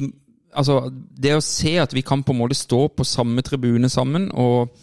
[0.56, 4.30] Altså, det å se at vi kan på en måte stå på samme tribune sammen
[4.34, 4.74] og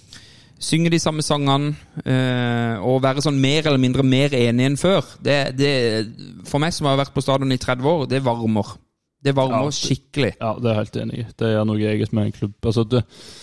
[0.60, 1.70] synge de samme sangene
[2.04, 5.70] eh, og være sånn mer eller mindre mer enige enn før, det, det
[6.50, 8.74] For meg som har vært på stadion i 30 år, det varmer.
[9.20, 10.32] Det varmer Ja, det- skikkelig.
[10.40, 11.26] Ja, det er jeg helt enig i.
[11.38, 12.54] Det er noe eget med en klubb.
[12.64, 13.39] Altså, det, det,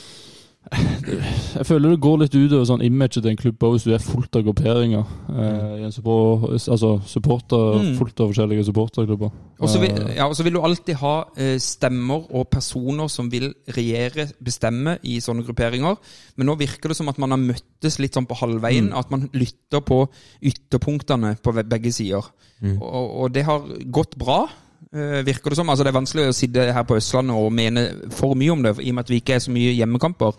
[0.72, 4.36] jeg føler det går litt utover sånn imaget til en klubb hvis du er fullt
[4.36, 5.06] av grupperinger.
[5.32, 7.94] Eh, en support, altså supporter, Mm.
[7.98, 9.32] fullt av forskjellige supporterklubber.
[9.60, 13.54] Og så vil, Eh, ja, vil du alltid ha eh, stemmer og personer som vil
[13.70, 15.98] regjere, bestemme i sånne grupperinger.
[16.38, 18.92] Men nå virker det som at man har møttes litt sånn på halvveien.
[18.94, 20.08] At man lytter på
[20.42, 22.24] ytterpunktene på begge sider.
[22.64, 23.62] Og, og det har
[23.92, 24.48] gått bra,
[24.92, 25.70] virker det som.
[25.70, 27.84] Altså Det er vanskelig å sitte her på Østlandet og mene
[28.16, 30.38] for mye om det, i og med at vi ikke er så mye hjemmekamper.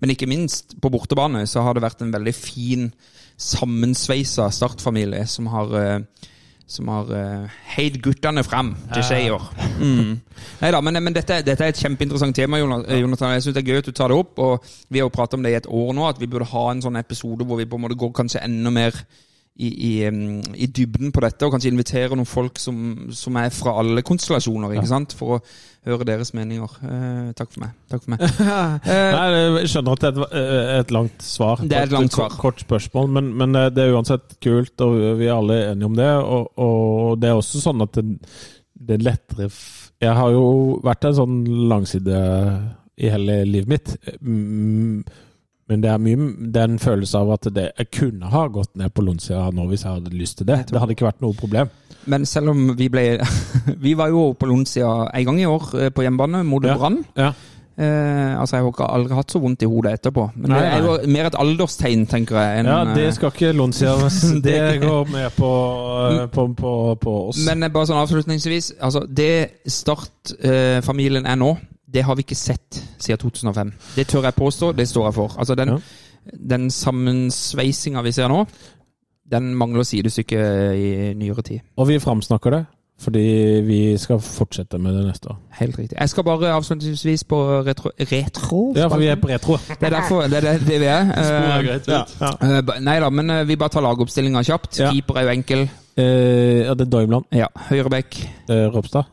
[0.00, 2.90] Men ikke minst på bortebane så har det vært en veldig fin
[3.36, 6.00] sammensveisa startfamilie som har eh,
[6.66, 9.42] som har uh, heid guttene frem til seier.
[9.78, 10.16] Mm.
[10.58, 13.36] Neida, men, men dette, dette er et kjempeinteressant tema, eh, Jonathan.
[13.36, 14.40] Jeg synes det er gøy at du tar det opp.
[14.42, 16.64] og Vi har jo pratet om det i et år nå, at vi burde ha
[16.72, 18.98] en sånn episode hvor vi på en måte går kanskje enda mer
[19.56, 19.92] i, i,
[20.54, 22.76] i dybden på dette, og kanskje invitere noen folk som,
[23.16, 25.14] som er fra alle konstellasjoner, ikke sant?
[25.16, 25.40] for å
[25.86, 26.74] høre deres meninger.
[26.84, 27.72] Eh, takk for meg.
[27.92, 28.24] Takk for meg.
[28.86, 31.62] Eh, Nei, Jeg skjønner at det er et, eh, et langt svar.
[31.62, 32.36] Det er et langt svar.
[32.40, 35.96] Kort spørsmål, men, men eh, det er uansett kult, og vi er alle enige om
[35.98, 36.10] det.
[36.20, 38.06] Og, og det er også sånn at det,
[38.76, 40.48] det er lettere Jeg har jo
[40.84, 41.38] vært en sånn
[41.70, 42.24] langside
[42.96, 43.96] i hele livet mitt.
[45.66, 48.92] Mm, Men det er mye den følelsen av at det, jeg kunne ha gått ned
[48.94, 50.60] på Lonsia nå hvis jeg hadde lyst til det.
[50.70, 51.68] Det hadde ikke vært noe problem.
[52.06, 53.18] Men selv om vi ble
[53.82, 56.76] Vi var jo på Lonsia en gang i år eh, på hjemmebane mot Ja.
[56.78, 57.00] Brann.
[57.18, 57.32] Ja.
[57.76, 60.30] Eh, altså Jeg har ikke aldri hatt så vondt i hodet etterpå.
[60.36, 62.60] Men Nei, det er jo mer et alderstegn, tenker jeg.
[62.62, 63.92] enn, Ja, det eh, skal ikke Lonsia
[64.46, 65.50] Det går med på,
[66.12, 67.42] eh, på, på, på oss.
[67.44, 68.70] Men eh, bare sånn avslutningsvis.
[68.80, 69.32] Altså Det
[69.66, 71.56] Start-familien er nå,
[71.94, 73.72] det har vi ikke sett siden 2005.
[73.96, 75.36] Det tør jeg påstå, det står jeg for.
[75.38, 75.76] Altså Den, Ja.
[76.54, 78.44] den sammensveisinga vi ser nå,
[79.30, 80.40] den mangler sidestykke
[80.76, 81.60] i nyere tid.
[81.76, 82.64] Og vi framsnakker det,
[83.00, 83.22] fordi
[83.66, 85.38] vi skal fortsette med det neste år.
[85.60, 85.96] Helt riktig.
[86.00, 87.90] Jeg skal bare avslutningsvis på retro...
[88.00, 89.56] retro Ja, for vi er på retro.
[89.68, 91.10] Det er derfor det er det, det vi er.
[91.10, 92.58] Sporet Eh, greit Ja, ja.
[92.58, 94.78] eh, nei da, men eh, vi bare tar lagoppstillinga kjapt.
[94.80, 94.90] Ja.
[94.92, 95.68] Keeper er jo enkel.
[95.96, 97.24] Eh, ja, det er Doimland.
[97.32, 98.18] Ja, Høyrebekk.
[98.50, 99.04] Eh, Ropstad.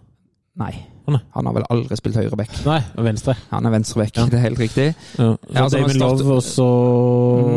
[0.58, 0.74] Nei.
[1.04, 1.20] Nei.
[1.36, 2.54] Han har vel aldri spilt høyrebekk.
[2.64, 3.36] Nei, venstre.
[3.52, 4.26] Han er venstrebekk, Ja.
[4.32, 4.86] det er helt riktig.
[5.18, 5.34] Ja.
[5.36, 6.20] Så Ja, altså, Damon start...
[6.24, 6.68] Love også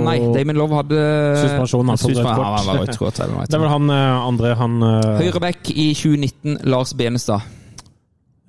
[0.08, 1.00] Nei, Damon Love hadde
[1.42, 3.46] Suspensjon, han Suspensjon, han var.
[3.52, 7.46] Det vel han eh, andre, han eh, Høyrebekk i 2019, Lars Benestad.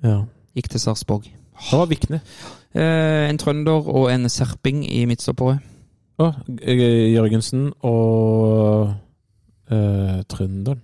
[0.02, 0.22] Ja.
[0.58, 1.30] Gikk til Sarpsborg.
[1.30, 2.20] Det var Vikne.
[2.74, 5.62] Eh, en trønder og en serping i midtstopperet.
[6.18, 8.90] Jørgensen og
[9.70, 10.82] uh, Trønderen.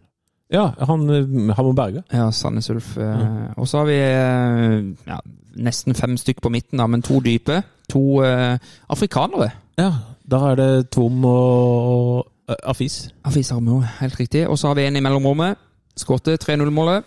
[0.55, 2.05] Ja, han eh, Hammer Berge.
[2.13, 2.95] Ja, Sandnes Ulf.
[2.97, 3.17] Ja.
[3.57, 4.77] Og så har vi eh,
[5.09, 5.19] ja,
[5.61, 7.63] nesten fem stykk på midten, da, men to dype.
[7.93, 8.57] To uh,
[8.89, 9.51] afrikanere.
[9.77, 9.91] Ja,
[10.25, 13.11] da er det Tom og uh, Afis.
[13.29, 14.47] Afis Armo, helt riktig.
[14.49, 15.61] Og så har vi en i mellomrommet.
[16.01, 17.05] Skåret 3-0-målet.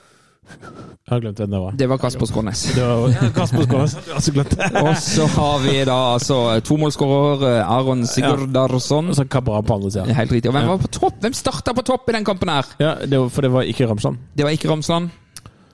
[1.08, 1.76] Jeg har glemt hvem det var.
[1.80, 2.62] Det var Kasper Skånes.
[2.76, 3.94] Det var ja, Kasper Skånes.
[3.96, 4.66] Jeg har så glemt det.
[4.82, 9.14] Og så har vi da altså tomålsskårer eh, Aron Sigurdarsson.
[9.14, 10.04] Og så Kabran på andre sida.
[10.18, 10.52] Helt riktig.
[10.52, 11.22] Og hvem var på topp?
[11.24, 12.68] Hvem starta på topp i den kampen her?
[12.84, 14.20] Ja, det var, for det var ikke Ramsland.
[14.36, 15.10] Det var ikke Ramsland.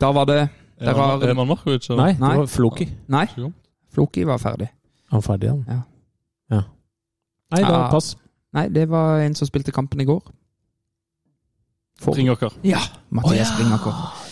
[0.01, 0.41] Da var det
[0.83, 1.89] der var, Eman Markovic?
[1.89, 2.89] Nei, det var Floki.
[3.07, 3.25] Nei,
[3.93, 4.67] Floki var ferdig.
[5.09, 5.65] Han var ferdig, han.
[5.69, 5.81] Ja.
[6.55, 6.61] ja.
[7.55, 7.89] Nei, da Ja.
[7.91, 8.17] pass.
[8.53, 10.21] Nei, det var en som spilte kampen i går.
[12.01, 12.15] For-.
[12.63, 12.79] Ja,
[13.09, 14.22] Mathias Bringaker.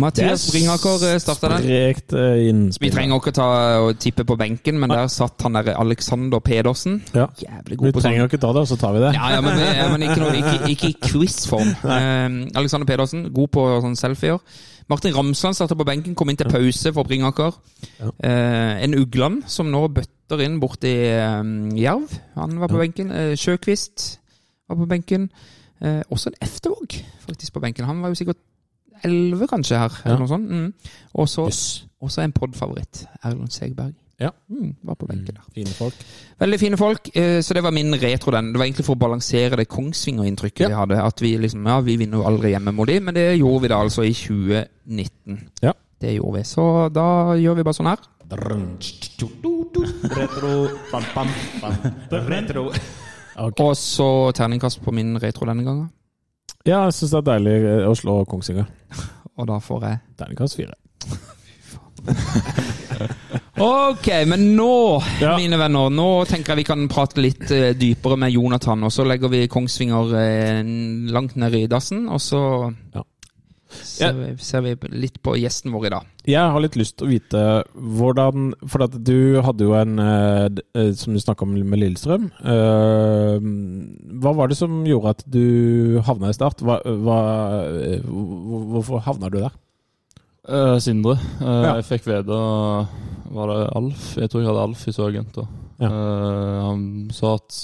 [0.00, 1.62] Mathias Bringaker starta den.
[1.64, 3.46] Sprekt eh, Vi trenger ikke ta
[3.84, 7.00] og tippe på benken, men der satt han der Alexander Pedersen.
[7.14, 7.26] Ja.
[7.40, 8.08] Jævlig Vi på sånn.
[8.08, 9.12] trenger ikke ta det, og så tar vi det.
[9.16, 11.70] Ja, ja, men, ja, men ikke, noe, ikke, ikke i quiz-form.
[11.84, 14.40] Eh, Alexander Pedersen, god på sånn selfier.
[14.90, 17.54] Martin Ramsland starta på benken, kom inn til pause for Bringaker.
[18.02, 21.38] Eh, en Ugland som nå bøtter inn borti eh,
[21.80, 22.12] Jerv.
[22.36, 23.12] Han var på benken.
[23.14, 24.18] Eh, Sjøkvist
[24.68, 25.30] var på benken.
[25.84, 27.88] Eh, også en Eftervåg faktisk på benken.
[27.88, 28.42] Han var jo sikkert
[29.02, 30.00] elleve, kanskje, her.
[30.04, 30.10] Ja.
[30.10, 30.50] Eller noe sånt.
[30.50, 30.72] Mm.
[31.14, 32.18] Og så yes.
[32.18, 33.06] en podfavoritt.
[33.22, 33.94] Erlend Segberg.
[34.20, 34.30] Ja.
[34.50, 35.42] Mm, var på benken der.
[35.54, 35.94] Fine folk.
[36.38, 38.52] Veldig fine folk, eh, så det var min retro den.
[38.52, 40.68] Det var egentlig for å balansere det Kongsvinger-inntrykket Ja.
[40.68, 41.02] vi hadde.
[41.02, 43.68] At vi liksom, ja, vi vinner jo aldri hjemme mot dem, men det gjorde vi
[43.68, 45.48] da altså i 2019.
[45.62, 45.72] Ja.
[46.00, 46.44] Det gjorde vi.
[46.44, 47.98] Så da gjør vi bare sånn her.
[50.14, 51.28] Retro, pam, pam,
[51.60, 51.74] pam.
[52.30, 52.70] Retro.
[53.36, 55.90] Og så terningkast på min retro denne gangen.
[56.64, 58.64] Ja, jeg syns det er deilig eh, å slå Kongsvinger.
[59.38, 60.74] Og da får jeg Terningkast fire.
[63.64, 65.36] Ok, men nå, Ja.
[65.38, 68.82] mine venner, nå tenker jeg vi kan prate litt eh, dypere med Jonathan.
[68.86, 70.60] Og så legger vi Kongsvinger eh,
[71.14, 72.40] langt ned i dassen, og så
[72.94, 73.02] Ja.
[73.82, 76.06] Ser, vi, ser vi litt på gjesten vår i dag.
[76.28, 77.40] Jeg har litt lyst til å vite
[77.74, 82.30] hvordan For at du hadde jo en eh, eh, Som du snakka om med Lillestrøm.
[82.40, 83.44] Eh,
[84.22, 86.64] Hva var det som gjorde at du havna i Start?
[86.64, 87.18] Hva, hva,
[88.08, 89.52] hvorfor havna du der?
[90.48, 91.18] Eh, Sindre.
[91.40, 91.74] Eh, Ja.
[91.80, 92.40] Jeg fikk vite
[93.34, 94.08] Var det Alf?
[94.20, 95.32] Jeg tror jeg hadde Alf i så agent.
[95.36, 95.46] da.
[95.80, 95.88] Ja.
[95.90, 96.82] Eh, han
[97.12, 97.60] sa at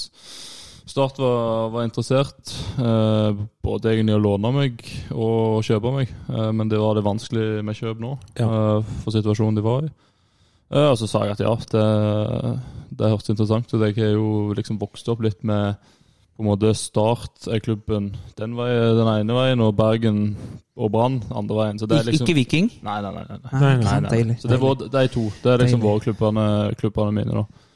[0.91, 2.51] Start var, var interessert.
[2.83, 4.81] eh, både egentlig å låne meg
[5.15, 8.17] og kjøpe meg, eh, men det var det vanskelig med kjøp nå.
[8.41, 8.49] Ja.
[8.49, 9.93] eh, for situasjonen de var i.
[10.71, 11.87] Eh, og så sa jeg at ja, det,
[12.99, 13.87] det hørtes interessant ut.
[13.87, 15.79] Jeg har jo liksom vokst opp litt med
[16.41, 20.21] på en måte Start er klubben den, veien, den ene veien, og Bergen
[20.81, 21.81] og Brann andre veien.
[21.81, 22.71] Så det er liksom ikke Viking?
[22.87, 23.25] Nei, nei, nei.
[23.29, 23.41] nei.
[23.53, 24.37] Nei, nei, nei.
[24.41, 25.27] Så det er de to.
[25.43, 26.47] Det er liksom våre klubbene,
[26.81, 27.67] klubbene mine, da.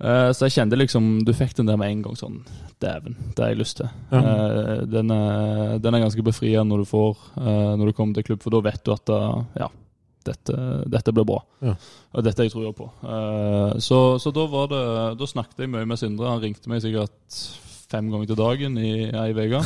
[0.00, 2.38] Eh, så jeg kjente liksom Du fikk den der med en gang sånn
[2.80, 3.88] Dæven, det har jeg lyst til.
[4.08, 4.20] Ja.
[4.24, 8.24] Uh, den, er, den er ganske befriende når du får uh, Når du kommer til
[8.30, 9.12] klubb, for da vet du at
[9.60, 9.66] ja,
[10.24, 10.56] dette,
[10.88, 11.42] dette blir bra.
[11.60, 11.74] Ja.
[12.16, 12.86] Og dette jeg tror på.
[13.84, 14.80] Så, så da var det
[15.20, 16.32] Da snakket jeg mye med Sindre.
[16.32, 17.36] Han ringte meg sikkert
[17.92, 19.60] fem ganger til dagen i ei uke.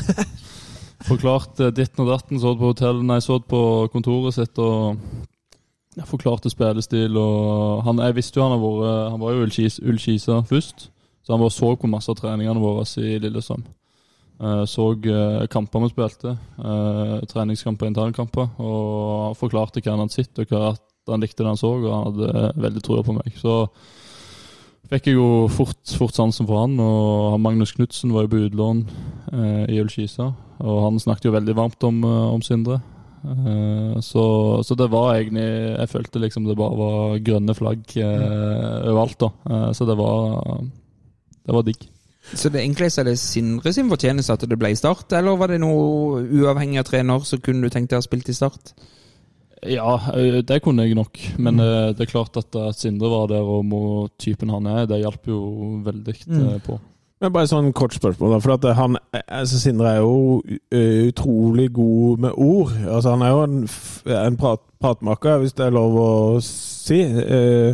[1.09, 2.43] Forklarte ditten og datten.
[2.43, 3.63] Så på hotellet, nei, så på
[3.95, 4.99] kontoret sitt og
[6.09, 7.17] forklarte spillestil.
[7.17, 10.91] og han, Jeg visste jo han har vært Han var jo Ullkis- Ullkisa først,
[11.23, 13.65] så han bare så på masse av treningene våre i Lillesand.
[14.41, 20.39] Uh, så uh, kamper vi spilte, uh, treningskamper internkamper, og forklarte hva han hadde sett,
[20.43, 20.75] og hva
[21.13, 23.35] han likte det han så, og han hadde eh, veldig trua på meg.
[23.37, 23.67] Så
[24.91, 28.83] fikk jeg jo fort, fort sansen for han, og Magnus Knutsen var jo på utlån
[29.33, 30.31] eh, i Ullkisa,
[30.65, 32.81] og han snakket jo veldig varmt om, eh, om Sindre.
[33.25, 34.25] Eh, så,
[34.63, 35.47] så det var egentlig
[35.79, 39.31] Jeg følte liksom det bare var grønne flagg eh, overalt, da.
[39.51, 40.65] Eh, så det var
[41.45, 41.87] Det var digg.
[42.25, 45.37] Så det egentlig så er det Sindre sin fortjeneste at det ble i Start, eller
[45.41, 48.37] var det noe uavhengig av trener, så kunne du tenkt deg å ha spilt i
[48.37, 48.73] Start?
[49.65, 49.99] Ja,
[50.45, 51.21] det kunne jeg nok.
[51.37, 51.93] Men mm.
[51.97, 53.83] det er klart at, at Sindre var der, og må,
[54.21, 55.39] typen han er, det hjalp jo
[55.85, 56.49] veldig mm.
[56.65, 56.79] på.
[57.25, 58.39] Men bare sånn kort spørsmål, da.
[58.45, 58.99] For at han,
[59.33, 60.43] altså Sindre er jo
[61.09, 62.75] utrolig god med ord.
[62.85, 63.63] Altså Han er jo en,
[64.19, 66.11] en prat, pratmaker, hvis det er lov å
[66.45, 67.01] si.
[67.01, 67.73] Uh,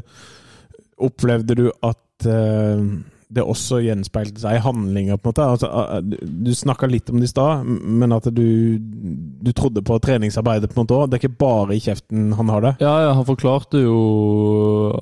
[1.03, 2.85] opplevde du at uh,
[3.31, 5.45] det også gjenspeilte seg i handlinger, på en måte.
[5.55, 9.99] Altså, eh, du snakka litt om det i stad, men at du, du trodde på
[10.03, 11.11] treningsarbeidet på en måte òg.
[11.13, 12.73] Det er ikke bare i kjeften han har det.
[12.83, 14.01] Ja, ja, han forklarte jo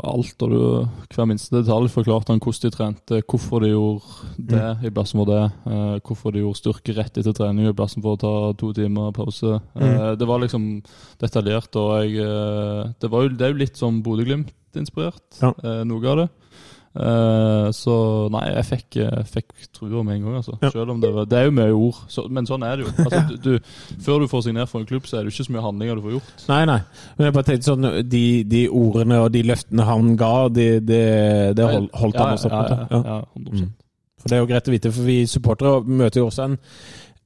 [0.04, 0.60] alt, og du,
[1.14, 5.30] hver minste detalj forklarte han hvordan de trente, hvorfor de gjorde det i plassen for
[5.32, 5.42] det,
[5.72, 9.12] eh, hvorfor de gjorde styrke rett etter trening i plassen for å ta to timer
[9.16, 9.56] pause.
[9.78, 10.18] Mm.
[10.18, 10.66] det var liksom
[11.22, 15.52] detaljert, og jeg eh, Det, var jo, det er jo litt som Bodø-Glimt-inspirert, Ja.
[15.64, 16.28] eh, noe av det.
[16.98, 17.94] Eh, så
[18.34, 20.56] nei, jeg fikk, eh, fikk trua med en gang, altså.
[20.64, 20.70] Ja.
[20.74, 22.92] Selv om det var Det er jo mye ord, så, men sånn er det jo.
[23.04, 25.54] Altså, du, du, før du får signert for en klubb, så er det ikke så
[25.54, 26.46] mye handlinger du får gjort.
[26.50, 26.78] Nei, nei.
[27.16, 31.02] Men jeg bare tenkte sånn De, de ordene og de løftene han ga, det de,
[31.54, 32.64] de hold, holdt han også på.
[32.66, 33.68] Ja, ja, ja, 100 Mm.
[34.18, 36.56] For Det er jo greit å vite, for vi supportere møter jo også en,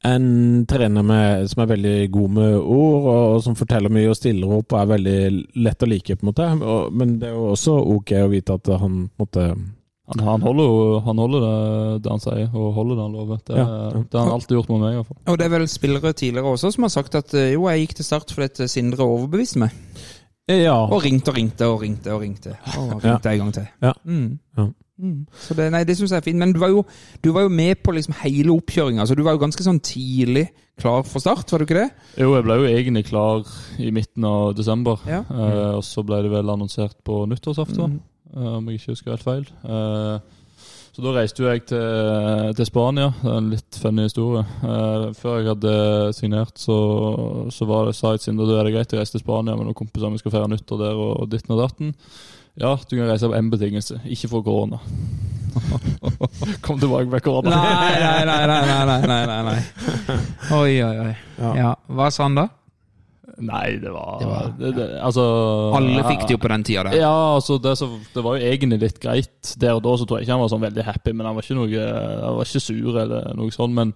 [0.05, 4.51] en trener med, som er veldig god med ord, og, som forteller mye og stiller
[4.59, 5.19] opp og er veldig
[5.63, 6.17] lett å like.
[6.17, 6.49] på en måte.
[6.63, 9.45] Og, men det er jo også ok å vite at han måtte
[10.13, 11.53] Han, han holder jo han holder det,
[12.05, 13.39] det han sier, og holder det han lover.
[13.47, 14.03] Det, Ja, ja.
[14.03, 15.21] det har han alltid gjort med meg, i hvert fall.
[15.33, 17.95] Og det er vel spillere tidligere også som har sagt at eh, jo, jeg gikk
[18.01, 19.79] til start fordi at Sindre overbeviste meg.
[20.51, 20.75] Ja.
[20.91, 22.57] Og ringte og ringte og ringte og ringte.
[22.75, 23.13] Og Ja.
[23.15, 23.69] ringte en gang til.
[23.87, 23.93] Ja.
[24.05, 24.73] Mm.
[25.01, 25.23] Mm.
[25.35, 26.39] Så det, nei, det syns jeg er fint.
[26.39, 26.83] Men du var jo,
[27.25, 29.07] du var jo med på liksom hele oppkjøringa.
[29.09, 30.49] Så du var jo ganske sånn tidlig
[30.81, 31.89] klar for start, var du ikke det?
[32.21, 33.43] Jo, jeg ble jo egentlig klar
[33.79, 35.01] i midten av desember.
[35.09, 35.23] Ja.
[35.31, 38.01] Eh, og så ble det vel annonsert på nyttårsaften, Mm.
[38.37, 39.45] eh, om jeg ikke husker helt feil.
[39.65, 40.39] Eh,
[40.93, 43.07] så da reiste jo jeg til, til Spania.
[43.23, 44.43] Det er en litt funny historie.
[44.63, 45.77] Eh, før jeg hadde
[46.19, 46.77] signert, så,
[47.51, 49.57] så var det, sa jeg til Sindre da er det greit å reise til Spania
[49.57, 51.95] med noen kompiser vi skal feire nyttår der og ditten og datten.
[52.61, 54.01] Ja, du kan reise på én betingelse.
[54.13, 54.79] Ikke få korona.
[56.65, 57.51] Kom tilbake med korona.
[57.53, 60.19] Nei, nei, nei, nei, nei, nei, nei, nei.
[60.59, 61.15] Oi, oi, oi.
[61.39, 61.53] Ja.
[61.57, 61.71] Ja.
[61.89, 62.49] Hva sa han da?
[63.43, 65.23] Nei, det var, Det var- det, det, Altså
[65.75, 66.99] Alle fikk det jo på den tida det.
[67.01, 69.55] Ja, altså det, så, det var jo egentlig litt greit.
[69.59, 71.43] Der og da så tror jeg ikke han var sånn veldig happy, men han var
[71.47, 73.75] ikke noe Han var ikke sur eller noe sånt.
[73.75, 73.95] Men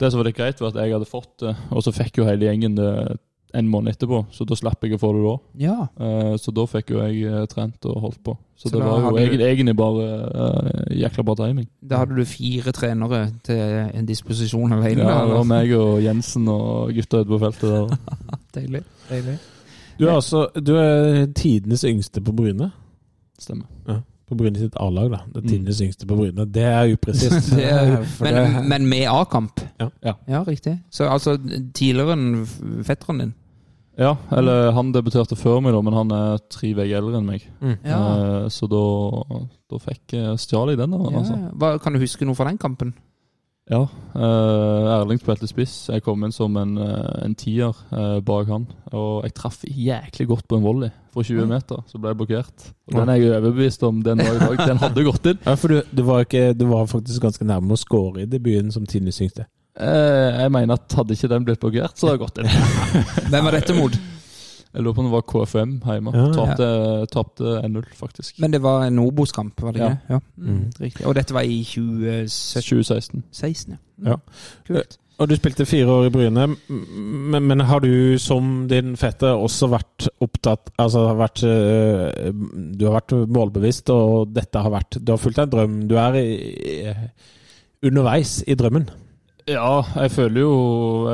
[0.00, 2.28] det som var litt greit, var at jeg hadde fått det, og så fikk jo
[2.28, 3.18] hele gjengen det
[3.54, 4.26] en måned etterpå.
[4.32, 5.34] Så da slapp jeg å få det da.
[5.66, 5.76] Ja.
[6.00, 8.36] Uh, Så da fikk jo jeg eh, trent og holdt på.
[8.56, 11.68] Så, Så det var jo du- egentlig, bare uh, jækla bra timing.
[11.82, 13.56] Da hadde du fire trenere til
[13.94, 15.02] en disposisjon alene.
[15.02, 17.96] Ja, det var meg og Jensen og gutta ute på feltet der.
[18.60, 18.82] Deilig.
[19.08, 19.38] deilig.
[19.98, 22.70] Du er altså du er tidenes yngste på Bryne.
[23.38, 23.66] Stemmer.
[24.30, 25.18] På Bryne sitt A-lag, da.
[25.34, 25.48] Det Mm.
[25.48, 26.44] tidenes yngste på Bryne.
[26.46, 27.50] Det er upresist.
[27.56, 29.60] Det er, men, det- men med A-kamp?
[29.80, 29.88] Ja.
[30.04, 30.12] Ja.
[30.28, 30.76] ja, riktig.
[30.90, 31.34] Så altså
[31.74, 32.46] tidligere enn
[32.86, 33.34] fetteren din?
[34.00, 37.44] Ja, eller han debuterte før meg, da, men han er tre uker eldre enn meg.
[37.60, 37.76] Mm.
[37.84, 37.98] Ja.
[38.00, 38.80] Eh, Så da,
[39.68, 41.04] da fikk jeg stjal jeg den, da.
[41.10, 41.20] Ja.
[41.20, 41.38] Altså.
[41.60, 42.94] Hva, kan du huske noe fra den kampen?
[43.70, 43.84] Ja.
[44.18, 45.74] eh, Erling spilte spiss.
[45.92, 48.64] Jeg kom inn som en, eh, en tier eh, bak han.
[48.90, 52.66] Og jeg traff jæklig godt på en volley fra 20 meter, så ble jeg blokkert.
[52.90, 54.64] Og Den er jeg overbevist om den dag i dag.
[54.66, 55.38] Den hadde gått inn.
[55.46, 58.72] Ja, for du, du, var ikke, du var faktisk ganske nærme å score i debuten
[58.74, 59.46] som Tine yngste.
[59.78, 62.48] Eh, Jeg mener at hadde ikke den blitt blokkert, så hadde det gått inn.
[63.32, 63.98] Hvem var dette mot?
[64.70, 66.12] Jeg lurer på om det var KFM hjemme.
[66.14, 66.24] Ja.
[66.34, 66.66] Tapte,
[67.10, 68.36] tapte 1-0, faktisk.
[68.38, 69.96] Men det var en Obos-kamp, var det ikke?
[70.12, 70.18] Ja.
[70.18, 70.20] Ja.
[70.38, 71.06] Mm, riktig.
[71.10, 72.62] Og dette var i 2016?
[72.62, 73.72] 2016.
[73.74, 73.78] ja.
[73.98, 74.10] Mm.
[74.10, 74.18] Ja.
[74.68, 74.98] Kult.
[75.20, 79.66] Og du spilte fire år i Bryne, men, men har du som din fetter også
[79.68, 82.30] vært opptatt Altså har vært øh,
[82.78, 85.74] Du har vært målbevisst, og dette har vært Du har fulgt en drøm.
[85.90, 86.24] Du er i,
[86.78, 86.94] i,
[87.90, 88.88] underveis i drømmen.
[89.48, 90.54] Ja, jeg føler jo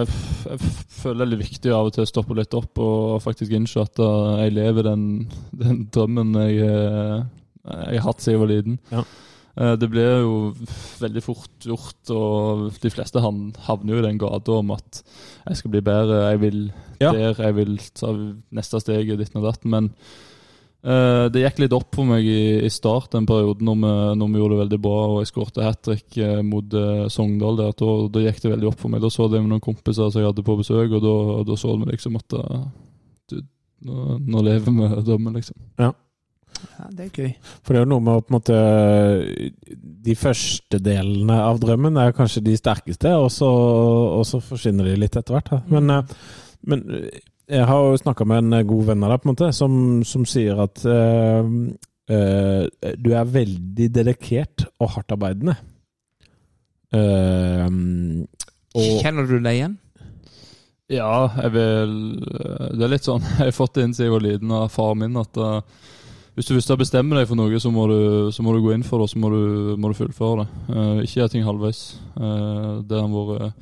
[0.01, 0.09] jeg,
[0.49, 3.85] jeg føler det er viktig av og til å stoppe litt opp og faktisk innse
[3.85, 5.05] at uh, jeg lever den,
[5.55, 7.23] den drømmen jeg, uh,
[7.93, 8.79] jeg har hatt siden jeg var liten.
[8.91, 9.05] Ja.
[9.57, 10.35] Uh, det blir jo
[11.01, 15.03] veldig fort gjort, og de fleste han havner jo i den gata om at
[15.47, 16.61] jeg skal bli bedre, jeg vil
[17.01, 18.13] der, jeg vil ta
[18.57, 19.73] neste steg i ditten og datten.
[19.73, 19.93] Men
[20.83, 24.39] det gikk litt opp for meg i, i start den perioden når vi, når vi
[24.39, 27.59] gjorde det veldig bra og jeg skårte hat trick uh, mot uh, Sogndal.
[27.59, 29.03] Der, da, da gikk det veldig opp for meg.
[29.03, 31.15] Da så jeg det med noen kompiser som jeg hadde på besøk, og da,
[31.49, 32.67] da så vi liksom at uh,
[33.33, 33.41] du,
[33.89, 35.59] nå, nå lever vi drømmen, liksom.
[35.83, 35.93] Ja,
[36.97, 37.33] det er gøy.
[37.63, 38.59] For det er jo noe med å på en måte
[40.07, 44.99] De første delene av drømmen er kanskje de sterkeste, og så, og så forsvinner de
[45.01, 45.53] litt etter hvert.
[45.73, 46.15] Men, eh,
[46.67, 46.85] men
[47.47, 49.75] jeg har jo snakka med en god venn av deg på en måte, som,
[50.09, 51.47] som sier at uh,
[52.11, 55.55] uh, du er veldig dedikert og hardtarbeidende.
[56.95, 58.25] Uh,
[58.77, 59.77] og Kjenner du deg igjen?
[60.93, 61.95] Ja, jeg vil
[62.79, 65.01] Det er litt sånn Jeg har fått det inn siden jeg var liten av faren
[65.01, 65.59] min at uh,
[66.37, 68.83] hvis du først bestemme deg for noe, så må du, så må du gå inn
[68.85, 70.49] for det, og så må du, må du fullføre det.
[70.69, 71.81] Uh, ikke gjør ting halvveis.
[72.13, 73.55] Uh, det har vært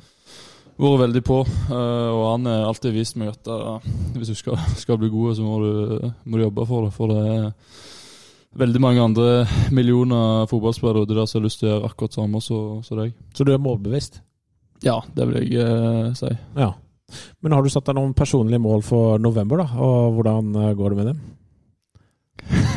[0.75, 1.41] vært veldig på,
[1.71, 3.49] uh, og han har alltid vist meg at
[4.15, 6.95] hvis du skal, skal bli god, så må du, må du jobbe for det.
[6.95, 7.51] For det er
[8.55, 12.81] veldig mange andre millioner fotballspillere der som har lyst til å gjøre akkurat samme som
[12.83, 13.13] som deg.
[13.35, 14.21] Så du er målbevisst?
[14.83, 16.31] Ja, det vil jeg eh, si.
[16.57, 16.73] Ja.
[17.43, 19.67] Men har du satt deg noen personlige mål for november, da?
[19.81, 22.73] Og hvordan eh, går det med dem?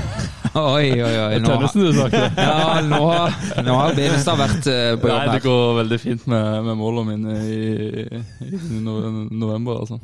[0.55, 1.39] Oi, oi, oi.
[1.43, 4.69] Nå, Tønnesen du snakker ja, nå, har- nå har Benestad vært
[5.03, 5.27] på jobb her.
[5.27, 9.99] Nei, det går veldig fint med, med målene mine i, i november, altså.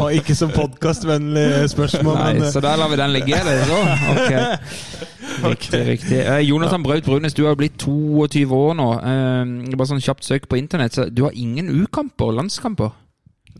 [0.00, 3.48] Og ikke så podkastvennlig spørsmål, Nei, men eh, så da lar vi den ligge, er
[3.48, 3.80] det så?
[4.14, 4.32] Ok.
[5.36, 6.20] Riktig, riktig.
[6.22, 8.86] Eh, Jonathan Braut Brunes, du har blitt 22 år nå.
[9.04, 12.94] Eh, bare sånn kjapt søk på internett, så du har ingen U-kamper, landskamper?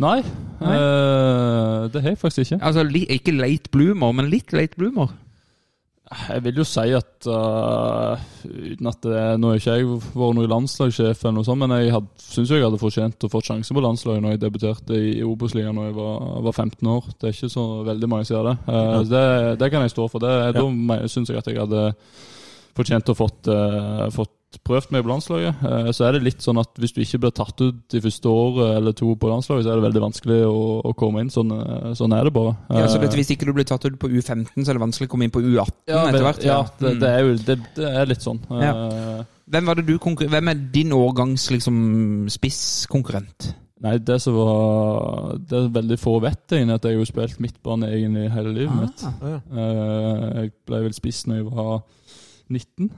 [0.01, 2.59] Nei, eh, det har jeg faktisk ikke.
[2.65, 5.13] Altså li, ikke late bloomer, men litt late bloomer?
[6.07, 10.53] Jeg vil jo si at uh, uten at det, Nå har ikke jeg vært noen
[10.53, 14.23] landslagssjef, eller noe sånt, men jeg syns jeg hadde fortjent å få sjanse på landslaget
[14.23, 17.11] når jeg debuterte i Obos-ligaen da jeg var, var 15 år.
[17.11, 18.57] Det er ikke så veldig mange som gjør det.
[18.71, 19.27] Uh, det.
[19.65, 20.23] Det kan jeg stå for.
[20.23, 21.85] Det, Da syns jeg at jeg hadde
[22.77, 24.35] fortjent å fått, uh, fått
[24.65, 25.61] prøvd meg på landslaget.
[25.65, 28.31] Uh, så er det litt sånn at hvis du ikke blir tatt ut de første
[28.33, 31.33] året eller to på landslaget, så er det veldig vanskelig å, å komme inn.
[31.35, 32.57] Sånn, uh, sånn er det bare.
[32.71, 35.09] Ja, så Uh, Hvis ikke du blir tatt ut på U15, så er det vanskelig
[35.09, 36.43] å komme inn på U18 ja, etter hvert?
[36.45, 37.01] Ja, det, Mm.
[37.01, 38.41] det er jo det, det er litt sånn.
[38.51, 38.73] Ja.
[39.47, 41.77] Hvem, var det du Hvem er din årgangs liksom,
[42.33, 43.53] spisskonkurrent?
[43.85, 47.91] Nei, det som var Det er veldig få vet, egentlig, at jeg har spilt midtbane
[47.93, 49.05] egentlig hele livet mitt.
[49.05, 51.83] Ah, Eh, jeg ble vel spiss når jeg var
[52.49, 52.91] 19.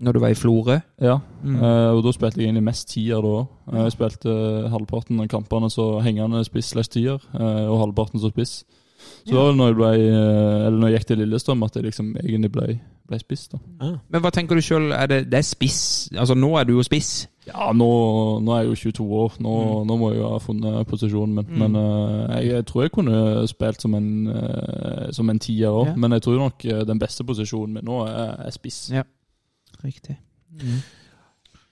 [0.00, 0.78] når du var i Florø?
[1.00, 1.56] Ja, Mm.
[1.60, 3.46] uh, og da spilte jeg egentlig mest tier da òg.
[3.72, 4.32] Jeg spilte
[4.72, 8.64] halvparten av kampene så hengende spiss slash tier, uh, og halvparten som spiss.
[9.28, 9.52] Så ja.
[9.52, 12.78] når jeg, ble, eh, eller når jeg gikk til Lillestrøm at jeg liksom egentlig ble,
[13.08, 13.48] ble spiss.
[13.52, 13.58] da.
[14.08, 14.92] Men hva tenker du sjøl?
[14.96, 16.08] Er det, det er spiss?
[16.16, 17.26] Altså, nå er du jo spiss.
[17.46, 17.88] Ja, nå,
[18.40, 19.36] nå er jeg jo 22 år.
[19.44, 21.50] Nå, nå må jeg jo ha funnet posisjonen min.
[21.60, 25.86] Men eh, jeg, jeg tror jeg kunne spilt som en, eh, som en tier òg.
[25.92, 25.96] Ja.
[26.00, 28.86] Men jeg tror nok eh, den beste posisjonen min nå er, er spiss.
[28.92, 29.04] Ja.
[29.84, 30.16] Riktig.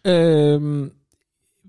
[0.04, 0.90] Ehm,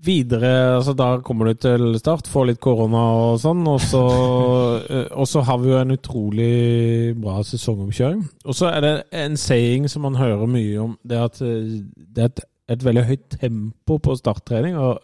[0.04, 4.02] videre, altså Da kommer du til start, får litt korona og sånn, og så,
[4.90, 8.24] eh, og så har vi jo en utrolig bra sesongomkjøring.
[8.44, 8.94] Og så er det
[9.24, 12.44] en saying som man hører mye om, det er at eh, det er et,
[12.76, 14.76] et veldig høyt tempo på starttrening.
[14.76, 15.00] og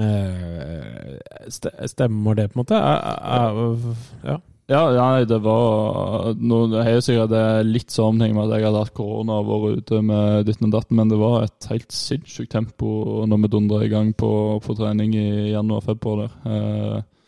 [0.00, 1.18] eh,
[1.50, 2.78] Stemmer det, på en måte?
[2.78, 4.38] Er, er, ja.
[4.68, 8.68] Ja, nei, det var nå, Det har jo sikkert er litt sammenheng med at jeg
[8.68, 11.94] hadde hatt korona og vært ute med ditten og datten, men det var et helt
[11.94, 14.30] sinnssykt tempo når vi dundra i gang på,
[14.60, 16.28] på trening i januar-februar.
[16.44, 16.52] der.
[16.52, 17.18] Eh,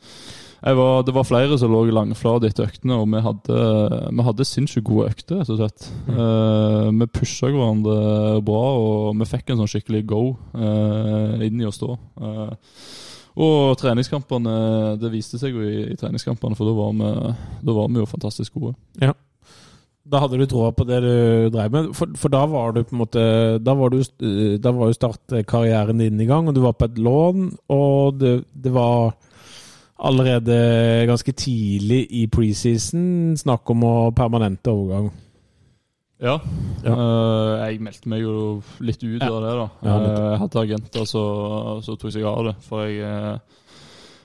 [0.60, 3.60] jeg var, det var flere som lå langflate etter øktene, og vi hadde,
[4.12, 5.86] vi hadde sinnssykt gode økter, rett og slett.
[6.12, 11.68] Eh, vi pusha hverandre bra, og vi fikk en sånn skikkelig go uh, inn i
[11.68, 11.96] å stå.
[12.20, 12.52] Eh,
[13.38, 14.54] og treningskampene,
[15.00, 17.34] det viste seg jo i, i treningskampene, for da var, vi,
[17.66, 18.74] da var vi jo fantastisk gode.
[19.02, 19.14] Ja.
[20.10, 21.14] Da hadde du troa på det du
[21.54, 23.22] drev med, for, for da var du på en måte
[23.62, 26.88] Da var, du, eh, da var jo startkarrieren din i gang, og du var på
[26.88, 29.12] et lån, og det, det var
[30.00, 35.10] allerede ganske tidlig i preseason snakk om å permanente overgang.
[36.20, 36.36] Ja.
[36.84, 36.94] Ja.
[36.94, 38.34] Eh, jeg meldte meg jo
[38.84, 39.68] litt ut av det, da.
[39.84, 42.58] Eh, jeg hadde agenter som tok seg av det.
[42.68, 43.58] For jeg eh,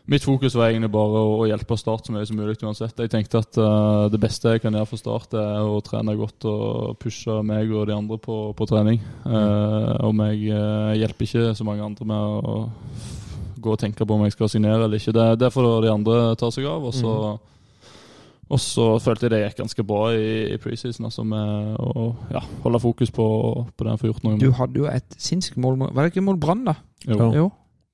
[0.06, 3.00] Mitt fokus var egentlig bare å, hjelpe Start så mye som mulig uansett.
[3.02, 6.46] Jeg tenkte at uh, det beste jeg kan gjøre for Start, er å trene godt
[6.46, 9.00] og pushe meg og de andre på, på trening.
[9.26, 12.60] Uh, om jeg uh, hjelper ikke så mange andre med å
[13.58, 15.16] gå og tenke på om jeg skal signere eller ikke.
[15.16, 16.86] Det, det får de andre ta seg av.
[16.86, 17.16] Og så
[18.46, 22.44] og så følte jeg det gikk ganske bra i, i preseason, altså med å ja,
[22.64, 23.26] holde fokus på,
[23.74, 26.26] på det jeg får gjort noe Du hadde jo et sinnssykt mål Var det ikke
[26.28, 26.76] mål Brann, da?
[27.08, 27.32] Jo.
[27.34, 27.48] Jo.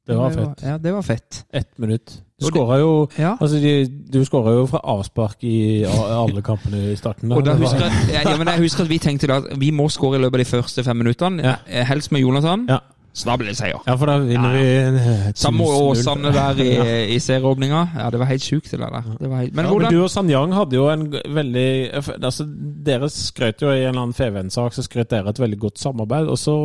[0.07, 0.64] Det var fett.
[0.65, 1.45] Ja, det var fett.
[1.53, 2.23] Ett minutt.
[2.41, 3.36] Du skåra jo Ja.
[3.40, 7.32] Altså, jo fra avspark i alle kampene i starten.
[7.32, 9.88] Og da husker jeg, ja, men jeg husker at vi tenkte da at vi må
[9.90, 11.44] skåre i løpet av de første fem minuttene.
[11.45, 11.56] Ja.
[11.68, 12.65] Eh, Helst med Jonathan.
[12.69, 12.80] Ja.
[13.13, 13.75] Så da blir det seier.
[13.83, 15.88] Ja, for da vinner vi eh, Samme 1000-0.
[15.91, 16.69] Åsane der i,
[17.11, 17.81] i serieåpninga.
[17.99, 19.07] Ja, det var helt sjukt, det der.
[19.19, 21.65] Det var helt, men ja, men du og Sanyang hadde jo en veldig
[22.23, 22.45] altså,
[22.88, 26.29] Dere skrøt jo i en eller annen Feven-sak så skrøt dere et veldig godt samarbeid.
[26.31, 26.55] Og så,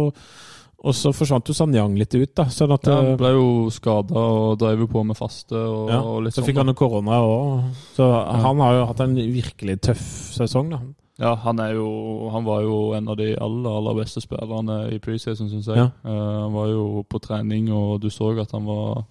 [0.87, 2.47] og så forsvant jo Sanyang litt ut, da.
[2.55, 5.91] Sånn at Ja, eh, han ble jo skada og drev jo på med faste og,
[5.91, 6.47] ja, og litt Så sånn.
[6.53, 7.67] fikk han jo korona òg.
[7.99, 8.07] Så
[8.47, 10.07] han har jo hatt en virkelig tøff
[10.39, 10.81] sesong, da.
[11.19, 15.49] Ja, han, jo, han var jo en av de aller aller beste spillerne i preseason,
[15.49, 15.79] syns jeg.
[15.81, 15.89] Ja.
[16.05, 19.07] Uh, han var jo på trening, og du så at han var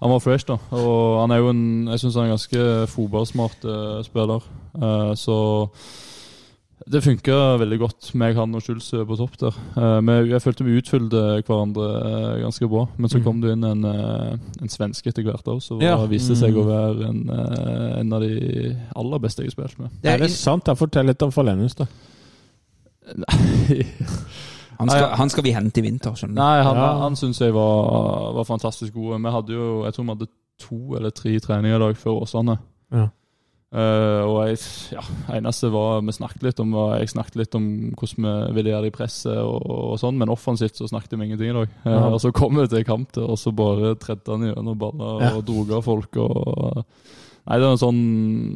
[0.00, 0.58] han var fresh, da.
[0.74, 4.42] Og han er jo en Jeg syns han er en ganske fotballsmart uh, spiller.
[4.74, 5.36] Uh, så
[6.90, 9.54] det funka veldig godt, med han og Schulz på topp der.
[9.76, 12.82] Eh, jeg følte vi utfylte hverandre eh, ganske bra.
[12.98, 13.24] Men så Mhm.
[13.24, 15.96] kom det inn en, eh, en svenske etter hvert òg, som Ja.
[16.06, 16.68] viste seg å Mhm.
[16.68, 17.30] være en,
[18.00, 19.90] en av de aller beste jeg har spilt med.
[20.02, 20.64] Det Er er, det sant?
[20.66, 21.86] Jeg Fortell litt om Falenius, da.
[24.78, 26.40] Han skal, han skal vi hente i vinter, skjønner du.
[26.40, 26.98] Nei, han, Ja.
[26.98, 29.20] han syns jeg var, var fantastisk god.
[29.22, 30.28] Vi hadde jo, jeg tror vi hadde
[30.58, 32.58] to eller tre treninger i dag før Åsane.
[32.92, 33.08] Ja.
[33.74, 34.58] Eh, og jeg,
[34.94, 35.00] ja,
[35.34, 37.64] eneste var Vi snakket litt om var- Jeg snakket litt om
[37.98, 41.24] hvordan vi ville gjøre det i presset, og, og sånn, men offensivt så snakket vi
[41.26, 41.68] ingenting i dag.
[41.84, 42.04] Uh, Ja.
[42.14, 45.32] og så kom vi til kamp og så bare tredde han gjennom baller Ja.
[45.36, 46.16] og drog av folk.
[46.16, 46.84] og
[47.44, 47.98] Nei, det er en sånn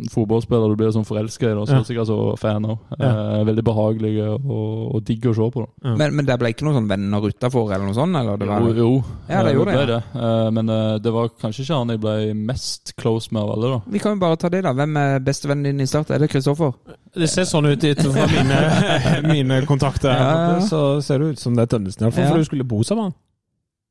[0.08, 1.80] fotballspiller du blir sånn forelska i, da, så Ja.
[1.82, 2.78] er sikkert så fan av.
[2.98, 5.66] Eh, veldig behagelige og, og digg å se på.
[5.82, 5.92] da.
[6.00, 8.16] Men, men det ble ikke noen sånn venner utafor eller noe sånt?
[8.16, 9.04] Eller det var, Jo, jo.
[9.28, 10.22] Ja, det Eh, gjorde ble det, det.
[10.22, 13.82] Eh, Men det var kanskje ikke han jeg ble mest close med av alle, da.
[13.92, 14.72] Vi kan jo bare ta det, da.
[14.72, 16.10] Hvem er bestevennen din i Start?
[16.10, 16.72] Er det Kristoffer?
[17.14, 18.58] Det ser sånn ut ut fra mine,
[19.34, 20.10] mine kontakter.
[20.16, 20.60] Ja, ja.
[20.64, 22.06] Så ser det ut som det er Tønnesen.
[22.08, 22.30] iallfall, Ja.
[22.30, 23.14] For du skulle bo sammen med han.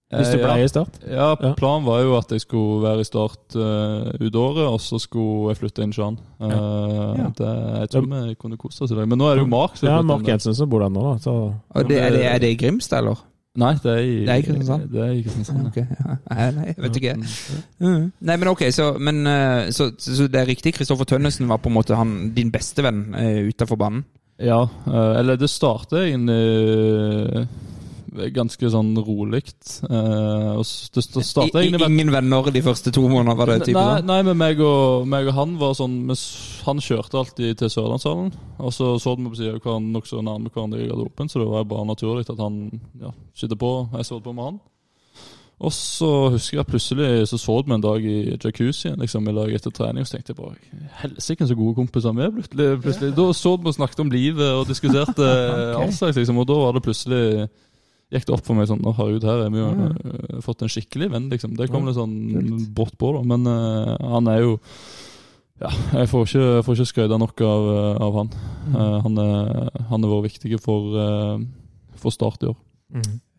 [0.08, 0.68] Hvis du pleier ble ja.
[0.68, 1.00] i Start.
[1.04, 1.26] Ja,
[1.60, 5.52] planen var jo at jeg skulle være i Start uh, ut året, og så skulle
[5.52, 7.28] jeg flytte inn til Uh, Eh, Ja.
[7.38, 9.08] det, jeg tror vi kunne kost oss i dag.
[9.08, 10.28] Men nå er det jo Mark Ja, Mark.
[10.28, 11.18] Jensen som bor der nå, da.
[11.20, 11.34] Så
[11.70, 13.24] Og det, er, det, er det i Grimstad, eller?
[13.58, 14.84] Nei, det er i Det er i Kristiansand?
[14.94, 15.68] Det er i Kristiansand.
[15.68, 16.18] okay, ja.
[16.30, 17.16] Nei, nei, jeg vet ikke.
[17.80, 18.12] Mm.
[18.30, 20.76] Nei, men ok, så, men, eh, så, så det er riktig.
[20.78, 24.06] Kristoffer Tønnesen var på en måte han, din beste venn uh, utafor banen?
[24.38, 27.48] Ja, eh, eller det startet egentlig eh,
[28.36, 29.44] ganske sånn rolig.
[29.84, 33.82] Uh, det I, startet egentlig med ingen venner de første to månedene, var det type
[33.82, 36.00] Nei, nei, men meg og, meg og han var sånn
[36.68, 38.32] Han kjørte alltid til Sørlandshallen.
[38.58, 41.70] Og så så vi på sida hverandre nokså nærme hverandre i garderoben, så det var
[41.70, 42.66] bare naturlig at han
[43.02, 43.76] ja, skjedde på.
[43.94, 44.60] Jeg så på med han.
[45.58, 49.34] Og så husker jeg at plutselig så så vi en dag i jacuzzien liksom, i
[49.34, 52.68] lag etter trening, og så tenkte jeg bare Helsike, så gode kompiser vi er plutselig.
[52.84, 53.16] plutselig.
[53.18, 55.32] Da så vi og snakket om livet og diskuterte
[55.82, 57.24] all slags, liksom, og da var det plutselig
[58.14, 61.10] gikk det opp for meg sånn herregud, her har vi jo øh, fått en skikkelig
[61.12, 61.58] venn, liksom.
[61.60, 62.14] Det kom litt sånn
[62.76, 63.22] brått på, da.
[63.28, 64.58] Men uh, han er jo
[65.60, 68.28] Ja, jeg får ikke, jeg får ikke skryte nok av, øh, av han.
[68.78, 71.40] Eh, han, er, han er vår viktig for, uh,
[71.98, 72.58] for Start i år.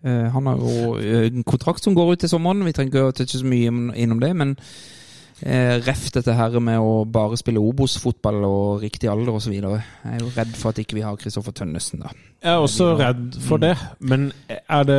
[0.03, 2.65] Eh, han har jo eh, en kontrakt som går ut til sommeren.
[2.67, 4.57] Vi trenger ikke å touche så mye om- innom det, men
[5.43, 9.53] eh, ref dette her med å bare spille Obos-fotball og riktig alder osv.
[9.59, 9.83] Jeg
[10.15, 12.13] er jo redd for at ikke vi har Kristoffer Tønnesen, da.
[12.39, 14.29] Jeg er også redd for det, men
[14.71, 14.99] er det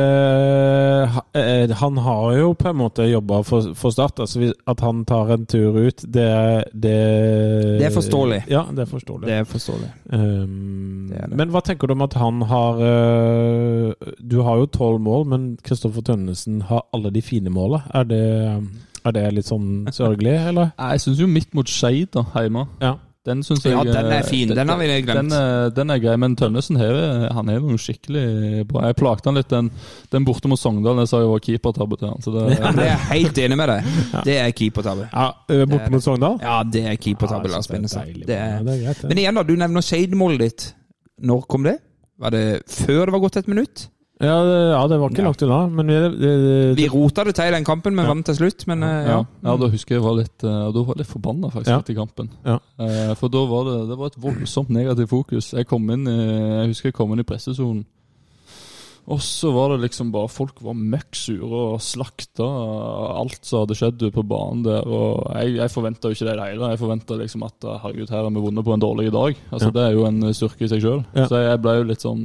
[1.32, 4.20] eh, Han har jo på en måte jobba for, for Start.
[4.20, 6.26] Altså at han tar en tur ut, det
[6.74, 6.98] Det,
[7.80, 8.42] Det er forståelig.
[8.52, 9.26] Ja, det er forståelig.
[9.30, 9.88] Det er forståelig.
[10.12, 11.36] Um, Det er det.
[11.40, 15.48] Men hva tenker du om at han har eh, Du har jo tolv mål, men
[15.64, 17.82] Kristoffer Tønnesen har alle de fine måla.
[17.94, 18.22] Er det,
[19.04, 20.72] er det litt sånn sørgelig, eller?
[20.92, 22.96] Jeg syns jo midt mot Skeid da, hjemme Ja.
[23.28, 24.48] Den syns jeg Ja, den er eh, fin.
[24.56, 25.28] Den har vi glemt.
[25.28, 26.94] Den er, den er grei, men Tønnesen har
[27.36, 28.86] han er jo skikkelig bra.
[28.88, 29.68] Jeg plagte han litt den,
[30.08, 31.02] den borte mot Sogndal.
[31.02, 32.24] Jeg sa jo var keepertabbe til han.
[32.24, 33.90] Så det, Ja, det er jeg helt enig med deg.
[34.30, 35.10] Det er keepertabbe.
[35.12, 36.40] Ja, eh, Borte mot Sogndal?
[36.40, 38.64] Ja, det er keepertabbe, Ja, jeg Lars synes det er deilig, Det Ja, er...
[38.64, 39.12] det er greit, det.
[39.12, 39.46] Men igjen, da.
[39.50, 40.66] Du nevner Skeid-målet ditt.
[41.20, 41.76] Når kom det?
[42.24, 43.84] Var det før det var gått et minutt?
[44.20, 45.28] Ja, det, ja, det var ikke Ja.
[45.30, 45.58] langt unna.
[45.68, 48.10] Men vi, det, Vi rota det til i den kampen, men Ja.
[48.12, 48.66] vant til slutt.
[48.68, 49.14] Men eh, ja.
[49.16, 49.24] ja.
[49.44, 51.78] ja, da husker jeg var litt eh, Da var jeg litt forbanna faktisk Ja.
[51.80, 52.28] etter kampen.
[52.44, 52.58] Ja.
[52.78, 55.52] Eh, for da var det, det var et voldsomt negativt fokus.
[55.56, 57.84] Jeg kom inn jeg husker jeg kom inn i pressesonen.
[59.10, 62.46] Og så var det liksom bare Folk var møkk sure og slakta
[63.20, 64.86] alt som hadde skjedd på banen der.
[64.86, 66.70] Og jeg, jeg forventa jo ikke det i det hele.
[66.70, 69.40] Jeg forventa liksom at herregud, her har vi vunnet på en dårlig dag.
[69.50, 69.74] Altså Ja.
[69.76, 71.02] Det er jo en styrke i seg sjøl.
[71.16, 71.26] Ja.
[71.26, 72.22] Så jeg ble jo litt sånn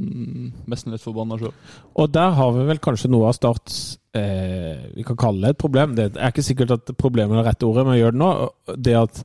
[0.70, 1.54] Nesten litt forbanna sjøl.
[1.98, 5.62] Og der har vi vel kanskje noe av Starts eh, Vi kan kalle det et
[5.64, 5.96] problem.
[5.98, 8.32] Det er ikke sikkert at problemet er det rette ordet, men jeg gjør det nå.
[8.86, 9.22] Det at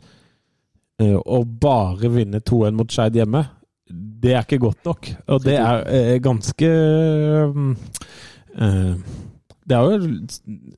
[1.04, 3.46] eh, å bare vinne 2-1 mot Skeid hjemme,
[3.92, 5.12] det er ikke godt nok.
[5.28, 6.72] Og det er eh, ganske
[8.58, 8.94] eh,
[9.68, 10.12] Det er jo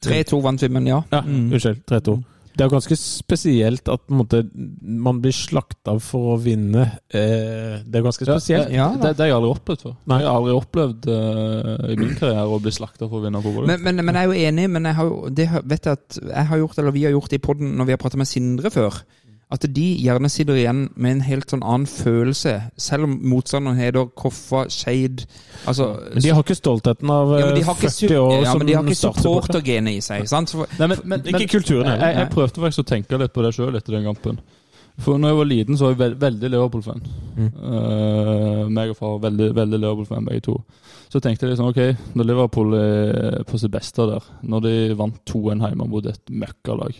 [0.05, 1.01] 3-2 vant filmen, ja.
[1.11, 1.51] Ja, Mm.
[1.53, 1.83] unnskyld.
[1.89, 2.23] 3-2.
[2.53, 4.43] Det er jo ganske spesielt at på en måte,
[4.85, 6.83] man blir slakta for å vinne.
[7.09, 8.69] Eh, det er ganske spesielt.
[8.69, 9.07] Ja, da.
[9.07, 9.95] det, det har jeg aldri opplevd før.
[10.05, 10.19] Nei.
[10.21, 13.65] Jeg har aldri opplevd uh, i min karriere å bli slakta for å vinne fotball.
[13.71, 16.45] Men, men, men jeg er jo enig, men jeg har det vet jeg at jeg
[16.51, 19.01] har gjort, eller vi har gjort i podden når vi har pratet med Sindre før,
[19.53, 24.07] at de gjerne sitter igjen med en helt sånn annen følelse, selv om motstanderen heter
[24.17, 25.27] Koffa, Skeid
[25.69, 28.17] altså, Men de har ikke stoltheten av ja, men de eh, har ikke, 40 su-
[28.17, 30.25] år ja, som men de har ikke supportergenet i seg.
[30.31, 30.55] Sant?
[30.57, 32.07] For, Nei, men, men, Ikke men- kulturen heller.
[32.07, 34.41] Jeg, jeg prøvde faktisk å tenke litt på det sjøl etter den kampen.
[35.01, 37.05] For når jeg var liten, så var jeg veld, veldig Liverpool-fan.
[37.37, 37.47] Mm.
[37.57, 40.57] Uh, meg og far var veldig, veldig Liverpool-fan, begge to.
[41.13, 45.17] Så tenkte jeg liksom, ok, når Liverpool er på sitt beste der, når de vant
[45.29, 46.97] 2-1 hjemme mot et møkkalag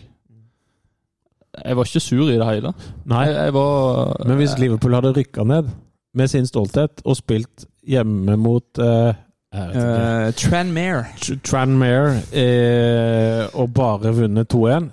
[1.64, 2.72] Jeg var ikke sur i det hele.
[3.10, 5.68] Nei, Jeg, jeg var men hvis Liverpool hadde rykka ned
[6.14, 9.14] med sin stolthet og spilt hjemme mot eh,
[9.54, 11.04] uh, Tranmere.
[11.20, 14.86] Tr- Tranmere eh, og bare vunnet 2-1,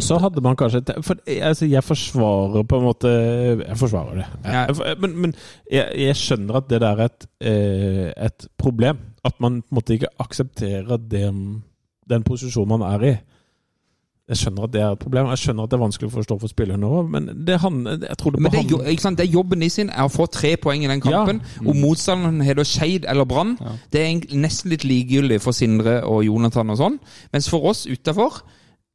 [0.00, 3.10] så hadde man kanskje For altså, jeg forsvarer på en måte
[3.68, 4.26] Jeg forsvarer det.
[4.48, 5.34] Jeg, men men
[5.70, 8.96] jeg, jeg skjønner at det der er et, eh, et problem.
[9.24, 11.62] At man på en måte ikke aksepterer den,
[12.08, 13.12] den posisjonen man er i.
[14.28, 15.30] Jeg skjønner at det er et problem.
[15.32, 18.16] Jeg skjønner at det er vanskelig å forstå for spillerne òg, men det han, Jeg
[18.20, 19.16] tror det Men det, er ikke sant?
[19.18, 21.40] det er jobben i sin er å få tre poeng i den kampen.
[21.40, 21.64] Ja.
[21.72, 23.56] Om motstanderen heter Skeid eller Brann,
[23.92, 26.98] det er nesten litt likegyldig for Sindre og Jonathan og sånn.
[27.32, 28.42] Mens for oss utafor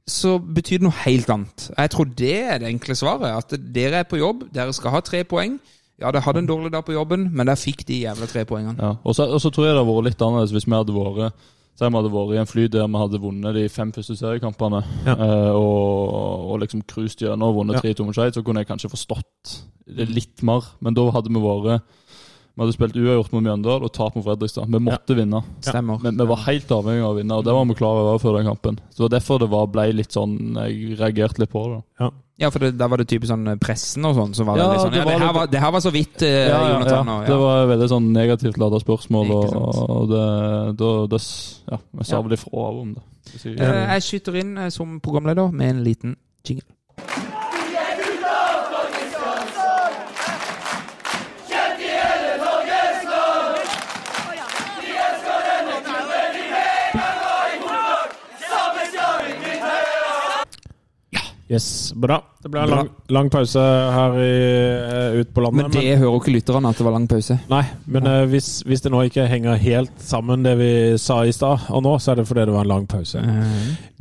[0.05, 1.69] så betyr det noe helt annet.
[1.77, 3.33] Jeg tror det er det enkle svaret.
[3.33, 5.57] At dere er på jobb, dere skal ha tre poeng.
[6.01, 8.75] Ja, de hadde en dårlig dag på jobben, men der fikk de jævla tre poengene.
[8.81, 8.95] Ja.
[9.03, 11.33] Og så og så tror jeg det hadde vært litt annerledes hvis vi hadde vært
[11.73, 14.83] Si vi hadde vært i en fly der vi hadde vunnet de fem første seriekampene,
[15.07, 15.15] Ja.
[15.17, 17.93] eh, og, og liksom cruiset gjennom og vunnet Ja.
[17.93, 19.55] 3-2 mot Skeid, så kunne jeg kanskje forstått
[19.87, 20.61] det litt mer.
[20.81, 21.81] Men da hadde vi vært
[22.53, 24.67] Vi hadde spilt uavgjort mot Mjøndalen og tap mot Fredrikstad.
[24.69, 25.39] Vi måtte vinne.
[25.65, 25.97] Stemmer.
[26.03, 28.37] Men vi var helt avhengig av å vinne, og det var vi klar over før
[28.37, 28.77] den kampen.
[28.93, 31.79] Så det var derfor det var, ble litt sånn Jeg reagerte litt på det.
[31.97, 32.11] da.
[32.37, 34.31] Ja, for det, da var det typisk sånn eh, pressen og sånn.
[34.37, 35.91] Så var det litt sånn det Ja, var det her var, det her var så
[35.93, 37.07] vidt, eh, Ja, ja, Jonathan.
[37.07, 37.17] ja.
[37.21, 39.55] Og, Det var veldig sånn negativt lada spørsmål, og,
[39.89, 40.23] og det,
[40.81, 41.19] da, det,
[41.71, 42.21] ja, vi sa Ja.
[42.21, 43.01] vel ifra om det.
[43.43, 46.15] Jeg- Eh, Jeg skyter inn eh, som programleder med en liten
[46.45, 46.65] jingle.
[61.51, 62.21] Yes, bra.
[62.43, 64.31] Det ble en lang, lang pause her i,
[64.79, 65.67] eh, ut på landet.
[65.67, 67.35] Men det hører jo ikke lytterne at det var lang pause.
[67.51, 71.33] Nei, men uh, hvis, hvis det nå ikke henger helt sammen det vi sa i
[71.35, 73.23] stad, og nå, så er det fordi det var en lang pause.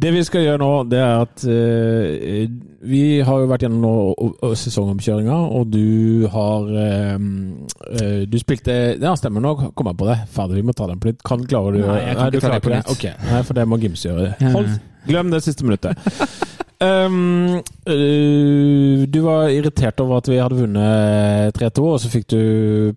[0.03, 5.39] Det vi skal gjøre nå, det er at uh, vi har jo vært gjennom sesongomkjøringa,
[5.55, 10.17] og du har eh, Du spilte Ja, stemmer, nå kom jeg på det.
[10.35, 11.23] Fader, vi må ta den på nytt.
[11.27, 12.91] Kan klarer du Nei, jeg kan nei, ikke ta det på nytt.
[12.97, 13.15] Okay.
[13.31, 14.33] Nei, for det må Gims gjøre.
[14.57, 14.73] Hold,
[15.07, 15.95] glem det siste minuttet.
[16.83, 22.43] Um, uh, du var irritert over at vi hadde vunnet 3-2, og så fikk du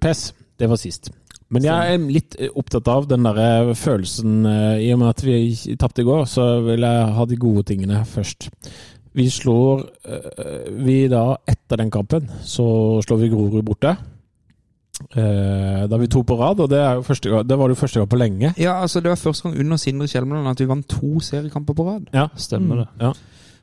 [0.02, 0.32] pes.
[0.60, 1.12] Det var sist.
[1.54, 5.22] Men jeg er litt øh, opptatt av den der følelsen øh, I og med at
[5.22, 8.50] vi tapte i går, så vil jeg ha de gode tingene først.
[9.16, 9.86] Vi slår
[10.84, 12.66] Vi da, etter den kampen, så
[13.06, 13.94] slår vi Grorud borte.
[15.12, 17.68] Eh, da er vi to på rad, og det, er jo første gang, det var
[17.68, 18.54] det jo første gang på lenge.
[18.58, 21.88] Ja, altså Det var første gang under Sindre Kjelmeland at vi vant to seriekamper på
[21.90, 22.08] rad.
[22.14, 22.88] Ja, Stemmer det.
[23.02, 23.12] Ja.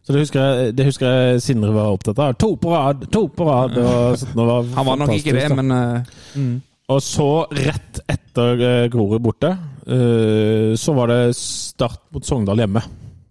[0.03, 2.35] Så det husker, jeg, det husker jeg Sindre var opptatt av.
[2.43, 3.77] To på rad, to på rad!
[3.79, 5.59] Var, sånn, var Han var nok ikke det, da.
[5.61, 6.55] men uh, mm.
[6.93, 9.53] Og så, rett etter eh, Grorud borte,
[9.87, 12.83] uh, så var det start mot Sogndal hjemme.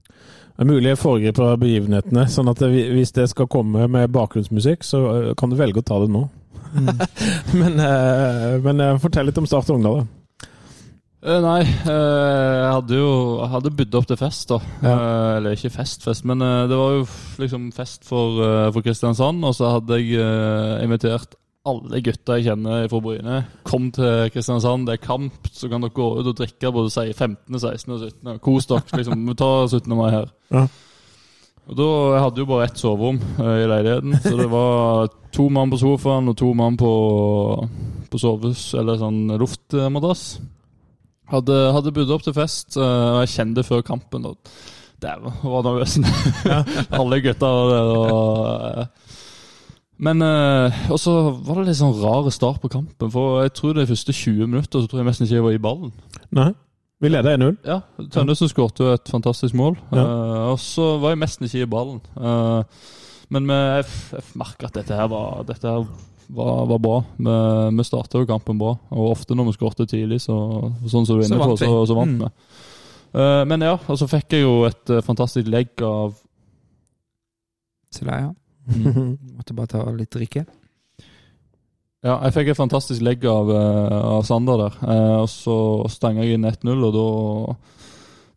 [0.07, 4.85] Det er mulig jeg foregriper begivenhetene, sånn at det, hvis det skal komme med bakgrunnsmusikk,
[4.85, 5.01] så
[5.37, 6.23] kan du velge å ta det nå.
[7.59, 10.01] men eh, men eh, fortell litt om Start Sogndal.
[10.01, 10.20] da.
[11.21, 14.57] Eh, nei, eh, jeg hadde jo jeg hadde budd opp til fest, da.
[14.81, 14.93] Ja.
[14.93, 17.03] Eh, eller ikke fest-fest, men eh, det var jo
[17.43, 18.39] liksom fest for,
[18.73, 19.45] for Kristiansand.
[19.45, 20.17] Og så hadde jeg
[20.81, 21.35] invitert
[21.69, 23.35] alle gutta jeg kjenner fra Bryne.
[23.69, 27.11] Kom til Kristiansand, det er kamp, så kan dere gå ut og drikke både si
[27.13, 27.93] 15., 16.
[27.93, 28.39] og 17.
[28.41, 29.27] Kos dere, liksom.
[29.29, 29.93] Vi tar 17.
[29.99, 30.31] mai her.
[30.49, 30.63] Ja.
[31.69, 35.69] Og da, Jeg hadde jo bare ett soverom i leiligheten, så det var to mann
[35.69, 36.89] på sofaen og to mann på,
[38.09, 40.25] på soves, eller sånn luftmadrass.
[41.31, 44.37] Hadde, hadde budd opp til fest, Uh, jeg kjente før kampen og
[45.01, 45.95] Dæven, var nervøs.
[46.99, 47.93] Alle gutta var der.
[47.95, 49.17] Og, Uh,
[50.01, 51.13] men eh, Og så
[51.45, 53.11] var det litt sånn rar start på kampen.
[53.13, 55.61] For jeg tror de første 20 minutter så tror jeg nesten ikke jeg var i
[55.61, 55.91] ballen.
[56.33, 56.49] Nei.
[57.01, 57.55] Vi leder 1-0.
[57.65, 57.79] Ja,
[58.13, 59.77] Tønnesen skåret jo et fantastisk mål.
[59.93, 60.01] Ja.
[60.01, 62.01] Eh, og så var jeg nesten ikke i ballen.
[62.17, 62.81] Eh,
[63.33, 63.85] men jeg,
[64.17, 65.85] jeg merka at dette her var, dette her
[66.35, 66.97] var, var bra.
[67.17, 67.35] Vi,
[67.77, 68.75] vi starta jo kampen bra.
[68.95, 70.35] Og ofte når vi skåret tidlig, så,
[70.87, 72.23] sånn som du er inne på, så, så vant Mm.
[72.25, 72.31] vi.
[73.19, 76.13] Eh, men ja, og så fikk jeg jo et eh, fantastisk legg av
[77.91, 79.17] Så Mm.
[79.35, 80.45] Måtte bare ta litt drikke.
[82.05, 84.77] Ja, jeg fikk et fantastisk legg av, eh, av Sander der.
[84.85, 85.55] Eh, og så
[85.91, 87.55] stanga jeg inn 1-0, og da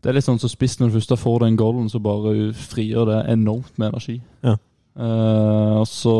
[0.05, 3.07] Det er litt sånn som spiss når du først får den goalen, så bare frigjør
[3.09, 4.19] det enormt med energi.
[4.45, 4.57] Ja.
[5.01, 6.16] Eh, og så,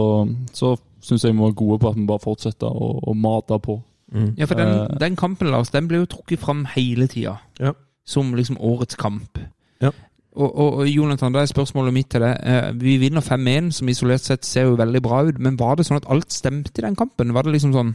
[0.57, 0.71] så
[1.05, 3.79] syns jeg vi var gode på at vi bare fortsetter å, å mate på.
[4.15, 4.31] Mm.
[4.39, 4.99] Ja, for den, Eh.
[5.01, 7.39] den kampen, Lars, den ble jo trukket fram hele tida.
[7.61, 7.73] Ja.
[8.07, 9.39] Som liksom årets kamp.
[9.83, 9.91] Ja.
[10.35, 12.39] Og, og, og Jonathan, da er spørsmålet mitt til deg.
[12.43, 15.39] Eh, Vi vinner 5-1, som isolert sett ser jo veldig bra ut.
[15.39, 17.33] Men var det sånn at alt stemte i den kampen?
[17.33, 17.95] Var det liksom sånn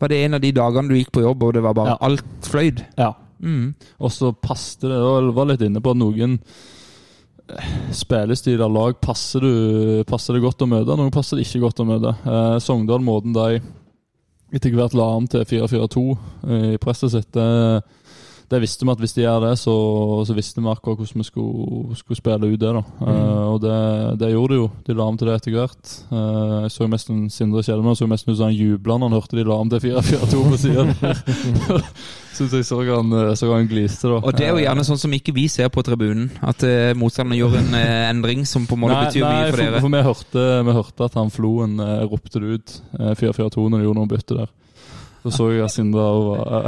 [0.00, 1.98] Var det en av de dagene du gikk på jobb, og det var bare Ja.
[2.00, 2.84] alt fløyd?
[2.98, 3.12] Ja.
[3.42, 3.74] Mm.
[4.00, 6.40] Og så passet det Jeg var litt inne på at noen
[7.52, 11.82] eh, av lag passer, du, passer det godt å møte, noen passer det ikke godt
[11.84, 12.14] å møte.
[12.24, 13.60] Eh, Sogndal, måten de
[14.54, 17.82] etter hvert la om til 4-4-2 eh, i presset sitt, det,
[18.52, 19.74] det visste vi at hvis de gjør det, så,
[20.28, 22.72] så visste vi akkurat hvordan vi skulle, skulle spille ut det.
[22.76, 22.82] da.
[23.06, 23.78] Eh, og det,
[24.20, 24.66] det gjorde de jo.
[24.86, 25.94] De la om til det etter hvert.
[26.10, 29.18] Uh, jeg så mest en Sindre Kjelmer så mest ut som han jubla når han
[29.18, 30.86] hørte de la om til 4-4-2 på sida.
[32.34, 34.18] Syns jeg så han, eh, så han gliste, da.
[34.18, 36.26] Og det er jo gjerne sånn som ikke vi ser på tribunen.
[36.42, 39.62] At uh, motstanderen gjør en eh, endring som på en måte betyr nei, mye for,
[39.62, 39.82] dere.
[39.84, 43.80] For vi hørte, vi hørte at han Floen eh, ropte det ut, eh, 4-4-2, når
[43.80, 44.52] de gjorde noe bytte der.
[45.24, 46.66] Så så jeg at og var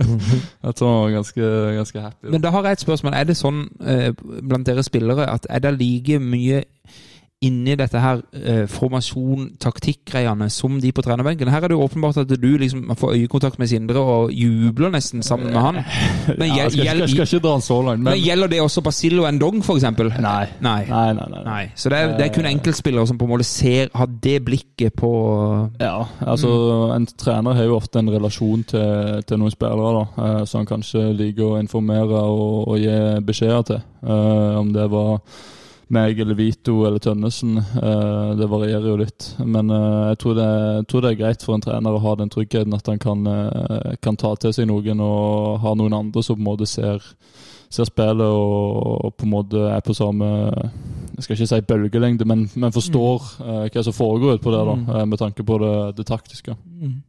[0.64, 2.26] Jeg tror han var ganske, ganske happy.
[2.26, 2.30] Da.
[2.34, 3.14] Men da har jeg et spørsmål.
[3.14, 4.10] Er det sånn eh,
[4.42, 6.64] blant dere spillere at er det like mye
[7.42, 11.50] inni dette her eh, formasjon, taktikk-greiene som de på trenerbenken?
[11.52, 15.22] Her er det jo åpenbart at du liksom får øyekontakt med Sindre og jubler nesten
[15.26, 15.80] sammen med han.
[16.38, 18.82] Men, ja, skal, skal, skal ikke dra han så langt, men men gjelder det også
[18.84, 20.12] Basillo Endong, eksempel?
[20.22, 20.46] Nei.
[20.64, 20.82] Nei.
[20.88, 21.42] Nei, nei, nei.
[21.46, 21.62] Nei.
[21.76, 24.96] Så det er, det er kun enkeltspillere som på en måte ser, har det blikket
[24.98, 25.12] på
[25.80, 26.94] Ja, altså Mm.
[26.96, 30.68] En trener har jo ofte en relasjon til, til noen spillere, da, eh, som han
[30.68, 33.82] kanskje liker å informere og, og gi beskjeder til.
[34.02, 35.20] Uh, om det var
[35.92, 39.28] meg eller Vito eller Tønnesen, eh, det varierer jo litt.
[39.44, 40.48] Men eh, jeg, tror det,
[40.78, 43.26] jeg tror det er greit for en trener å ha den tryggheten at han kan,
[43.28, 47.04] eh, kan ta til seg noen og ha noen andre som på en måte ser,
[47.72, 50.32] ser spillet og, og på en måte er på samme
[51.12, 54.62] jeg skal ikke si bølgelengde, men, men forstår eh, hva som foregår ut på det,
[54.68, 56.56] da, eh, med tanke på det, det taktiske.
[56.56, 57.02] Mm.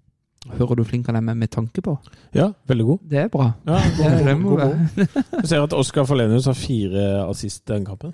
[0.60, 1.95] Hører du flink han er med, med tanke på?
[2.35, 3.07] Ja, veldig god.
[3.10, 3.47] Det er bra.
[3.65, 5.23] Ja, god, god, god, god.
[5.39, 8.11] Jeg ser at Oskar Forlenius har fire assist den kampen.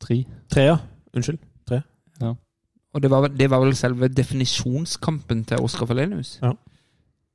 [0.00, 0.24] Tre.
[0.50, 0.76] Tre, ja.
[1.14, 1.38] Unnskyld.
[2.94, 6.36] Og det var, det var vel selve definisjonskampen til Oskar Falenius?
[6.42, 6.52] Ja.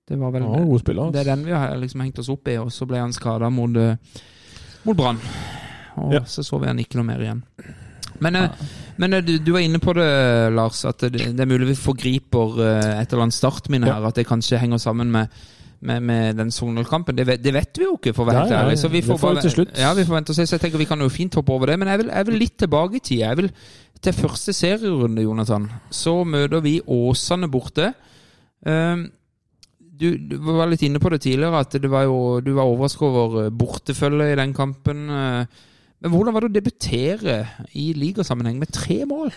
[0.07, 1.09] Det var vel ja, god spiller.
[1.11, 3.49] Det er den vi har liksom hengt oss opp i, og så ble han skada
[3.51, 3.97] mot, eh,
[4.87, 5.19] mot Brann.
[5.97, 6.21] Og Ja.
[6.23, 7.43] så så vi han ikke noe mer igjen.
[8.21, 8.49] Men, eh,
[8.97, 10.07] men eh, du, du var inne på det,
[10.55, 12.55] Lars, at det, det er mulig vi forgriper
[13.01, 13.99] et eller annet startminne Ja.
[13.99, 14.07] her.
[14.07, 15.27] At det kanskje henger sammen med,
[15.81, 17.15] med, med den Sogndal-kampen.
[17.15, 18.79] Det, det vet vi jo ikke, for å være helt ærlig.
[18.81, 19.67] Så vi får, får vi bare.
[19.79, 20.47] Ja, vi får vente og se.
[20.49, 21.77] Så jeg tenker vi kan jo fint hoppe over det.
[21.79, 23.21] Men jeg vil, jeg vil litt tilbake i tid.
[23.23, 23.51] Jeg vil
[23.99, 25.69] til første serierunde, Jonathan.
[25.91, 27.93] Så møter vi Åsane borte.
[28.67, 29.07] Um,
[29.99, 33.03] du, du var litt inne på det tidligere, at det var jo, du var overrasket
[33.07, 35.09] over eh, bortefølget i den kampen.
[35.11, 35.65] eh.
[35.99, 37.37] Men hvordan var det å debutere
[37.75, 39.33] i ligasammenheng med tre mål?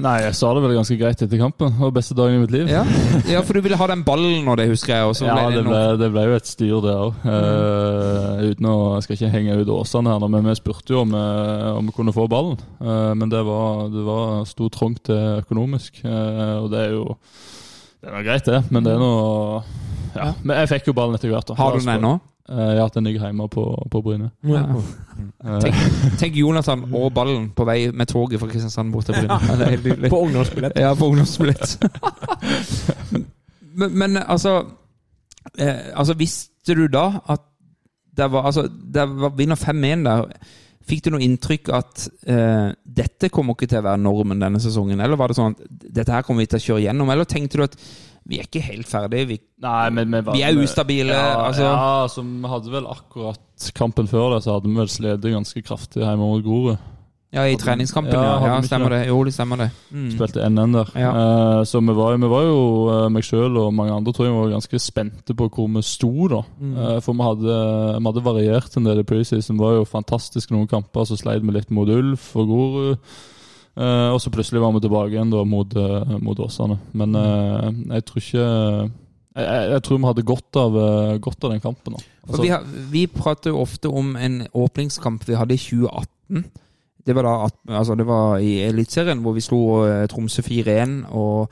[0.00, 1.72] Nei, jeg sa det vel ganske greit etter kampen.
[1.74, 2.70] Det var beste dagen i mitt liv.
[2.70, 2.84] Ja,
[3.28, 5.18] ja for du ville ha den ballen, og det husker jeg.
[5.26, 7.20] Ja, det det ble, det ble jo et styr, det òg.
[8.46, 11.68] uten å Jeg skal ikke henge ut Åsane her, men vi spurte jo om, eh,
[11.76, 12.56] om vi kunne få ballen.
[12.80, 17.04] Uh, men det var, det var stor trangt til økonomisk, uh, og det er jo
[18.00, 19.62] Det er greit, det, men det er noe
[20.16, 20.32] Ja.
[20.42, 21.52] Men jeg fikk jo ballen etter hvert.
[21.56, 22.16] Har du den ennå?
[22.50, 24.30] Eh, ja, den ligger hjemme på, på Bryne.
[24.42, 24.64] Ja.
[25.44, 25.74] Eh, Tenk,
[26.20, 30.10] tenk Jonathan og ballen på vei med toget fra Kristiansand bort til Bryne.
[30.10, 30.72] På ungdomsbillett.
[30.80, 31.78] Ja, på ungdomsbillett.
[33.78, 34.64] men, men altså
[35.58, 37.46] eh, Altså, visste du da at
[38.16, 40.24] det var Altså, det var vinner 5-1 der.
[40.90, 45.00] Fikk du noe inntrykk at eh, dette kommer ikke til å være normen denne sesongen?
[45.00, 47.12] Eller var det sånn at dette her kommer vi til å kjøre gjennom?
[47.14, 47.76] Eller tenkte du at
[48.30, 51.14] vi er ikke helt ferdige, vi, Nei, men vi, vi er ustabile?
[51.16, 54.90] Ja, altså, ja, altså, vi hadde vel akkurat kampen før det, så hadde vi vel
[54.92, 56.82] slitt ganske kraftig hjemme mot Grorud.
[57.30, 58.46] Ja, i treningskampen, Ja, ja.
[58.56, 59.04] ja stemmer det?
[59.06, 59.68] Jo, det stemmer det.
[59.94, 60.08] Mm.
[60.10, 60.88] Spilte 1-1 der.
[60.98, 61.10] Ja.
[61.14, 64.34] Eh, så vi var, vi var jo, eh, meg sjøl og mange andre tror jeg
[64.34, 66.40] var ganske spente på hvor vi sto, da.
[66.58, 66.72] Mm.
[66.74, 67.58] Eh, for vi hadde,
[68.00, 69.60] vi hadde variert en del i preseason.
[69.60, 71.06] Det var jo fantastisk noen kamper.
[71.06, 73.12] Så sleit vi litt mot Ulf og Grorud.
[73.78, 75.76] Eh, og så plutselig var vi tilbake igjen da mot,
[76.18, 76.80] mot Åsane.
[76.98, 78.48] Men eh, jeg tror ikke
[79.38, 80.80] jeg, jeg, tror vi hadde godt av,
[81.22, 81.94] godt av den kampen.
[82.26, 86.50] Altså, vi, har, vi prater jo ofte om en åpningskamp vi hadde i 2018.
[87.06, 87.34] Det var da
[87.78, 91.02] altså det var i Eliteserien hvor vi slo eh, Tromsø 4-1.
[91.16, 91.50] Og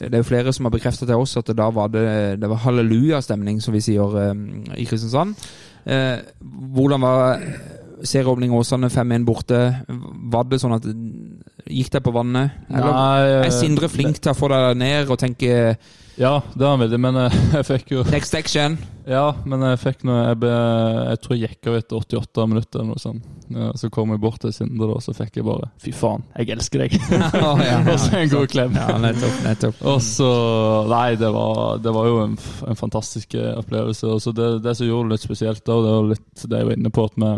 [0.00, 2.06] det er jo flere som har bekreftet til oss at da var det,
[2.40, 4.32] det var hallelujastemning, som vi sier eh,
[4.80, 5.36] i Kristiansand.
[5.84, 6.16] Eh,
[6.74, 7.40] hvordan var
[8.04, 9.60] serieåpning Åsane 5-1 borte?
[10.32, 10.86] Var det sånn at
[11.70, 12.62] Gikk det på vannet?
[12.70, 15.76] Eller Nei, eh, er Sindre flink til å få deg ned og tenke
[16.20, 18.74] Ja, det var han veldig, men eh, jeg fikk jo next action?
[19.08, 22.82] Ja, men jeg fikk noe Jeg, ble, jeg tror jeg gikk av etter 88 minutter
[22.82, 23.24] eller noe sånt.
[23.50, 26.52] Ja, så kom jeg bort til Sindre, og så fikk jeg bare Fy faen, jeg
[26.54, 26.98] elsker deg!
[27.08, 28.76] oh, ja, ja, og så en god klem.
[28.76, 29.38] Ja, nettopp.
[29.46, 29.80] nettopp.
[29.94, 30.28] Og så
[30.92, 32.36] Nei, det var, det var jo en,
[32.68, 34.12] en fantastisk eh, opplevelse.
[34.12, 36.68] Og så det, det som gjorde det litt spesielt da, det var litt det jeg
[36.68, 37.32] var inne på, at, vi,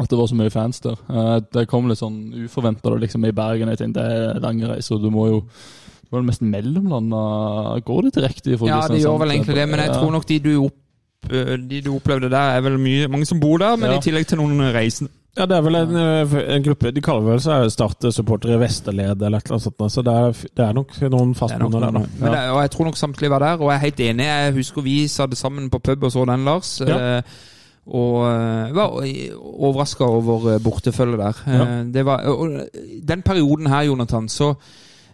[0.00, 0.96] at det var så mye fans der.
[1.12, 3.70] Eh, Det kom litt sånn uforventa liksom, i Bergen.
[3.76, 5.44] Jeg tenkte det er lange reiser, og du må jo
[6.12, 8.58] var det mest mellomlanda Går det direkte?
[8.58, 9.94] fra Ja, de gjør vel egentlig det, men jeg Ja.
[9.98, 10.78] tror nok de du, opp,
[11.32, 13.96] øh, de du opplevde der, er vel mye, mange som bor der, men Ja.
[13.98, 17.22] i tillegg til noen reisende, Ja, det er vel en, eh, en gruppe De kaller
[17.22, 19.90] vel seg Start-supportere i Vesterled eller et eller annet sånt.
[19.90, 22.02] Så det er, det er nok noen fastboende der, noe.
[22.02, 22.08] da.
[22.20, 24.24] Men det, og jeg tror nok samtlige var der, og jeg er helt enig.
[24.26, 26.82] Jeg husker vi satt sammen på pub og så den, Lars.
[26.86, 27.16] Ja.
[27.16, 27.22] eh,
[27.88, 28.90] Og eh, var
[29.42, 31.34] overraska over eh, bortefølget der.
[31.46, 31.62] Ja.
[31.80, 32.60] Eh, Det var, og
[33.08, 34.54] den perioden her, Jonathan, så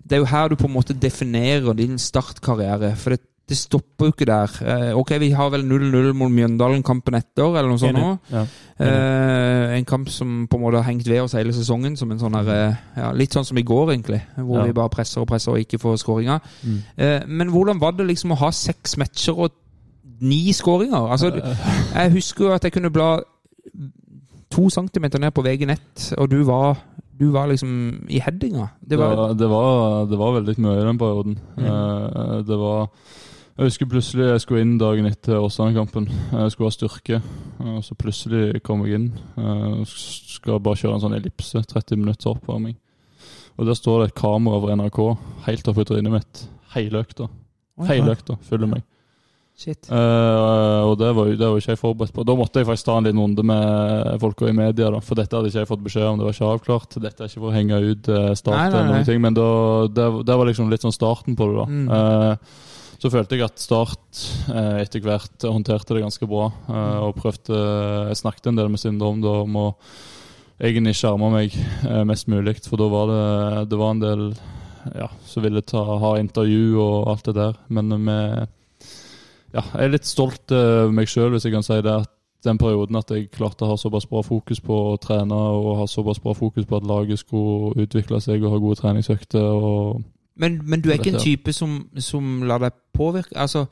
[0.08, 2.94] Det er jo her du på en måte definerer din startkarriere.
[2.96, 4.54] For det, det stopper jo ikke der.
[4.64, 8.20] Eh, Ok, vi har vel 0-0 mot Mjøndalen kampen etter, eller noe sånt.
[8.32, 8.42] Ja.
[8.80, 11.96] Eh, en kamp som på en måte har hengt ved oss hele sesongen.
[11.96, 14.22] Som en sånn her, eh, ja, Litt sånn som i går, egentlig.
[14.36, 14.64] Hvor Ja.
[14.66, 16.40] vi bare presser og presser og ikke får skåringer.
[16.98, 19.52] Eh, men hvordan var det liksom å ha seks matcher og
[20.20, 21.10] ni skåringer?
[21.10, 21.32] Altså,
[21.94, 23.20] jeg husker jo at jeg kunne bla
[24.50, 26.76] to centimeter ned på VG nett, og du var,
[27.18, 27.70] du var liksom
[28.08, 28.68] i headinga.
[28.80, 31.38] Det Det var, det, var, det var veldig mye i den perioden.
[31.58, 32.88] Eh, det var
[33.58, 36.04] Jeg husker plutselig jeg skulle inn dagen etter Åsane-kampen.
[36.30, 37.22] Jeg skulle ha styrke.
[37.58, 39.08] Og så plutselig kom jeg inn.
[39.34, 42.76] Jeg skal bare kjøre en sånn ellipse, 30 minutter oppvarming.
[43.58, 45.00] Og der står det et kamera fra NRK
[45.48, 46.44] helt oppi trynet mitt.
[46.76, 47.26] Hele økta.
[47.88, 48.86] Hele økta følger meg.
[49.58, 49.88] Shit.
[49.90, 52.22] Uh, og det var, det var ikke jeg forberedt på.
[52.22, 55.34] Da måtte jeg faktisk ta en liten runde med folka i media, da, for dette
[55.34, 56.20] hadde ikke jeg fått beskjed om.
[56.20, 56.98] Det var ikke avklart.
[57.02, 59.50] Dette er ikke for å henge ut eh, start Nei, nei, men da,
[59.90, 61.66] det, det var liksom litt sånn starten på det, da.
[61.74, 61.90] Mm.
[61.90, 62.66] Uh,
[62.98, 64.20] så følte jeg at Start
[64.50, 67.58] eh, etter hvert håndterte det ganske bra, eh, og prøvde
[68.10, 69.66] Jeg snakket en del med Sindre om det, om å
[70.58, 73.26] egentlig skjerme meg eh, mest mulig, for da var det,
[73.70, 74.24] det var en del
[74.98, 78.50] ja, som ville ta, ha intervju og alt det der, men med
[79.54, 81.98] ja, jeg er litt stolt av meg sjøl, hvis jeg kan si det.
[82.04, 82.14] at
[82.44, 85.86] den perioden at jeg klarte å ha såpass bra fokus på å trene og ha
[85.90, 90.02] såpass bra fokus på at laget skulle utvikle seg og ha gode treningsøkter.
[90.38, 93.64] Men, men du er ikke en type som, som lar deg påvirke Altså,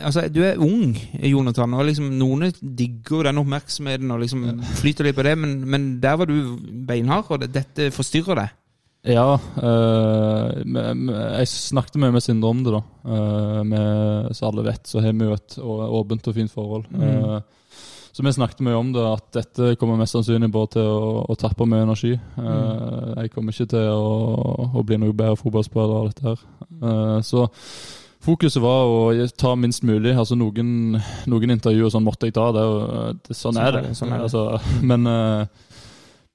[0.00, 4.46] altså du er ung, Jonathan, og liksom noen digger den oppmerksomheten og liksom
[4.80, 6.56] flyter litt på det, men, men der var du
[6.88, 8.56] beinhard, og dette forstyrrer deg.
[9.08, 10.48] Ja, eh,
[11.40, 12.80] jeg snakket mye med Sindre om det, da.
[13.08, 16.84] Eh, med, så alle vet, så har vi jo et åpent og fint forhold.
[16.92, 17.38] Eh,
[18.12, 21.36] så vi snakket mye om det, at dette kommer mest sannsynlig bare til å, å
[21.38, 22.12] tappe mye energi.
[22.18, 26.44] Eh, Jeg kommer ikke til å, å bli noe bedre fotballspiller av dette her.
[26.82, 27.46] Eh, så
[28.28, 30.12] fokuset var å ta minst mulig.
[30.18, 30.98] Altså Noen,
[31.30, 32.66] noen intervjuer sånn måtte jeg ta, det,
[33.24, 33.94] det, sånn, er det.
[33.96, 34.28] sånn er det.
[34.28, 34.58] Altså,
[34.90, 35.08] men,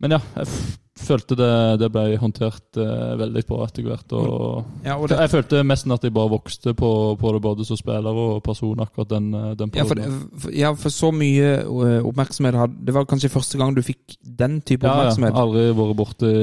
[0.02, 1.48] men ja, jeg følte det,
[1.82, 4.14] det ble håndtert eh, veldig bra etter hvert.
[4.14, 7.66] Og Ja, og det, jeg følte nesten at jeg bare vokste på, på det både
[7.66, 10.04] som spiller og person akkurat den, eh, den ja, for,
[10.54, 14.60] ja, for så mye øh, oppmerksomhet hadde Det var kanskje første gang du fikk den
[14.62, 16.34] type Ja, ja, aldri vært borti,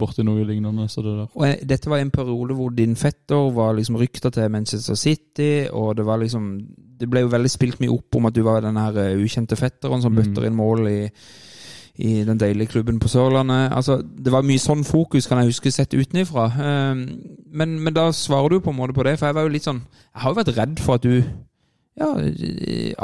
[0.00, 0.88] borti noe lignende.
[0.88, 1.28] Så det.
[1.34, 5.68] Og jeg- dette var en periode hvor din fetter var liksom rykta til Manchester City,
[5.72, 6.48] og det var liksom
[7.02, 10.00] Det ble jo veldig spilt mye opp om at du var den her ukjente fetteren
[10.00, 10.20] som Mm.
[10.22, 11.10] bøtter inn mål i,
[11.98, 13.72] i den deilige klubben på Sørlandet.
[13.72, 16.50] Altså, Det var mye sånn fokus, kan jeg huske, sett utenifra.
[16.58, 17.06] Ehm,
[17.52, 19.64] Men, men da svarer du på en måte på det, for jeg var jo litt
[19.64, 19.82] sånn
[20.14, 21.22] Jeg har jo vært redd for at du
[21.92, 22.08] ja,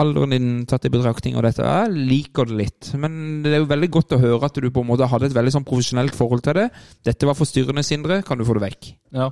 [0.00, 1.60] alderen din tatt i betraktning og dette.
[1.60, 2.88] Jeg liker det litt.
[2.96, 5.36] Men det er jo veldig godt å høre at du på en måte hadde et
[5.36, 6.68] veldig sånn profesjonelt forhold til det.
[7.04, 8.22] Dette var forstyrrende, Sindre.
[8.24, 8.88] Kan du få det vekk?
[9.12, 9.28] Ja,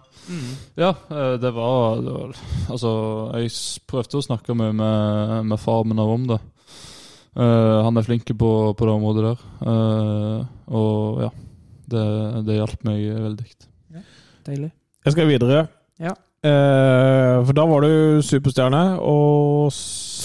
[0.76, 2.36] ja eh, det, var, det var
[2.68, 2.92] Altså,
[3.40, 3.54] jeg
[3.88, 6.40] prøvde å snakke mye med, med far min om det.
[7.36, 9.40] Eh, han er flink på, på det området der.
[9.60, 11.30] Uh, og ja,
[11.92, 12.04] det,
[12.46, 13.48] det hjalp meg veldig.
[14.46, 14.70] Deilig.
[15.04, 15.66] Jeg skal videre.
[16.00, 16.14] Ja.
[16.46, 19.68] Uh, for da var du superstjerne, og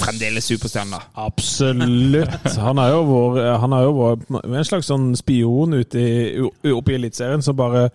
[0.02, 0.98] Fremdeles superstjerne.
[1.22, 2.48] Absolutt.
[2.58, 6.94] Han er jo vår, han er jo vår en slags sånn spion ute i, oppe
[6.94, 7.88] i Eliteserien som bare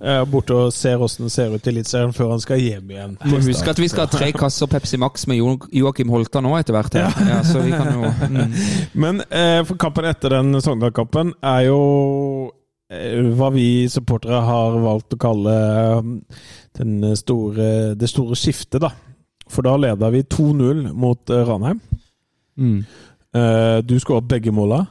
[0.00, 3.16] er borte og ser åssen det ser ut i Eliteserien før han skal hjem igjen.
[3.34, 6.76] Husk at vi skal ha tre kasser Pepsi Max med Jo- Joakim Holta nå etter
[6.76, 6.96] hvert.
[6.96, 7.10] Ja.
[7.28, 8.56] Ja, så vi kan jo mm.
[9.04, 11.80] Men eh, for kampen etter den Sogndal-kampen er jo
[12.90, 16.10] eh, hva vi supportere har valgt å kalle eh,
[16.80, 18.92] den store, det store skiftet, da.
[19.50, 21.80] For da leda vi 2-0 mot eh, Ranheim.
[22.60, 22.78] Mm.
[23.34, 24.84] Eh, du skåret begge måla.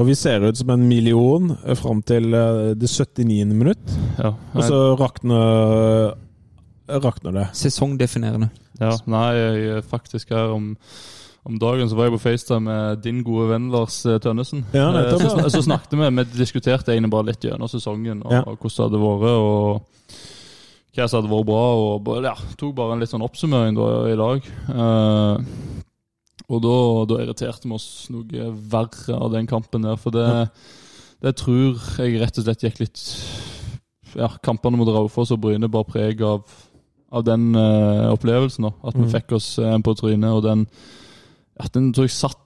[0.00, 3.46] Og vi ser ut som en million eh, fram til det 79.
[3.52, 3.96] minutt.
[4.18, 6.12] Ja, Og så rakner,
[7.02, 7.46] rakner det.
[7.56, 8.50] Sesongdefinerende.
[8.80, 10.72] ja, nei, jeg faktisk her om
[11.42, 14.60] om dagen så var jeg på FaceTime med din gode venn Lars Tønnesen.
[14.70, 14.84] Ja,
[15.18, 18.44] så, så snakket vi, vi diskuterte egentlig bare litt gjennom sesongen og, Ja.
[18.46, 19.40] og hvordan det hadde vært.
[19.42, 19.91] og
[20.92, 21.62] hva som hadde vært bra.
[21.74, 24.48] og ja, Tok bare en litt sånn oppsummering da, i dag.
[24.68, 25.36] Eh,
[26.52, 26.74] og da,
[27.08, 29.96] da irriterte vi oss noe verre av den kampen der.
[30.00, 30.26] For det,
[31.24, 33.04] det tror jeg rett og slett gikk litt
[34.18, 36.42] Ja, kampene mot Raufoss og Bryne bar preg av,
[37.12, 38.66] av den eh, opplevelsen.
[38.68, 39.12] da, At vi Mm.
[39.14, 40.28] fikk oss en på trynet.
[40.36, 40.66] Og den,
[41.56, 42.38] ja, den tror jeg satt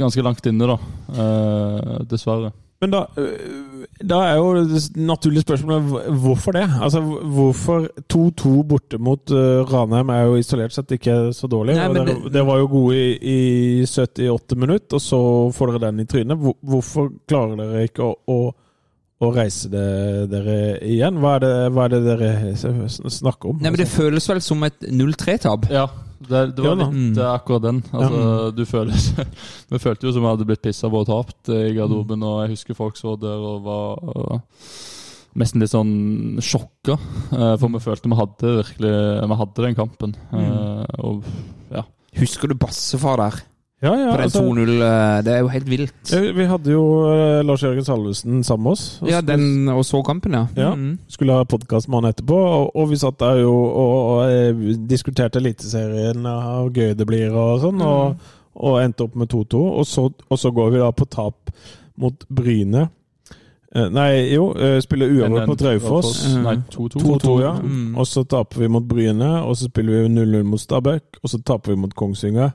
[0.00, 0.78] ganske langt inne, da.
[1.14, 2.50] eh, dessverre.
[2.82, 6.64] Men da, øh, da er jo det naturlige spørsmålet hvorfor det?
[6.82, 7.00] Altså,
[7.36, 11.76] hvorfor 2-2 borte mot øh, Ranheim er jo isolert sett ikke så dårlig.
[11.78, 13.14] Nei, dere, det- dere var jo gode i,
[13.82, 15.20] i 78 minutter, og så
[15.54, 16.42] får dere den i trynet.
[16.72, 18.40] Hvorfor klarer dere ikke å, å,
[19.22, 19.86] å reise det,
[20.34, 21.22] dere igjen?
[21.22, 22.32] Hva er, det, hva er det dere
[22.90, 23.62] snakker om?
[23.62, 25.70] Nei, men Det føles vel som et 0-3-tap.
[25.70, 25.86] Ja,
[26.28, 27.82] det, det var Ja litt det er akkurat den.
[27.92, 28.22] Altså,
[28.56, 29.26] du føler,
[29.72, 32.24] Vi følte jo som vi hadde blitt pissa på og tapt eh, i garderoben.
[32.26, 34.42] Og jeg husker folk så der og var og,
[35.40, 36.98] nesten litt sånn sjokka.
[37.32, 38.92] eh, for vi følte vi hadde virkelig
[39.30, 40.16] Vi hadde den kampen.
[40.32, 40.84] Mm.
[41.00, 41.32] og
[41.72, 41.86] ja.
[42.20, 43.42] Husker du bassefar der?
[43.82, 44.82] Ja, ja, På den altså, 2-0.
[44.82, 46.12] eh, Det er jo helt vilt.
[46.14, 48.98] eh, vi hadde jo øh, Lars Jørgen Salvesen sammen med oss.
[49.02, 50.46] og Ja, den og så kampen, ja.
[50.56, 50.74] Ja.
[50.74, 50.98] Mm.
[51.08, 54.76] skulle ha podkast med han etterpå, og, og vi satt der jo og, og eh,
[54.88, 58.16] diskuterte Eliteserien og hvor gøy det blir og sånn, og,
[58.54, 59.58] og endte opp med 2-2.
[59.58, 61.50] Og, så- og så går vi da på tap
[61.98, 62.88] mot Bryne.
[63.74, 66.36] Eh, Nei, jo, eh, spiller uavgjort mot Raufoss.
[66.36, 67.00] Nei, 2-2.
[67.02, 67.52] 2-2, ja.
[67.58, 67.96] Mm.
[67.98, 71.42] Og så taper vi mot Bryne, og så spiller vi 0-0 mot Stabæk, og så
[71.42, 72.52] taper vi mot Kongsvinger.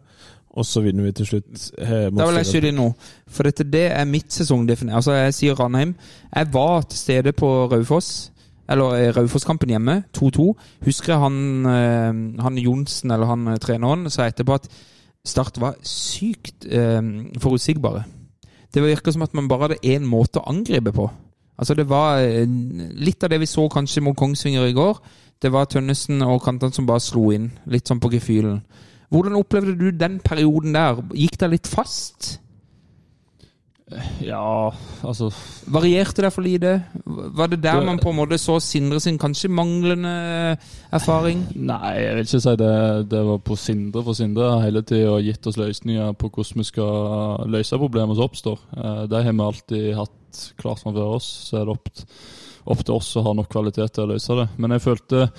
[0.57, 2.87] Og så vinner vi til slutt eh, Da vil jeg skyte inn nå,
[3.29, 4.97] For dette, det er mitt sesongdefinert.
[4.99, 5.93] Altså, jeg sier Ranheim.
[6.33, 8.31] Jeg var til stede på Raufoss.
[8.69, 10.47] Eller eh, Raufoss-kampen hjemme, 2-2.
[10.85, 11.37] Husker jeg han,
[11.71, 14.69] eh, han Johnsen, eller han treneren, sa etterpå at
[15.27, 17.01] Start var sykt eh,
[17.43, 18.05] forutsigbare.
[18.71, 21.07] Det virker som at man bare hadde én måte å angripe på.
[21.57, 24.99] Altså Det var litt av det vi så kanskje mot Kongsvinger i går.
[25.41, 27.49] Det var Tønnesen og kantene som bare slo inn.
[27.65, 28.61] Litt sånn på gefühlen.
[29.09, 31.01] Hvordan opplevde du den perioden der?
[31.15, 32.39] Gikk det litt fast?
[34.19, 34.67] Ja,
[35.07, 35.29] altså
[35.71, 36.73] Varierte det for lite?
[37.05, 40.57] Var det der Det- man på en måte så Sindre sin kanskje manglende
[40.91, 41.45] erfaring?
[41.55, 44.03] Nei, jeg vil ikke si det, det var på Sindre.
[44.03, 48.59] For Sindre hele tida gitt oss løsninger på hvordan vi skal løse problemer som oppstår.
[48.75, 51.49] Eh, Det har vi alltid hatt klart framfor oss.
[51.49, 51.89] Så er det opp,
[52.67, 54.49] opp til oss å ha nok kvalitet til å løse det.
[54.57, 55.31] Men jeg følte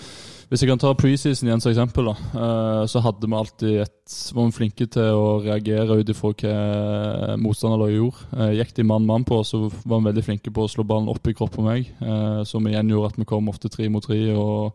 [0.48, 4.14] Hvis jeg kan ta preseason igjen som eksempel, da, eh, så hadde vi alltid et
[4.32, 8.28] var vi flinke til å reagere ut ifra hva motstanderlaget gjorde.
[8.32, 11.28] Eh, Gikk de mann-mann på, så var vi veldig flinke på å slå ballen opp
[11.28, 11.92] i kropp på meg.
[12.00, 14.32] eh, Som igjen gjorde at vi kom ofte tre mot tre.
[14.34, 14.72] og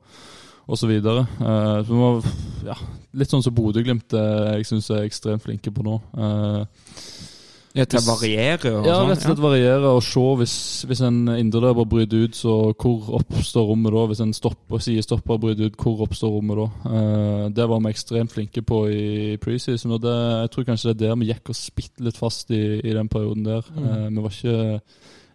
[0.63, 1.27] og så videre.
[1.83, 2.21] Så vi var
[2.63, 2.75] ja,
[3.19, 5.97] litt sånn som Bodø-Glimt jeg syns er ekstremt flinke på nå.
[7.73, 9.07] Ja, til å variere og ja, sånn?
[9.09, 10.55] rett og slett variere og se hvis,
[10.85, 14.03] hvis en indreløper bryter ut, så hvor oppstår rommet da?
[14.11, 16.67] Hvis en stopper, sidestopper bryter ut, hvor oppstår rommet da?
[16.85, 19.07] Uh, det var vi ekstremt flinke på i
[19.41, 22.53] preseason, og det, jeg tror kanskje det er der vi gikk oss bitte litt fast
[22.53, 23.65] i, i den perioden der.
[23.73, 24.87] Eh, vi var ikke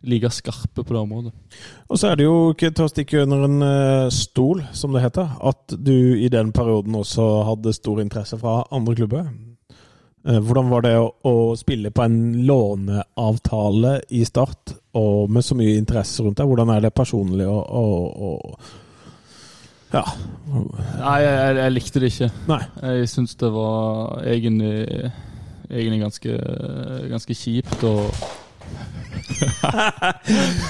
[0.06, 1.32] like skarpe på det området.
[1.90, 5.02] Og så er det jo ikke til å stikke under en eh, stol, som det
[5.02, 9.26] heter, at du i den perioden også hadde stor interesse fra andre klubber.
[10.26, 12.18] Eh, Hvordan var det å, å spille på en
[12.48, 16.48] låneavtale i Start, og med så mye interesse rundt deg?
[16.50, 17.84] Hvordan er det personlig å, å,
[18.28, 18.58] å
[19.94, 20.02] Ja.
[20.48, 22.30] Nei, jeg, jeg, jeg likte det ikke.
[22.50, 22.60] Nei.
[22.82, 25.12] Jeg syns det var egentlig,
[25.70, 26.36] egentlig ganske,
[27.14, 28.10] ganske kjipt og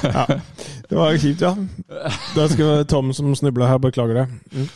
[0.03, 0.23] ja.
[0.89, 1.55] Det var kjipt, ja.
[2.37, 3.79] Da skal Tom som snubla her.
[3.83, 4.27] Beklager det.
[4.53, 4.69] Mm.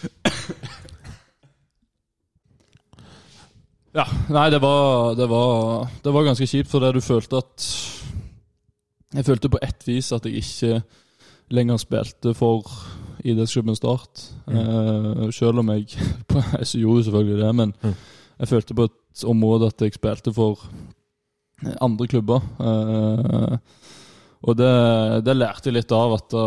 [3.95, 7.67] Ja, nei, det var, det var, det var ganske kjipt, fordi du følte at
[9.13, 10.79] Jeg følte på ett vis at jeg ikke
[11.53, 12.65] lenger spilte for
[13.23, 14.23] idrettsklubben Start.
[14.49, 15.91] Eh, selv om jeg
[16.63, 17.95] Jeg gjorde selvfølgelig det, men Mm.
[18.41, 20.59] jeg følte på et område at jeg spilte for
[21.81, 22.41] andre klubber.
[22.59, 23.59] Eh,
[24.43, 24.73] og det,
[25.27, 26.15] det lærte jeg litt av.
[26.17, 26.47] at da,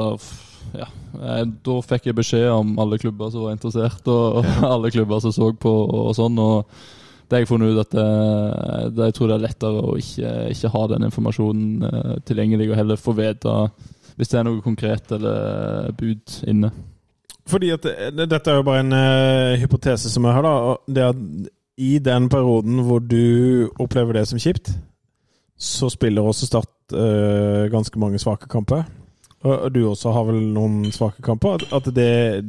[0.81, 0.87] ja,
[1.21, 5.21] jeg, Da fikk jeg beskjed om alle klubber som var interessert, og, og alle klubber
[5.23, 6.39] som så på og sånn.
[6.41, 6.65] og
[7.25, 8.07] det har jeg funnet ut at det,
[8.95, 12.79] det, jeg tror det er lettere å ikke, ikke ha den informasjonen eh, tilgjengelig, og
[12.79, 13.55] heller få vite
[14.15, 16.69] hvis det er noe konkret eller bud inne.
[17.49, 17.83] Fordi at
[18.15, 20.45] det, Dette er jo bare en uh, hypotese som jeg har.
[20.45, 24.71] da Det at I den perioden hvor du opplever det som kjipt,
[25.57, 28.85] så spiller også Start uh, ganske mange svake kamper.
[29.43, 31.59] Og, og du også har vel noen svake kamper.
[31.59, 32.45] At, at det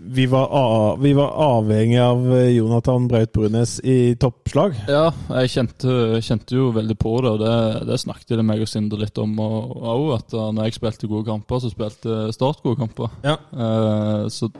[0.00, 4.74] vi var, av, vi var avhengig av eh, Jonathan Braut Brunes i toppslag.
[4.90, 5.06] Ja,
[5.40, 5.94] jeg kjente,
[6.24, 7.54] kjente jo veldig på det, og det,
[7.88, 10.04] det snakket det meg og Sindre litt om òg.
[10.18, 13.08] At uh, når jeg spilte gode kamper, så spilte Start gode kamper.
[13.24, 13.38] Ja.
[13.52, 14.50] Eh, så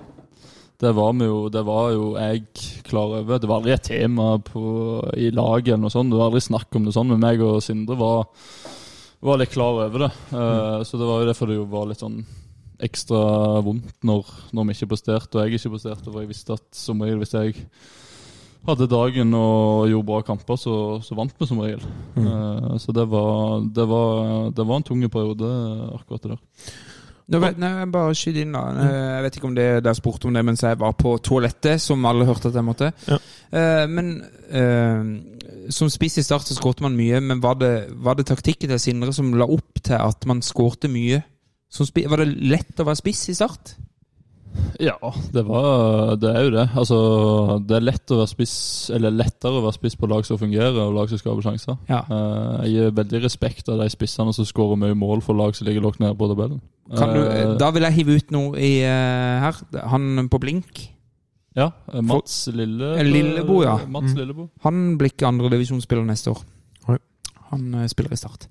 [0.80, 2.46] det var, vi jo, det var jo jeg
[2.88, 3.36] klar over.
[3.36, 4.62] Det var aldri et tema på,
[5.20, 6.08] i laget eller noe sånt.
[6.14, 8.24] Det var aldri snakk om det sånn, men meg og Sindre var,
[9.20, 10.12] var litt klar over det.
[10.32, 12.22] Eh, Så det var jo derfor det jo var litt sånn
[12.82, 16.06] ekstra vondt når, når vi ikke presterte, og jeg ikke presterte.
[16.10, 17.66] For jeg visste at som regel hvis jeg
[18.68, 21.82] hadde dagen og gjorde bra kamper, så, så vant vi som regel.
[22.20, 25.52] Eh, så det var, det, var, det var en tung periode,
[25.96, 26.72] akkurat det der.
[27.30, 28.64] Nå vet, nei, jeg bare skyt inn da.
[28.74, 31.78] Eh, Jeg vet ikke om det dere spurte om det mens jeg var på toalettet,
[31.82, 32.90] som alle hørte at jeg måtte.
[33.06, 33.20] Ja.
[33.50, 34.08] Uh, men
[34.50, 38.72] uh, som spiss i start så skårte man mye, men var det, var det taktikken
[38.72, 41.22] til Sindre som la opp til at man skårte mye?
[41.70, 43.76] Var det lett å være spiss i start?
[44.80, 44.96] Ja,
[45.32, 46.64] det, var, det er jo det.
[46.78, 46.98] Altså,
[47.68, 48.54] det er lett å være spiss,
[48.96, 51.76] eller lettere å være spiss på lag som fungerer, og lag som skaper sjanser.
[51.90, 52.00] Ja.
[52.02, 55.68] Eh, jeg gir veldig respekt av de spissene som skårer mye mål for lag som
[55.68, 56.62] ligger lågt nede på tabellen.
[56.96, 59.60] Kan du, Eh, da vil jeg hive ut noe i, eh, her.
[59.92, 60.88] Han på blink.
[61.54, 61.72] Ja,
[62.02, 63.76] Mats Lille, Lillebo, ja.
[63.86, 64.48] Mats Lillebo.
[64.62, 66.42] Han blir ikke andredivisjonsspiller neste år.
[67.50, 68.46] Han eh, spiller i Start.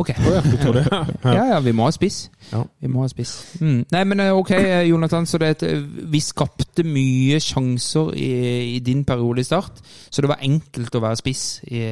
[0.00, 0.08] Ok.
[0.16, 0.84] Ja, du tror det?
[1.24, 2.30] Ja, ja, vi må ha spiss.
[2.52, 2.62] Ja.
[2.80, 3.34] Vi må ha spiss.
[3.60, 3.82] Mm.
[3.92, 5.26] Nei, men eh, ok, eh, Jonathan.
[5.28, 8.30] Så det, et, vi skapte mye sjanser i,
[8.76, 9.82] i din periode i Start.
[10.10, 11.82] Så det var enkelt å være spiss i,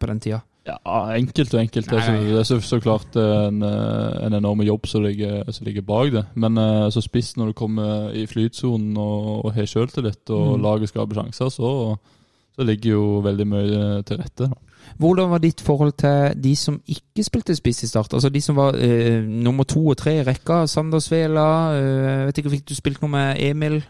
[0.00, 0.40] på den tida.
[0.68, 0.76] Ja,
[1.16, 1.88] enkelt og enkelt.
[1.88, 2.24] Så, Nei.
[2.34, 6.24] det er så, så klart en, en enorm jobb som ligger, som ligger bak det.
[6.38, 6.58] Men
[6.92, 10.62] så spiss når du kommer i flytsonen og, og har sjøltillit, og Mm.
[10.66, 11.70] laget skaper sjanser, så,
[12.56, 14.50] så ligger jo veldig mye til rette.
[15.00, 18.12] Hvordan var ditt forhold til de som ikke spilte spiss i Start?
[18.14, 20.66] Altså de som var eh, nummer to og tre i rekka?
[20.66, 21.46] Sander Svela?
[21.76, 23.80] Eh, vet ikke, Fikk du spilt noe med Emil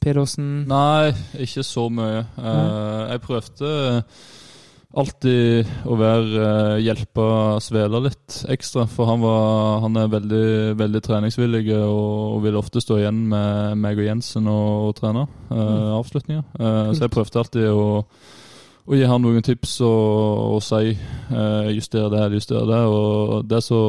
[0.00, 0.66] Pedersen?
[0.68, 2.26] Nei, ikke så mye.
[2.38, 3.72] Eh, jeg prøvde
[4.96, 7.26] alltid å være uh, hjelpe
[7.64, 10.48] Svela litt ekstra, for han, var, han er veldig,
[10.80, 11.92] veldig treningsvillig og,
[12.36, 16.42] og vil ofte stå igjen med meg og Jensen og, og trene uh, avslutninger.
[16.58, 17.86] Uh, så jeg prøvde alltid å,
[18.86, 22.82] å gi han noen tips og, og si uh, justere det eller justere det.
[22.88, 23.80] Og det så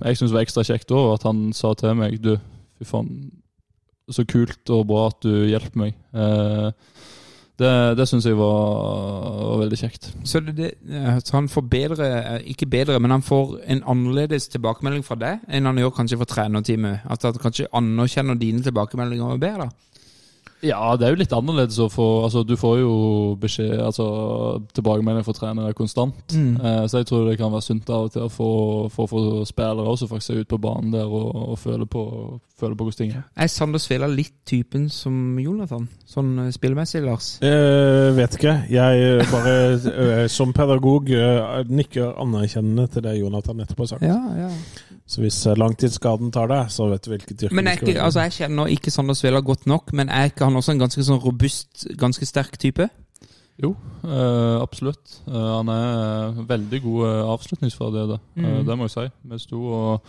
[0.00, 2.32] jeg syns var ekstra kjekt òg, at han sa til meg du,
[2.80, 3.10] fy faen,
[4.10, 5.98] så kult og bra at du hjelper meg.
[6.16, 6.70] Eh,
[7.60, 10.10] det det syns jeg var, var veldig kjekt.
[10.24, 14.48] Så, det, eh, så han får bedre, eh, ikke bedre, men han får en annerledes
[14.52, 17.06] tilbakemelding fra deg enn han gjør kanskje fra trenerteamet?
[17.10, 19.68] At han kanskje anerkjenner dine tilbakemeldinger bedre?
[19.68, 19.89] da?
[20.66, 22.92] Ja, det er jo litt annerledes å få Altså, du får jo
[23.40, 24.06] beskjed Altså,
[24.76, 26.34] tilbakemelding fra trenere konstant.
[26.34, 26.56] Mm.
[26.60, 28.50] Eh, så jeg tror det kan være sunt av og til å få,
[28.92, 32.04] få, få spillere også faktisk er ute på banen der og, og føle, på,
[32.60, 33.24] føle på hvordan ting er.
[33.36, 35.88] Er Sander Svela litt typen som Jonathan?
[36.10, 37.42] Sånn spillmessig, spillemessig, Lars?
[37.42, 38.54] Eh, vet ikke.
[38.70, 39.54] Jeg bare,
[40.22, 44.02] eh, som pedagog, eh, nikker anerkjennende til det Jonathan nettopp har sagt.
[44.02, 44.50] Ja, ja.
[45.10, 48.02] Så hvis eh, langtidsskaden tar deg, så vet du hvilket yrke Men du skal velge.
[48.06, 51.02] altså jeg kjenner ikke Sander Svela godt nok, men er ikke han også en ganske
[51.08, 52.86] sånn robust, ganske sterk type?
[53.60, 53.74] Jo,
[54.06, 55.18] øh, absolutt.
[55.28, 58.64] Eh, han er veldig god avslutningsferdighet, Mm.
[58.66, 59.08] det må jeg si.
[59.32, 60.06] Vi sto og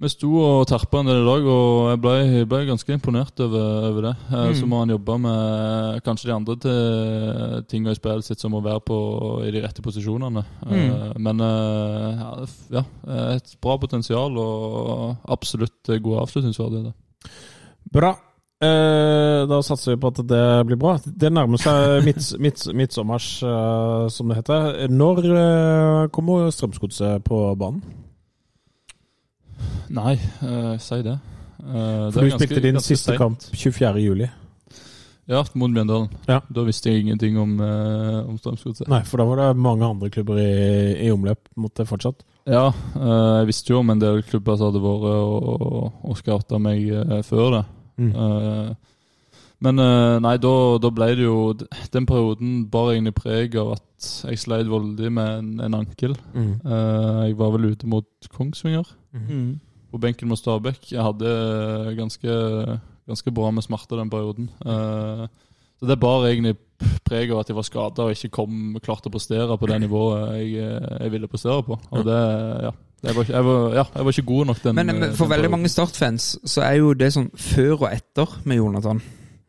[0.00, 3.38] vi sto og terpa en del i dag, og jeg ble, jeg ble ganske imponert
[3.44, 4.14] over, over det.
[4.32, 4.54] Eh, Mm.
[4.58, 8.62] Så må han jobbe med kanskje de andre til, tinga i spillet sitt, som å
[8.64, 8.98] være på
[9.46, 10.42] i de rette posisjonene.
[10.66, 11.22] Eh, Mm.
[11.22, 12.26] Men eh,
[12.72, 16.92] ja, eh, et bra potensial og absolutt god avslutningsverdigheter.
[17.92, 18.14] Bra.
[18.62, 20.96] Eh, da satser vi på at det blir bra.
[21.04, 24.88] Det nærmer seg midts, midts, midtsommers, eh, som det heter.
[24.88, 27.82] Når eh, kommer Strømsgodset på banen?
[29.92, 31.18] Nei, uh, si det.
[31.62, 34.00] Uh, For det du spilte din siste kamp 24.
[34.02, 34.28] juli.
[35.30, 36.10] Ja, mot Mjøndalen.
[36.26, 36.40] Ja.
[36.50, 38.88] Da visste jeg ingenting om, uh, om Strømsgodset.
[38.90, 42.24] Nei, for da var det mange andre klubber i, i omløp mot det fortsatt.
[42.50, 46.18] Ja, uh, jeg visste jo om en del klubber som hadde vært og, og, og
[46.18, 47.62] scouta meg uh, før det.
[48.02, 48.74] Mm.
[49.62, 49.78] Men
[50.24, 51.52] nei, da, da ble det jo
[51.92, 56.16] Den perioden bar egentlig preg av at jeg sleit voldig med en, en ankel.
[56.32, 56.54] Mm.
[56.64, 59.60] Jeg var vel ute mot Kongsvinger Mm.
[59.92, 60.90] på benken mot Stabæk.
[60.92, 62.32] Jeg hadde ganske,
[63.08, 64.48] ganske bra med smerter den perioden.
[64.64, 65.26] Eh,
[65.80, 66.56] så det bar egentlig
[67.04, 70.38] preg av at jeg var skada og ikke kom klarte å prestere på det nivået
[70.40, 70.54] jeg,
[71.02, 71.78] jeg ville prestere på.
[71.90, 72.18] Og det,
[72.64, 72.70] ja,
[73.02, 75.24] jeg var, ikke- jeg var, ja, jeg var ikke god nok den Men, men for
[75.26, 79.02] den veldig mange Start-fans så er jo det sånn før og etter med Jonathan.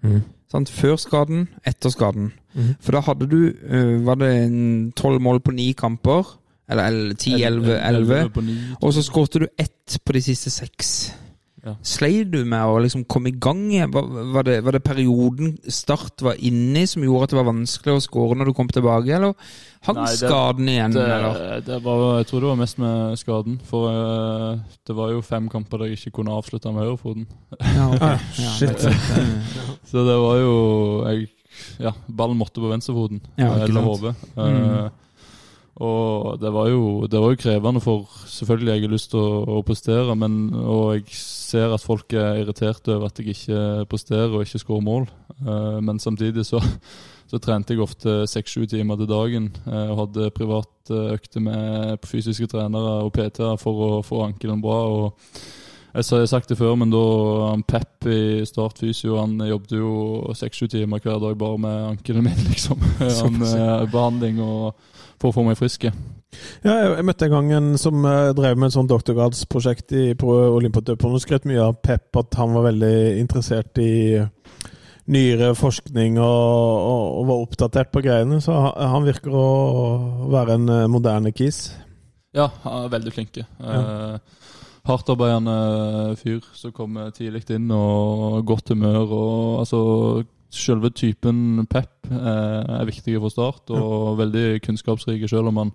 [0.03, 0.21] Mm.
[0.51, 0.69] Sant?
[0.69, 2.31] Før skaden, etter skaden.
[2.53, 2.75] Mm.
[2.81, 6.27] For da hadde du øh, Var det tolv mål på ni kamper?
[6.69, 8.29] Eller ti, elleve, elleve?
[8.31, 11.11] på ni, Og så skårte du ett på de siste seks.
[11.63, 11.77] Ja.
[11.79, 13.91] Sleit du med å liksom komme i gang igjen?
[13.93, 17.93] Var, var, det, var det perioden Start var inni som gjorde at det var vanskelig
[17.95, 19.31] å skåre når du kom tilbake, eller
[19.87, 20.97] hang Nei, det- skaden igjen?
[20.99, 21.37] eller?
[21.39, 23.55] det, det var, jeg tror det var mest med skaden.
[23.69, 27.27] For uh, det var jo fem kamper der jeg ikke kunne avslutte med høyrefoten.
[27.61, 28.03] Ja, ok.
[28.11, 28.27] Ah,
[28.57, 28.83] shit.
[29.91, 30.53] Så det var jo
[31.07, 31.29] jeg,
[31.79, 33.21] Ja, ballen måtte på venstrefoten.
[33.37, 34.15] Ja, eh, eller hodet.
[34.35, 34.43] Mm.
[34.43, 34.91] Eh,
[35.81, 39.39] og det var, jo, det var jo krevende, for selvfølgelig jeg har lyst til å,
[39.57, 44.29] å prestere, men, og jeg ser at folk er irriterte over at jeg ikke presterer
[44.29, 45.07] og ikke skårer mål.
[45.41, 46.61] Uh, men samtidig så,
[47.31, 49.49] så trente jeg ofte seks-sju timer til dagen.
[49.65, 54.79] Uh, Og hadde privatøkter med fysiske trenere og PT-er for å få ankelen bra.
[54.93, 55.35] og
[55.93, 57.01] jeg jeg har sagt det før, men da
[57.51, 59.91] han Pep i Start Fysio han jobbet jo
[60.33, 62.81] seks-sju timer hver dag bare med ankelen min, liksom.
[62.97, 64.73] Han, eh, behandling og
[65.23, 65.89] for å få meg friske.
[66.65, 70.27] Ja, jeg, møtte en gang en som eh, drev med et sånt doktorgradsprosjekt i- på
[70.57, 73.93] Olympiatøpen og skrøt mye av Pep at han var veldig interessert i
[75.13, 78.39] nyere forskning og, og, og var oppdatert på greiene.
[78.43, 79.47] Så han, virker å
[80.33, 81.67] være en eh, moderne kis.
[82.33, 83.45] Ja, han er veldig flinke.
[83.61, 84.15] Eh,
[84.83, 89.05] Hardtarbeidende fyr som kommer tidlig inn og godt humør.
[89.05, 89.79] og altså
[90.53, 95.71] Selve typen Pep eh, er viktig for Start, og veldig kunnskapsrik selv om han,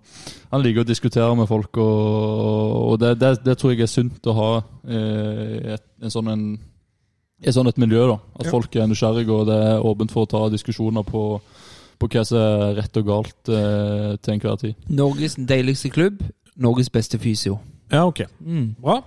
[0.53, 1.75] han liker å diskutere med folk.
[1.83, 4.49] Og, og det, det, det tror jeg er sunt å ha
[4.87, 6.45] eh, i et, en sånn en,
[7.43, 8.05] et sånn et miljø.
[8.13, 8.53] da, At Ja.
[8.55, 11.25] folk er nysgjerrige og det er åpent for å ta diskusjoner på,
[11.99, 14.75] på hva som er rett og galt eh, til enhver tid.
[14.87, 16.23] Norges deiligste klubb,
[16.55, 17.59] Norges beste fysio.
[17.91, 18.23] Ja, ok.
[18.39, 18.75] Mm.
[18.79, 19.01] Bra.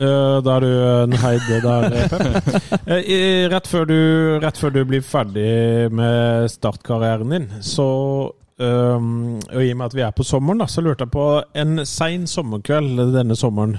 [0.00, 0.70] Eh, Da er du
[1.04, 2.08] en heide der, eh,
[2.96, 3.96] Eh, i- Rett før, du,
[4.42, 7.86] rett før du blir ferdig med startkarrieren din, så
[8.58, 11.24] um, og I og med at vi er på sommeren, da, så lurte jeg på
[11.60, 13.78] En sein sommerkveld denne sommeren,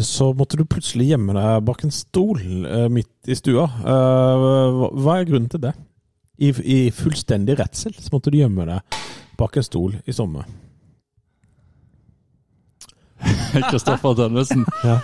[0.00, 3.64] så måtte du plutselig gjemme deg bak en stol uh, midt i stua.
[3.80, 4.42] Eh,
[4.80, 5.72] hva- hva er grunnen til det?
[6.40, 9.00] I, I fullstendig redsel så måtte du gjemme deg
[9.36, 10.46] bak en stol i sommer.
[13.70, 14.64] Kristoffer Tønnesen.
[14.84, 14.98] Ja.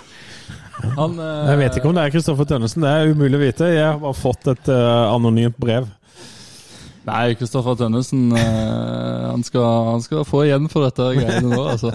[0.96, 3.70] Han, eh, Jeg vet ikke om det er Kristoffer Tønnesen, det er umulig å vite.
[3.72, 5.88] Jeg har bare fått et uh, anonymt brev.
[7.06, 9.62] Nei, Kristoffer Tønnesen eh, han, skal,
[9.92, 11.92] han skal få igjen for dette greiene nå, altså.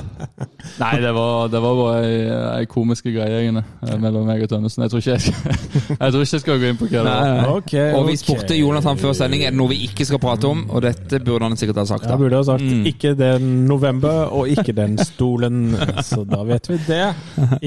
[0.80, 2.22] Nei, det var, det var bare ei,
[2.62, 4.86] ei komiske greie egentlig, eh, mellom meg og Tønnesen.
[4.86, 5.58] Jeg tror ikke jeg skal,
[6.02, 7.52] jeg tror ikke jeg skal gå inn på hva det var.
[7.58, 10.64] Okay, Og vi spurte Jonathan før sending er det noe vi ikke skal prate om,
[10.72, 12.08] og dette burde han sikkert ha sagt.
[12.08, 12.86] Jeg Ja, burde ha sagt Mm.
[12.88, 15.74] ikke den november og ikke den stolen,
[16.08, 17.04] så da vet vi det.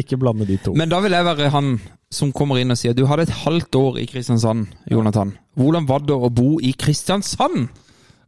[0.00, 0.72] Ikke blande de to.
[0.78, 1.74] Men da vil jeg være han
[2.14, 5.34] som kommer inn og sier du hadde et halvt år i Kristiansand, Jonathan.
[5.58, 7.68] Hvordan var det å bo i Kristiansand?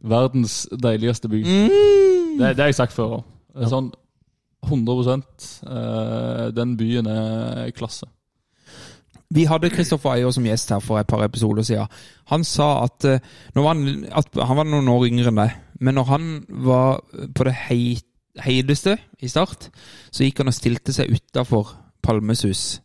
[0.07, 1.41] Verdens deiligste by.
[1.41, 2.37] Mm.
[2.37, 3.25] Det, det har jeg sagt før òg.
[3.71, 3.89] Sånn
[4.67, 8.07] 100 eh, Den byen er klasse.
[9.33, 11.91] Vi hadde Kristoffer Eier som gjest her for et par episoder siden.
[12.31, 13.23] Han sa at, eh,
[13.55, 17.01] når han, at han var noen år yngre enn deg, men når han var
[17.35, 19.69] på det heiteste i start,
[20.11, 22.79] så gikk han og stilte seg utafor Palmesus.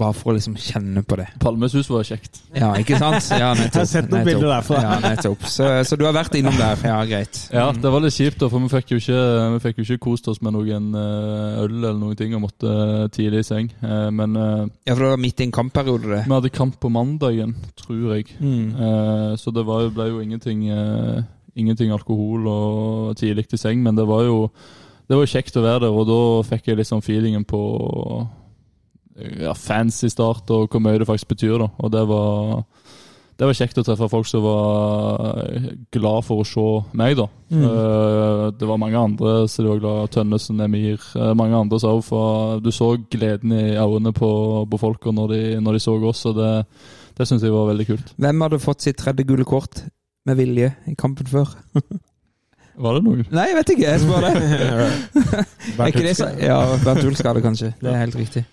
[0.00, 1.26] Bare for å liksom kjenne på det.
[1.42, 2.38] Palmesus var kjekt.
[2.56, 3.26] Ja, ikke sant?
[3.36, 3.74] Ja, nettopp.
[3.76, 4.30] Jeg har sett noen nettopp.
[4.30, 4.78] bilder derfra.
[4.86, 5.42] Ja, nettopp.
[5.52, 6.80] Så, så du har vært innom der.
[6.88, 7.40] Ja, greit.
[7.52, 9.20] Ja, det var litt kjipt, da, for vi fikk jo ikke,
[9.56, 12.72] vi fikk jo ikke kost oss med noen eh, øl eller noen ting og måtte
[13.12, 13.68] tidlig i seng.
[13.84, 16.22] Eh, Men eh, Ja, for det var midt i en kampperiode, det.
[16.24, 17.52] vi hadde kamp på mandagen,
[17.84, 18.32] tror jeg.
[18.40, 18.66] Mm.
[18.80, 20.64] Eh, Så det var, jo- ble jo ingenting,
[21.60, 24.46] ingenting alkohol og tidlig til seng, men det var jo
[25.10, 27.58] det var kjekt å være der, og da fikk jeg liksom feelingen på
[29.16, 31.58] ja, fancy start og hvor mye det faktisk betyr.
[31.58, 32.64] da, og det var
[33.40, 35.46] det var kjekt å treffe folk som var
[35.96, 36.64] glad for å se
[37.00, 37.24] meg, da.
[37.48, 37.62] Mm.
[38.60, 42.60] det var mange andre som var glad Tønnesen, Emir, eh, mange andre sa òg.
[42.60, 44.28] Du så gleden i øynene på,
[44.68, 46.52] på folka når de, når de så oss, og det,
[47.16, 48.12] det syns jeg var veldig kult.
[48.20, 49.86] Hvem hadde fått sitt tredje gule kort
[50.28, 51.56] med vilje i kampen før?
[52.80, 53.24] Var det noen?
[53.34, 53.88] Nei, jeg vet ikke.
[53.88, 54.34] Jeg spør det.
[55.80, 57.74] Er ikke det så Ja, Bernt Ulskade, kanskje.
[57.80, 58.44] Det er helt riktig.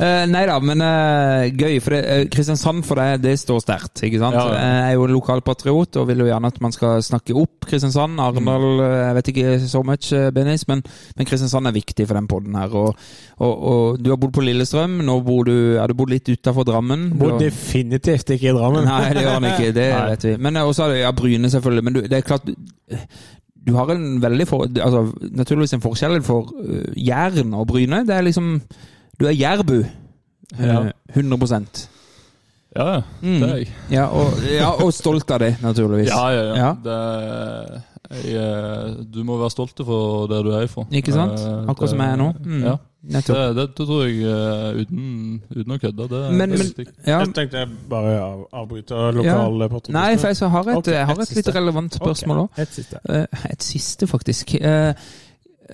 [0.00, 1.76] Uh, nei da, men uh, gøy.
[1.84, 4.00] For det, uh, Kristiansand for deg, det står sterkt.
[4.06, 4.36] ikke sant?
[4.38, 4.60] Ja, ja.
[4.60, 8.20] Jeg er jo en lokalpatriot og vil jo gjerne at man skal snakke opp Kristiansand.
[8.22, 8.84] Arendal mm.
[8.86, 10.80] jeg vet ikke så much, Benis, men,
[11.18, 12.76] men Kristiansand er viktig for den podden her.
[12.80, 15.00] Og, og, og du har bodd på Lillestrøm.
[15.04, 17.10] Nå bor du, har du bodd litt utafor Drammen.
[17.20, 18.88] Bor har- definitivt ikke i Drammen.
[18.88, 19.74] Nei, det gjør han ikke.
[19.76, 20.06] Det Nei.
[20.14, 20.36] vet vi.
[20.48, 21.88] Men også har du ja, Bryne, selvfølgelig.
[21.90, 22.48] Men du, det er klart
[23.66, 25.04] du, har en veldig for, altså,
[25.36, 28.04] Naturligvis en forskjell for uh, Jæren og Bryne.
[28.08, 28.60] Det er liksom
[29.20, 29.82] Du er jærbu.
[30.58, 30.80] Ja.
[30.86, 31.88] Eh, 100
[32.76, 33.02] Ja, ja.
[33.22, 33.40] Mm.
[33.40, 33.68] Det er jeg.
[33.90, 36.08] ja og, ja, og stolt av det, naturligvis.
[36.08, 36.56] Ja, ja, ja.
[36.56, 36.74] Ja.
[36.84, 40.84] Det, jeg, eh, du må være stolt for der du er ifra.
[40.90, 41.38] Ikke sant?
[41.40, 42.32] Eh, Akkurat som jeg er nå.
[42.44, 42.62] Mm.
[42.64, 42.76] Ja.
[43.00, 46.86] Det, det, det tror jeg, eh, uten, uten å kødde, det, Men- er men- viktig.
[47.06, 47.18] Ja.
[47.20, 49.80] Jeg tenkte jeg bare av, avbryte lokale ja.
[49.88, 52.50] Nei, for jeg har et, okay, jeg har et et litt relevant spørsmål òg.
[52.52, 53.00] Okay, Et siste.
[53.08, 54.54] Uh, et siste, faktisk.
[54.60, 54.92] Uh,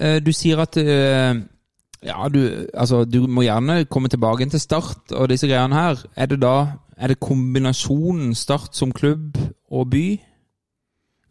[0.01, 5.29] uh, du sier at ja, du, altså, du må gjerne komme tilbake til Start og
[5.29, 6.05] disse greiene her.
[6.17, 9.37] Er det da er det kombinasjonen Start som klubb
[9.71, 10.21] og by?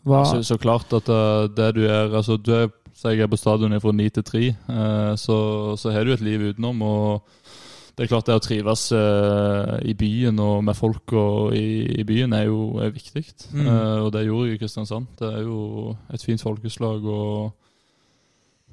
[0.06, 0.24] Hva?
[0.30, 2.68] Så, så klart at eh, det du er altså du er,
[3.04, 5.38] jeg er på stadion fra ni til tre, eh, så,
[5.78, 6.82] så har du et liv utenom.
[6.82, 7.46] og
[7.96, 12.04] det er klart det å trives eh, i byen og med folk og i, i
[12.04, 13.24] byen er jo er viktig.
[13.56, 13.70] Mm.
[13.72, 15.08] Eh, og det gjorde jeg i Kristiansand.
[15.20, 17.54] Det er jo et fint folkeslag og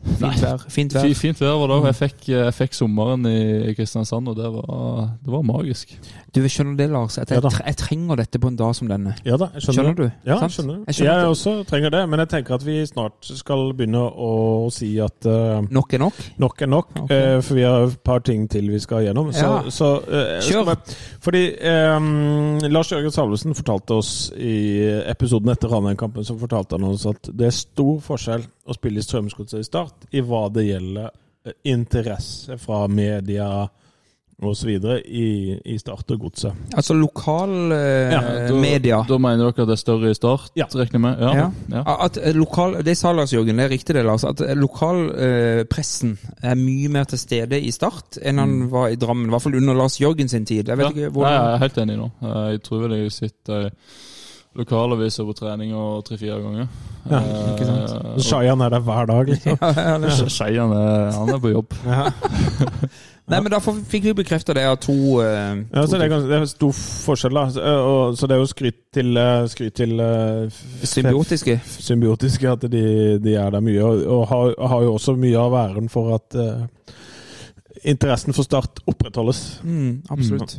[0.03, 0.62] Fint vær.
[0.73, 1.07] Fint vær.
[1.15, 1.77] Fint vær var det.
[1.93, 5.93] Jeg fikk, jeg fikk sommeren i Kristiansand, og det var, det var magisk.
[6.35, 9.12] Du skjønner det, Lars, at jeg, jeg trenger dette på en dag som denne.
[9.27, 10.05] Ja da, jeg skjønner, Skjønner du?
[10.27, 10.79] Ja, jeg skjønner.
[10.89, 14.31] Jeg skjønner Jeg også trenger det, men jeg tenker at vi snart skal begynne å
[14.74, 16.23] si at uh, Nok er nok.
[16.43, 16.95] nok er nok.
[17.05, 17.20] okay.
[17.37, 19.31] uh, for vi har et par ting til vi skal gjennom.
[19.37, 19.61] Så, Ja.
[19.70, 20.65] så uh, Kjør.
[20.73, 21.45] bare- Fordi
[21.99, 24.57] um, Lars Jørgen Salvesen fortalte oss i
[25.12, 29.02] episoden etter Ranheim-kampen så fortalte han oss at det er stor forskjell å spille i
[29.06, 31.10] Strømsgodset i Start i hva det gjelder
[31.47, 33.68] eh, interesse fra media
[34.43, 34.68] osv.
[35.06, 36.62] I, i Start og Godset.
[36.74, 38.97] Altså lokal eh, Ja, Da, media.
[39.06, 40.66] da mener dere at det er større i start, Ja.
[40.74, 41.20] regner jeg med?
[41.22, 41.32] Ja.
[41.36, 41.51] Ja.
[41.76, 41.82] ja.
[42.09, 44.24] At eh, lokal, Det sa Lars Jørgen, det er riktig det, Lars.
[44.26, 49.28] At eh, lokalpressen er mye mer til stede i Start enn han var i Drammen.
[49.30, 50.66] I hvert fall under Lars Jørgen sin tid.
[50.68, 50.90] Jeg vet Ja.
[50.90, 52.10] ikke Nei, jeg er helt enig nå.
[52.22, 53.70] Eh, Jeg tror vel jeg sitter
[54.59, 56.66] lokalaviser på trening og tre-fire ganger.
[57.11, 57.20] Ja,
[57.53, 57.95] ikke sant.
[57.95, 60.29] Eh, og- Shayan er der hver dag, liksom.
[60.37, 61.73] Skeian er, han er på jobb.
[63.33, 66.29] Nei, men Da fikk vi bekrefta det av to eh, Ja, så det er, ganske,
[66.29, 67.45] det er stor forskjell, da.
[67.55, 71.57] Så, eh, og, så det er jo skryt til, skryt til uh, symbiotiske.
[71.79, 72.85] symbiotiske at de,
[73.23, 76.39] de er der mye, og, og har, har jo også mye av æren for at
[77.89, 79.61] interessen for Start opprettholdes.
[79.65, 80.59] Mm, absolutt.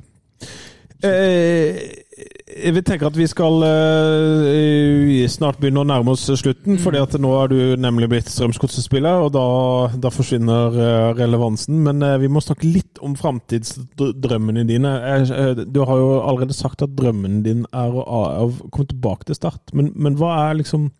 [1.03, 1.75] Eh,
[2.13, 7.31] jeg tenker at vi skal uh, snart begynne å nærme oss slutten, fordi at nå
[7.39, 9.45] er du nemlig blitt Strømsgodset-spiller, og da,
[9.97, 11.79] da forsvinner uh, relevansen.
[11.85, 14.93] Men uh, vi må snakke litt om framtidsdrømmene dine.
[15.13, 19.39] Eh, du har jo allerede sagt at drømmen din er å, å komme tilbake til
[19.39, 20.91] Start, men, men hva er liksom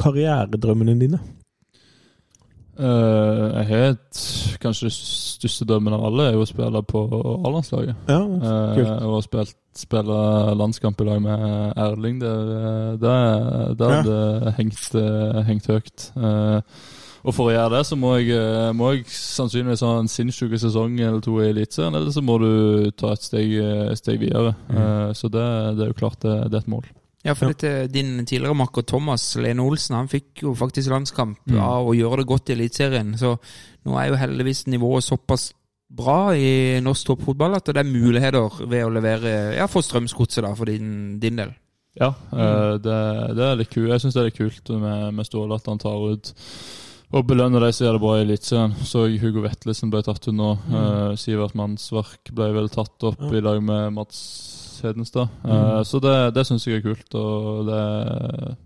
[0.00, 1.22] karrieredrømmene dine?
[2.78, 4.22] Eh, jeg har et
[4.62, 7.04] kanskje største drømmen av alle, er jo å spille på
[7.46, 7.94] A-landslaget.
[8.10, 10.18] Ja, uh, og spilt, spille
[10.58, 14.02] landskamp i lag med Erling, Der hadde Ja.
[14.02, 14.92] det hengt,
[15.46, 16.10] hengt høyt.
[16.16, 16.60] Uh,
[17.24, 18.36] og for å gjøre det, så må jeg,
[18.76, 22.90] må jeg sannsynligvis ha en sinnssyk sesong eller to i Eliteserien, eller så må du
[22.90, 23.54] ta et steg,
[23.96, 24.52] steg videre.
[24.68, 25.46] Eh, så det,
[25.78, 26.84] det er jo klart det, det er et mål.
[27.24, 31.58] Ja, for dette, din tidligere makker Thomas Lene Olsen han fikk jo faktisk landskamp Mm.
[31.64, 33.14] av å gjøre det godt i Eliteserien.
[33.18, 33.38] Så
[33.86, 35.52] nå er jo heldigvis nivået såpass
[35.94, 40.54] bra i norsk toppfotball at det er muligheter ved å levere ja, for Strømsgodset, da,
[40.54, 41.52] for din, din del.
[41.94, 42.82] Ja, mm.
[42.82, 42.96] det,
[43.38, 43.88] det er litt kult.
[43.92, 46.32] Jeg syns det er litt kult med, med Ståle at han tar ut
[47.14, 48.72] og belønner de som gjør det bra i Eliteserien.
[48.82, 50.48] Så Hugo Vetlesen ble tatt ut nå.
[50.74, 53.30] Eh, Sivert Mannsverk ble vel tatt opp Ja.
[53.38, 54.18] i lag med Mats
[54.86, 55.32] Hedenstad.
[55.44, 55.84] Mm.
[55.88, 57.80] så det, det syns jeg er kult, og det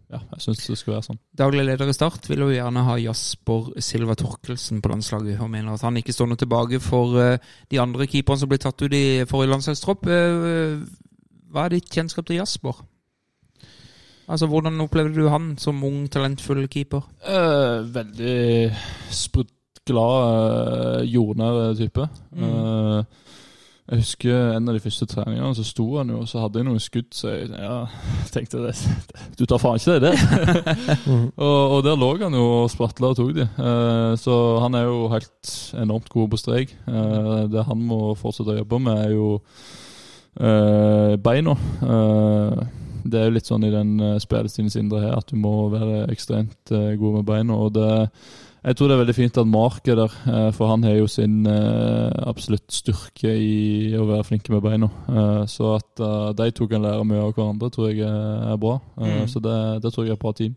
[0.09, 1.21] Ja, jeg syns det skal være sånn.
[1.37, 5.75] Daglig leder i Start vil jo gjerne ha Jasper Silva Torkelsen på landslaget, og mener
[5.75, 8.95] at han ikke står noe tilbake for eh, de andre keeperne som ble tatt ut
[8.97, 10.09] i forrige landslagstropp.
[10.09, 10.79] Eh,
[11.53, 12.81] hva er ditt kjennskap til Jasper?
[14.29, 17.07] Altså, Hvordan opplevde du han som ung, talentfull keeper?
[17.25, 18.75] Eh, veldig
[19.11, 19.55] sprutt
[19.89, 22.09] glad, jordnær type.
[22.37, 23.05] Eh,
[23.89, 26.69] jeg husker en av de første treningene, så sto han jo, og så hadde jeg
[26.69, 27.79] noen skudd, så jeg ja,
[28.35, 28.75] tenkte det,
[29.41, 30.97] Du tar faen ikke det, det!
[31.47, 33.47] og, og der lå han jo og spratla og tok de.
[33.49, 36.75] Eh, så han er jo helt enormt god på strek.
[36.89, 39.31] Eh, det han må fortsette å jobbe med, er jo
[40.37, 41.57] eh, beina.
[41.81, 42.67] Eh,
[43.09, 46.07] det er jo litt sånn i den uh, spillestilens indre her at du må være
[46.13, 47.57] ekstremt eh, god med beina.
[47.57, 47.93] og det
[48.69, 51.07] jeg tror det er veldig fint at Mark er der, eh, for han har jo
[51.09, 54.91] sin eh, absolutt styrke i å være flinke med beina.
[55.09, 56.05] Eh, Så at
[56.37, 58.79] de to kan lære mye av hverandre, tror jeg er bra.
[59.01, 59.25] Mm.
[59.33, 60.55] Så det, det tror jeg er et bra team.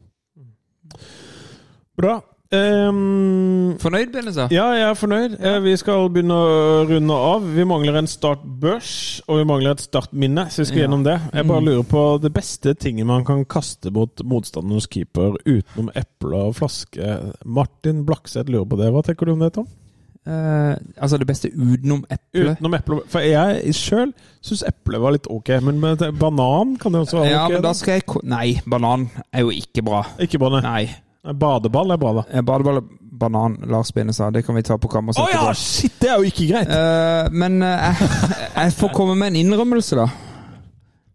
[1.98, 2.20] Bra.
[2.52, 4.48] Ehm, Fornøyd, Benesa?
[4.52, 5.38] Ja, jeg er fornøyd.
[5.39, 7.43] Eh, Vi skal begynne å runde av.
[7.56, 10.48] Vi mangler en startbørs, og vi mangler et startminne.
[10.52, 10.88] Så vi skal Ja.
[10.88, 11.22] gjennom det.
[11.34, 11.65] Jeg bare Mm.
[11.68, 17.34] lurer på det beste tinget man kan kaste mot motstanderens keeper utenom eple og flaske.
[17.45, 18.91] Martin Blakseth lurer på det.
[18.91, 19.68] Hva tenker du om det, Tom?
[20.27, 22.56] Uh, altså det beste utenom eple?
[22.56, 22.99] Utenom eple.
[23.07, 27.45] For jeg sjøl syns eple var litt ok, men banan kan det også være Ja,
[27.45, 27.52] ok.
[27.53, 27.72] men da.
[27.73, 30.03] skal jeg Nei, banan er jo ikke bra.
[30.19, 30.61] Ikke bra, nei.
[30.61, 31.34] Nei.
[31.34, 32.23] Badeball er bra, da.
[32.38, 32.89] Eh, Badeball og
[33.22, 34.31] banan, Lars Benesa.
[34.34, 35.53] Det kan vi ta på kammerset Å ja!
[35.57, 36.72] Shit, det er jo ikke greit!
[36.73, 38.11] Uh, men uh, jeg,
[38.57, 40.10] jeg får komme med en innrømmelse, da.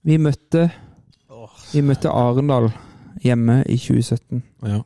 [0.06, 0.68] Vi møtte
[1.72, 2.70] Vi møtte Arendal
[3.24, 4.42] hjemme i 2017.
[4.70, 4.80] Ja.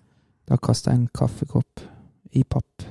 [0.49, 1.85] Da kasta jeg en kaffekopp
[2.33, 2.89] i papp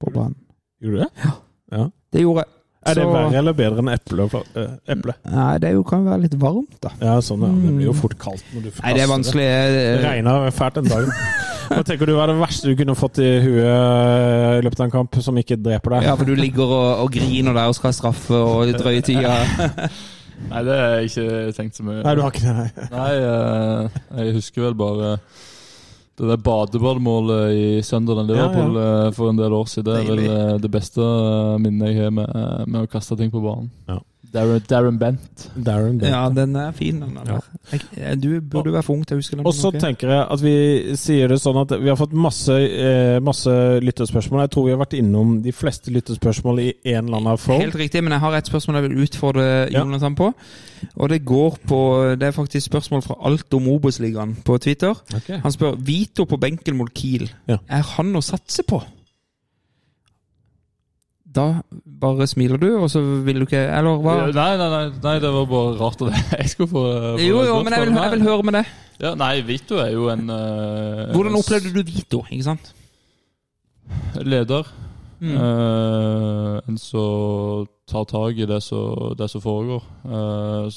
[0.00, 0.36] på banen.
[0.80, 1.84] Gjorde du det?
[2.12, 2.56] Det gjorde jeg.
[2.80, 4.24] Er det verre eller bedre enn eple?
[4.56, 5.14] eh, eple?
[5.28, 6.94] Nei, det jo, kan være litt varmt, da.
[7.02, 7.50] Ja, sånn, ja.
[7.52, 9.74] Det blir jo fort kaldt når du det er.
[9.76, 11.12] Det regner fælt den dagen.
[11.70, 14.94] Hva tenker du er det verste du kunne fått i huet i løpet av en
[14.94, 16.08] kamp, som ikke dreper deg?
[16.08, 19.36] Ja, for du ligger og, og griner der og skal ha straffe og drøye tida.
[20.50, 22.54] Nei, det har jeg ikke tenkt så mye Nei, du har ikke det?
[22.56, 22.86] nei.
[22.94, 25.10] Nei, eh, jeg husker vel bare
[26.20, 29.88] det der badeballmålet i Sunderland Liverpool eh, for en del år siden.
[29.88, 31.04] Det er vel eh, det beste
[31.64, 33.70] minnet jeg har med, med å kaste ting på banen.
[33.88, 34.00] Ja.
[34.32, 35.48] Darren, Darren Bent.
[35.56, 36.10] Darren Bent.
[36.12, 37.40] Ja, den er fin, den er.
[37.72, 38.14] Ja.
[38.14, 39.46] du burde være for ung til å huske den.
[39.46, 40.54] Og så tenker jeg at vi
[41.00, 43.50] sier det sånn at vi har fått masse, eh, masse
[43.82, 44.44] lytterspørsmål.
[44.46, 47.64] Jeg tror vi har vært innom de fleste lytterspørsmål i en eller annen form.
[47.64, 49.80] Helt riktig, men jeg har et spørsmål jeg vil utfordre Ja.
[49.82, 50.32] Jonathan på.
[50.96, 51.80] Og det går på
[52.18, 54.94] Det er faktisk spørsmål fra Alt om Obos-ligaen på Twitter.
[55.14, 55.38] Okay.
[55.42, 57.30] Han spør Vito på benken mot Kiel.
[57.48, 57.58] Ja.
[57.68, 58.82] Er han å satse på?
[61.30, 61.46] Da
[62.02, 64.16] bare smiler du, og så vil du ikke Eller hva?
[64.34, 66.24] Nei, nei, nei, nei, det var bare rart det.
[66.40, 68.64] jeg skulle få få Jo, jo, men jeg vil, jeg vil høre med det.
[69.00, 72.24] Ja, nei, Vito er jo en uh, Hvordan opplevde du Vito?
[72.28, 72.74] ikke sant?
[74.22, 74.66] leder.
[75.20, 75.36] Mm.
[75.36, 79.84] Uh, en som tar tak i det som, det som foregår.
[80.04, 80.70] Uh,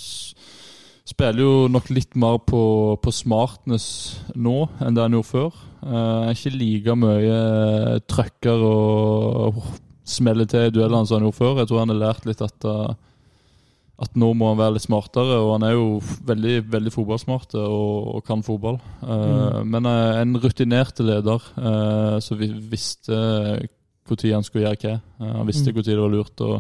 [1.08, 3.88] spiller jo nok litt mer på, på smartness
[4.36, 5.64] nå enn det han gjorde før.
[5.84, 7.40] Uh, er ikke like mye
[8.10, 9.64] trøkker og
[10.04, 11.60] smeller til i duellene som han gjorde før.
[11.62, 12.94] Jeg tror han har lært litt at eh,
[14.04, 15.84] at nå må han være litt smartere, og han er jo
[16.26, 18.80] veldig, veldig fotballsmart og, og kan fotball.
[19.06, 19.70] Mm.
[19.70, 21.46] Men eh, en rutinert leder
[22.26, 23.20] som vi visste
[24.10, 25.00] når han skulle gjøre hva.
[25.20, 26.60] Eh, han visste når det var lurt å,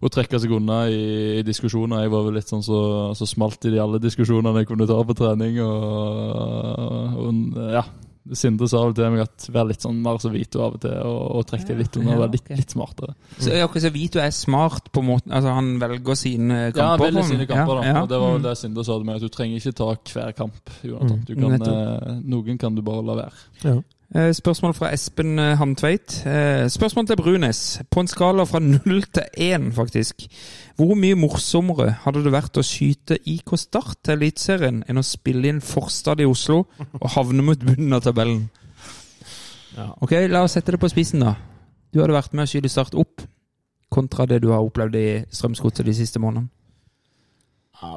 [0.00, 2.04] å trekke seg unna i, i diskusjoner.
[2.04, 4.98] Jeg var vel litt sånn så, så smalt i de alle diskusjonene jeg kunne ta
[5.04, 5.60] på trening.
[5.60, 7.84] Og, og ja,
[8.34, 10.94] Sindre sa vel til meg at vær litt sånn mer som Vito av og til,
[11.06, 13.14] og, og trekk deg litt unna og vær litt, litt smartere.
[13.38, 16.80] Så, ja, så Vito er smart på måten Altså, han velger sine kamper?
[16.82, 17.82] Ja, han velger sine kamper, da.
[17.86, 18.02] Ja, ja.
[18.02, 18.46] Og det var vel Mm.
[18.48, 21.20] det Sinde sa til meg, at du trenger ikke ta hver kamp, Jonathan.
[21.26, 23.82] Du kan, eh, noen kan du bare la være.
[24.14, 26.26] Eh, Spørsmål fra Espen eh, Hamtveit.
[26.26, 27.80] Eh, Spørsmål til Brunes.
[27.90, 30.28] På en skala fra null til én, faktisk.
[30.76, 35.50] Hvor mye morsommere hadde det vært å skyte IK Start til Eliteserien enn å spille
[35.50, 36.62] inn Forstad i Oslo
[37.00, 38.46] og havne mot bunnen av tabellen?
[40.00, 41.34] Ok, la oss sette det på spissen, da.
[41.92, 43.24] Du hadde vært med å skyte Start opp,
[43.92, 46.52] kontra det du har opplevd i Strømsgodset de siste månedene.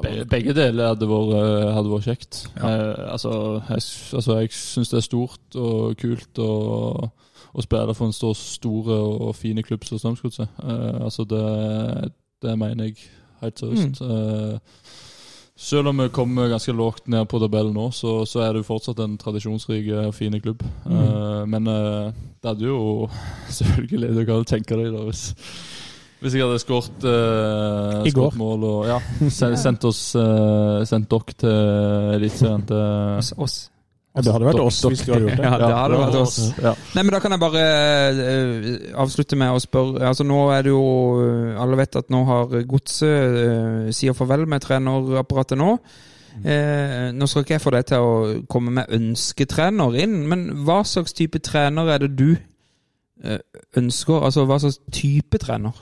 [0.02, 2.40] Be- Begge deler hadde vært, eh, hadde vært kjekt.
[2.56, 3.32] Eh, altså,
[3.68, 3.84] jeg,
[4.18, 7.10] altså, syns det er stort og kult å,
[7.60, 10.48] spille for en så stor og fin klubb som Strømsgodset.
[10.62, 12.12] Eh, altså, det,
[12.42, 12.96] det mener jeg
[13.40, 14.02] helt seriøst.
[14.04, 14.58] Eh,
[15.60, 18.68] selv om vi kommer ganske lågt ned på tabellen nå, så, så er det jo
[18.70, 20.62] fortsatt en tradisjonsrik og fin klubb.
[20.88, 23.08] Eh, men eh, det hadde jo
[23.58, 25.26] selvfølgelig Du kan tenke deg da hvis
[26.20, 28.98] hvis jeg hadde skåret uh, mål og ja,
[29.64, 32.80] sendt oss uh, Sendt dere til Eliteserien til
[33.20, 33.32] Oss.
[33.36, 33.56] oss.
[34.10, 35.46] Ja, det hadde vært Dok- oss hvis du hadde gjort det.
[35.50, 36.36] Ja, det hadde vært oss.
[36.58, 36.74] Ja.
[36.96, 37.64] Nei, men Da kan jeg bare
[38.18, 38.68] uh,
[39.06, 40.84] avslutte med å spørre altså Nå er det jo
[41.62, 45.74] Alle vet at nå har Godset uh, sier farvel med trenerapparatet nå.
[46.46, 48.10] Eh, nå skal ikke jeg få deg til å
[48.48, 52.28] komme med ønsketrener inn, men hva slags type trener er det du
[53.24, 53.40] eh,
[53.76, 54.22] ønsker?
[54.28, 55.74] Altså hva slags type trener?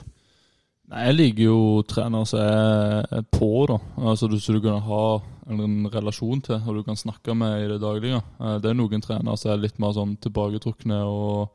[0.89, 3.77] Nei, jeg liker jo trenere som er på, da.
[4.09, 5.03] Altså du, Så du kan ha
[5.49, 8.21] en relasjon til, og du kan snakke med i det daglige.
[8.41, 11.49] Eh, Det er noen trenere som er litt mer sånn tilbaketrukne og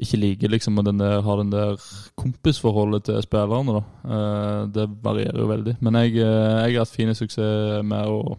[0.00, 1.76] ikke liker liksom den der, har den der
[2.18, 3.76] kompisforholdet til spillerne.
[3.78, 3.84] da.
[4.14, 5.76] Eh, Det varierer jo veldig.
[5.80, 8.38] Men jeg, eh, jeg har hatt fin suksess med å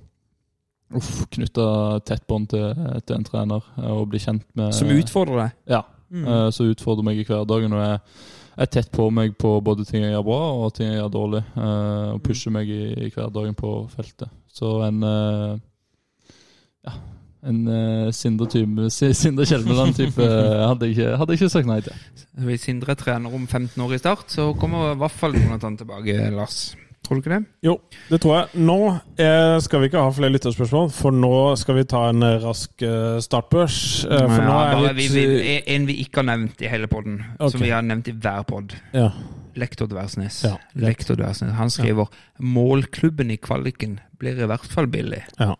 [0.95, 2.73] uff, knytte tett bånd til,
[3.06, 5.52] til en trener og bli kjent med Som utfordrer deg?
[5.68, 5.84] Ja.
[6.11, 6.52] Mm.
[6.53, 7.73] Så utfordrer meg i hverdagen.
[7.73, 7.99] Og jeg
[8.57, 11.41] er tett på meg på både ting jeg gjør bra og ting jeg gjør dårlig.
[11.57, 14.32] eh, Og pusher meg i, i hverdagen på feltet.
[14.53, 15.57] Så en eh,
[16.88, 16.95] Ja.
[17.45, 21.94] En uh, Sindre-type Sindre Kjelmeland-type hadde, hadde jeg ikke sagt nei til.
[22.48, 25.77] Hvis Sindre er trener om 15 år i start, så kommer i hvert fall Jonathan
[25.77, 26.72] tilbake, Lars.
[27.06, 27.45] Tror du ikke det?
[27.65, 27.76] Jo,
[28.10, 28.64] det tror jeg.
[28.65, 28.77] Nå
[29.22, 32.86] eh, skal vi ikke ha flere lytterspørsmål, for nå skal vi ta en eh, rask
[32.86, 33.80] eh, startbørs.
[34.10, 37.22] For nå er bare litt vi, vi, en vi ikke har nevnt i hele podden,
[37.38, 37.53] okay.
[37.53, 38.77] som vi har nevnt i hver pod.
[38.95, 39.10] ja.
[39.56, 40.41] Lektor Dversnes.
[40.44, 40.57] Ja.
[40.76, 41.53] Lektor Dversnes.
[41.56, 42.10] Han skriver
[42.44, 45.23] 'Målklubben i kvaliken blir i hvert fall billig'.
[45.40, 45.53] ja.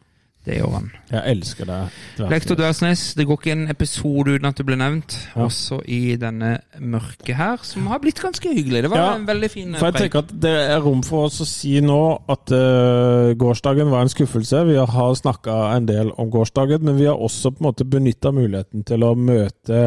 [0.46, 0.92] Det gjør han.
[1.10, 1.94] Jeg elsker deg.
[2.30, 5.16] Lektor Dørsnes, det går ikke en episode uten at du blir nevnt.
[5.34, 5.48] Ja.
[5.48, 8.84] Også i denne mørket her, som har blitt ganske hyggelig.
[8.86, 11.40] Det var Ja, en veldig fin For jeg tenker at Det er rom for oss
[11.42, 11.98] å si nå
[12.30, 14.62] at uh, gårsdagen var en skuffelse.
[14.70, 18.30] Vi har snakka en del om gårsdagen, men vi har også på en måte benytta
[18.36, 19.82] muligheten til å møte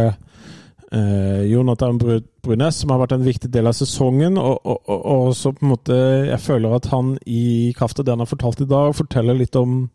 [0.93, 4.39] uh, Jonathan Bru- Brunes, som har vært en viktig del av sesongen.
[4.43, 5.99] Og, og, og, og så på en måte
[6.33, 9.57] Jeg føler at han i kraft av det han har fortalt i dag, forteller litt
[9.59, 9.87] om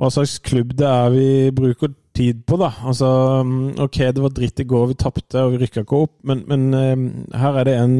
[0.00, 2.72] hva slags klubb det er vi bruker tid på, da.
[2.88, 3.06] Altså,
[3.44, 6.44] mm, ok, det var dritt i går, vi tapte og vi rykka ikke opp, men,
[6.48, 7.98] men eh, her er det en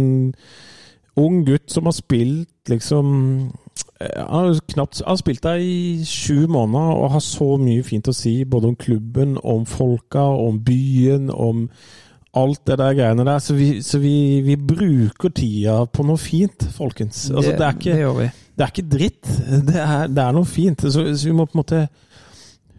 [1.20, 3.08] ung gutt som har spilt liksom
[4.00, 7.84] eh, Han har knapt han har spilt der i sju måneder og har så mye
[7.84, 11.68] fint å si, både om klubben, om folka, om byen, om
[12.36, 13.40] alt det der greiene der.
[13.42, 17.28] Så vi, så vi, vi bruker tida på noe fint, folkens.
[17.30, 18.28] Altså, det, er ikke, det gjør vi.
[18.54, 19.32] det er ikke dritt.
[19.70, 20.86] Det er, det er noe fint.
[20.86, 21.84] Så, så vi må på en måte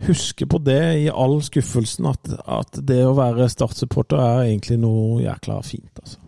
[0.08, 5.22] huske på det i all skuffelsen, at, at det å være Start-supporter er egentlig noe
[5.22, 5.92] jækla fint.
[6.02, 6.22] Altså.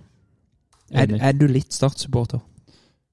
[0.93, 2.43] Er, er du litt Start-supporter?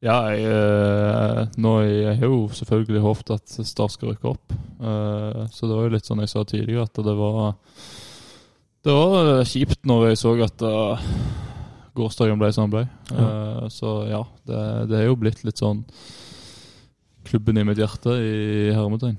[0.00, 4.54] Ja, jeg, eh, nå, jeg har jo selvfølgelig håpet at Start skal rykke opp.
[4.80, 7.50] Eh, så det var jo litt sånn jeg sa tidligere, at det var
[8.84, 11.02] Det var kjipt når jeg så at uh,
[11.96, 12.84] gårsdagen ble som den ble.
[13.12, 15.82] Eh, så ja, det, det er jo blitt litt sånn
[17.26, 19.18] klubben i mitt hjerte i hermetegn.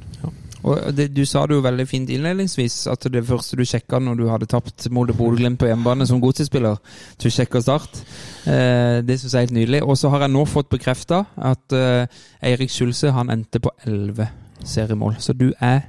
[0.61, 4.19] Og det, Du sa det jo veldig fint innledningsvis, at det første du sjekka når
[4.19, 6.77] du hadde tapt mot Bodø-Glimt på hjemmebane som godsetspiller,
[7.21, 8.03] du sjekka Start.
[8.45, 9.81] Eh, det syns jeg er helt nydelig.
[9.85, 14.29] Og så har jeg nå fått bekrefta at eh, Eirik Skjulse han endte på 11
[14.65, 15.17] seriemål.
[15.21, 15.87] Så du er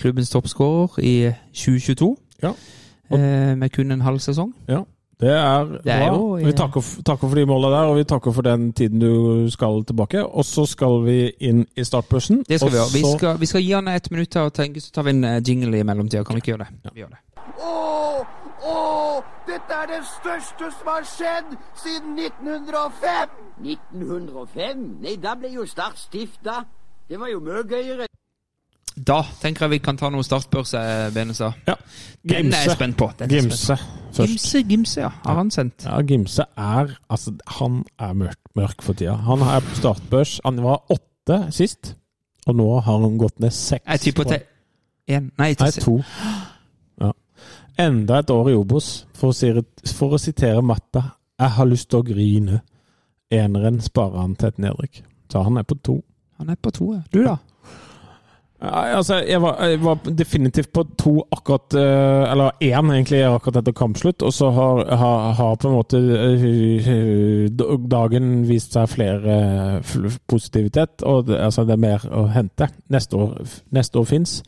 [0.00, 1.16] klubbens toppskårer i
[1.52, 2.14] 2022.
[2.44, 2.52] Ja.
[3.12, 4.52] Eh, med kun en halv sesong.
[4.68, 4.82] Ja.
[5.18, 6.16] Det er, Det er bra.
[6.16, 9.48] jo- Vi takker, takker for de måla der, og vi takker for den tiden du
[9.50, 10.20] skal tilbake.
[10.26, 12.42] Og så skal vi inn i startbørsen.
[12.48, 12.92] Det skal og vi gjøre.
[12.92, 15.24] Vi skal, vi skal gi han et minutt til å tenke, så tar vi en
[15.24, 16.22] eh, jingle i mellomtida.
[16.24, 16.92] Kan vi ikke gjøre det?
[16.94, 17.18] Vi gjør det.
[17.62, 18.26] Åh,
[18.66, 23.28] åh, dette er det største som har skjedd siden 1905!
[23.64, 24.84] 1905?
[25.00, 26.64] Nei, da ble jo Start stifta.
[27.08, 28.06] Det var jo mye gøyere.
[28.96, 31.52] Da tenker jeg vi kan ta noe startbørs, eh, Benestad.
[31.68, 31.74] Ja.
[32.24, 33.10] Den er jeg spent på.
[33.18, 34.30] Den Gimse først.
[34.30, 35.10] Gimse, Gimse, ja.
[35.24, 35.84] Har han sendt?
[35.84, 39.12] Ja, Gimse er Altså, han er mørk, mørk for tida.
[39.12, 40.40] Han er på startbørs.
[40.44, 41.96] Han var åtte sist,
[42.46, 43.84] og nå har han gått ned seks.
[43.86, 44.40] Jeg tipper til
[45.10, 46.02] én Nei, til Nei, to.
[47.00, 47.12] Ja.
[47.78, 49.32] Enda et år i Obos, for
[49.94, 51.02] for å sitere Matta.
[51.38, 52.62] Jeg har lyst til å grine.
[53.30, 55.02] Eneren sparer han til et nedrykk.
[55.32, 56.02] Så han er på to.
[56.38, 57.02] Han er på to, ja.
[57.12, 57.36] Du, da?
[58.60, 63.72] Altså, jeg var, jeg var definitivt på to akkurat eh, Eller én, egentlig, akkurat etter
[63.76, 64.22] kampslutt.
[64.24, 67.50] Og så har, har, har på en måte eh,
[67.90, 69.36] dagen vist seg flere
[69.82, 71.04] eh, positivitet.
[71.04, 72.70] Og det, altså, det er mer å hente.
[72.88, 73.36] Neste år,
[73.76, 74.38] neste år fins.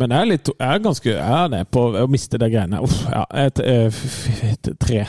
[0.00, 2.80] Men jeg er, litt, jeg er ganske Jeg er på å miste de greiene.
[2.80, 5.04] Uff, ja, et, et, tre.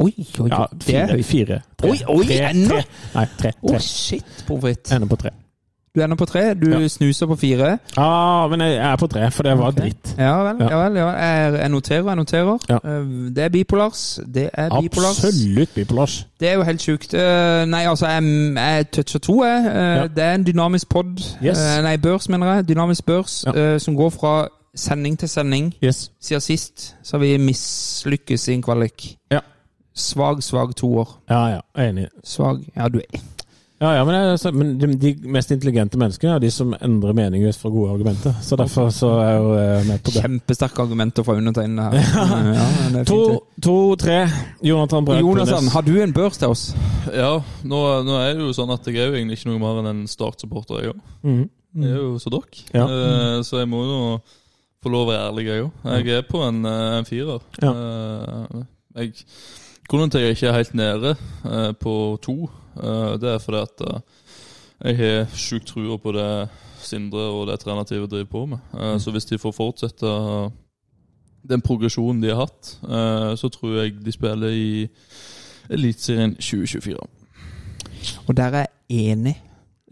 [0.00, 0.10] Oi,
[0.40, 1.22] oi, Ja, fire.
[1.22, 2.68] fire tre, Oi, oi, tre, ennå?
[2.72, 2.84] tre.
[3.14, 3.52] Nei, tre.
[3.60, 3.76] tre.
[3.76, 4.44] Oh, shit.
[4.48, 5.36] Ender på tre.
[5.94, 6.54] Du ender på tre.
[6.54, 6.88] Du Ja.
[6.88, 7.78] snuser på fire.
[7.96, 9.80] Ja, men jeg er på tre, for det var okay.
[9.82, 10.14] dritt.
[10.18, 10.56] Ja vel.
[10.60, 10.76] Ja.
[10.84, 11.08] vel, ja.
[11.08, 12.58] Jeg, jeg noterer, jeg noterer.
[12.68, 12.74] Ja.
[12.84, 13.04] Eh,
[13.36, 14.20] Det er bipolars.
[14.34, 15.24] Det er bipolars.
[15.24, 16.26] Absolutt bipolars.
[16.40, 17.14] Det er jo helt sjukt.
[17.14, 18.22] Eh, Nei, altså, jeg,
[18.56, 19.66] jeg toucher to, jeg.
[19.66, 20.08] Eh.
[20.16, 21.22] Det er en dynamisk pod.
[21.44, 21.58] Yes.
[21.82, 22.68] Nei, børs, mener jeg.
[22.68, 23.44] Dynamisk børs
[23.82, 25.74] som går fra sending til sending.
[25.84, 26.10] Yes.
[26.20, 29.16] Siden sist så har vi mislykkes i en kvalik.
[29.32, 29.38] Ja.
[29.96, 31.20] Svak, svak toer.
[31.30, 31.88] Ja, ja.
[31.88, 32.08] Enig.
[32.24, 33.18] Svag Ja, du er
[33.84, 37.42] Ja, ja, men, jeg, men de, de mest intelligente menneskene er de som endrer mening
[37.44, 38.32] ut fra gode argumenter.
[38.40, 40.22] Så derfor så er jeg jo eh, med på det.
[40.24, 42.12] kjempesterke argumenter fra undertegnede her.
[42.54, 42.68] Ja,
[43.00, 43.18] er To,
[43.62, 44.22] to, tre.
[44.64, 46.62] Jonathan Brøk Jonathan, har du en børs til oss?
[47.12, 47.34] Ja,
[47.68, 49.90] nå, nå er det jo sånn at jeg er jo egentlig ikke noe mer enn
[49.90, 51.04] en Start-supporter, jeg òg.
[51.26, 51.44] Mm.
[51.84, 52.86] Jeg er jo så dokk, Ja.
[52.86, 54.00] Eh, så jeg må jo
[54.84, 55.84] få lov å være ærlig, jeg òg.
[55.98, 57.44] Jeg er på en, eh, en firer.
[57.60, 57.74] Ja.
[57.74, 58.64] Eh,
[59.02, 59.26] jeg,
[59.88, 62.50] grunnen til at jeg ikke er helt nede eh, på to,
[62.82, 64.00] eh, det er fordi at eh,
[64.84, 66.48] jeg har sjukt trua på det
[66.84, 68.58] Sindre og det trenerteamet driver på med.
[68.74, 70.06] Eh, Så hvis de får fortsette
[71.48, 74.88] den progresjonen de har hatt, eh, så tror jeg de spiller i
[75.70, 76.96] Eliteserien 2024.
[78.28, 79.36] Og der er jeg enig.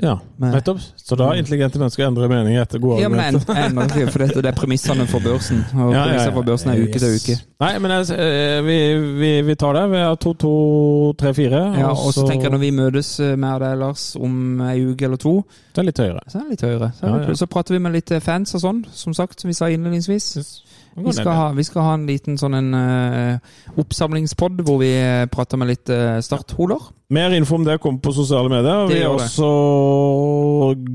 [0.01, 0.78] Ja, nettopp.
[0.97, 3.55] Så da intelligente mennesker endrer mening etter gode Ja, men argumenter.
[3.55, 5.60] en- en- for det, det er premissene for børsen.
[5.77, 6.31] Og Ja, ja, ja.
[6.32, 7.36] for børsen er uke til uke.
[7.60, 8.78] Nei, men jeg, eh, vi,
[9.20, 9.90] vi, vi tar det.
[9.93, 11.60] Vi har to, to, tre, fire.
[11.78, 15.05] Ja, og så tenker jeg når vi møtes eh, med deg, Lars, om ei uke
[15.05, 15.44] eller to,
[15.74, 16.20] Så er det litt høyere.
[16.28, 16.93] så er det litt høyere.
[16.98, 17.35] Så, er det- ja.
[17.35, 20.32] så prater vi med litt fans og sånn, som sagt, som vi sa innledningsvis.
[20.35, 24.90] Går Vi skal, ha, vi skal ha en liten sånn en uh, oppsamlingspod hvor vi
[25.01, 26.90] eh, prater med litt uh, startholer.
[27.12, 28.85] Mer info om det kommer på sosiale medier.
[28.85, 29.48] Og Vi har også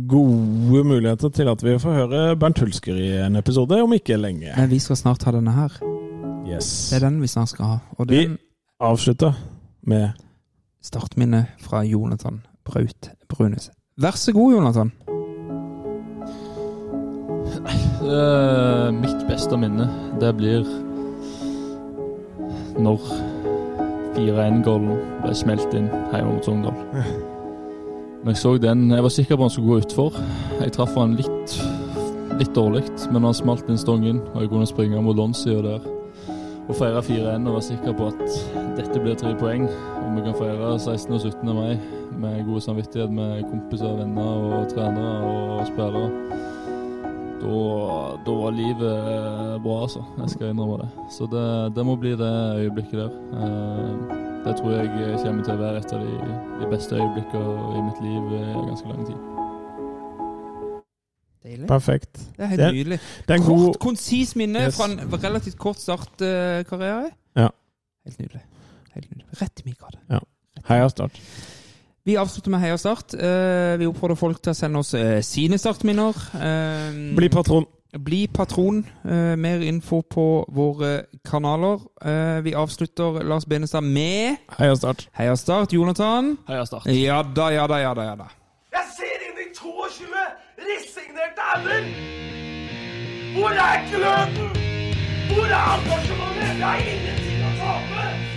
[0.09, 4.53] gode muligheter til at vi får høre Bernt Hulsker i en episode, om ikke lenge.
[4.53, 5.79] Men vi skal snart ha denne her.
[6.47, 6.69] Yes.
[6.91, 7.77] Det er den vi snart skal ha.
[7.97, 8.29] Og Vi-
[8.79, 9.33] Avslutter
[9.87, 10.09] med
[10.83, 13.69] startminne fra Jonathan Braut Brunes.
[13.97, 14.91] Vær så god, Jonathan.
[17.67, 19.89] Eh, mitt beste minne,
[20.21, 20.67] det blir
[22.77, 23.01] når
[24.17, 26.77] 4-1-golden ble smelt inn hjemme mot Sogndal.
[28.23, 30.15] Når jeg så den Jeg var sikker på han skulle gå utfor.
[30.61, 31.57] Jeg traff han litt
[32.37, 35.85] litt dårlig, men han smalt inn stongen, og jeg kunne springe mot Lonsia der.
[36.67, 38.35] Og feire 4-1 og være sikker på at
[38.77, 39.65] dette blir tre poeng.
[40.03, 41.13] Og vi kan feire 16.
[41.15, 41.55] og 17.
[41.55, 41.79] mai
[42.17, 45.17] med god samvittighet med kompiser, venner og trenere
[45.57, 46.09] og spillere.
[47.37, 50.01] Da, da var livet bra, altså.
[50.17, 50.89] Jeg skal innrømme det.
[51.13, 51.43] Så det,
[51.75, 52.31] det må bli det
[52.63, 53.11] øyeblikket der.
[53.41, 54.89] Eh, Det tror jeg
[55.25, 58.87] kommer til å være et av de, de beste øyeblikkene i mitt liv i ganske
[58.87, 59.17] lang tid.
[61.43, 61.67] Deilig.
[61.67, 62.13] Perfekt.
[62.37, 62.99] Det er helt Det nydelig.
[63.27, 64.77] Det er en Kort, god konsis minne Yes.
[64.77, 67.11] fra en relativt kort startkarriere.
[67.35, 67.47] Ja.
[68.05, 68.41] Helt nydelig.
[68.93, 69.41] Helt nydelig.
[69.41, 70.21] Rett i min grad.
[70.67, 71.19] Heia Start.
[72.07, 73.13] Vi avslutter med Heia Start.
[73.13, 76.15] Eh, vi oppfordrer folk til å sende oss eh, sine startminner.
[76.39, 77.65] Eh, Bli patron.
[77.99, 78.79] bli patron.
[79.03, 81.81] Eh, mer info på våre kanaler.
[82.05, 85.07] Eh, vi avslutter Lars Benestad med Heia Start.
[85.19, 85.73] Heia Start.
[85.75, 86.37] Jonathan?
[86.47, 86.85] Heia Start.
[86.87, 88.03] Ja da, ja da, ja da.
[88.11, 88.29] ja da.
[88.77, 90.07] Jeg ser inn i 22
[90.69, 91.91] resignerte ender!
[93.35, 94.63] Hvor er gløden?
[95.33, 96.55] Hvor er engasjementet?
[96.55, 98.36] Jeg har ingenting å tape!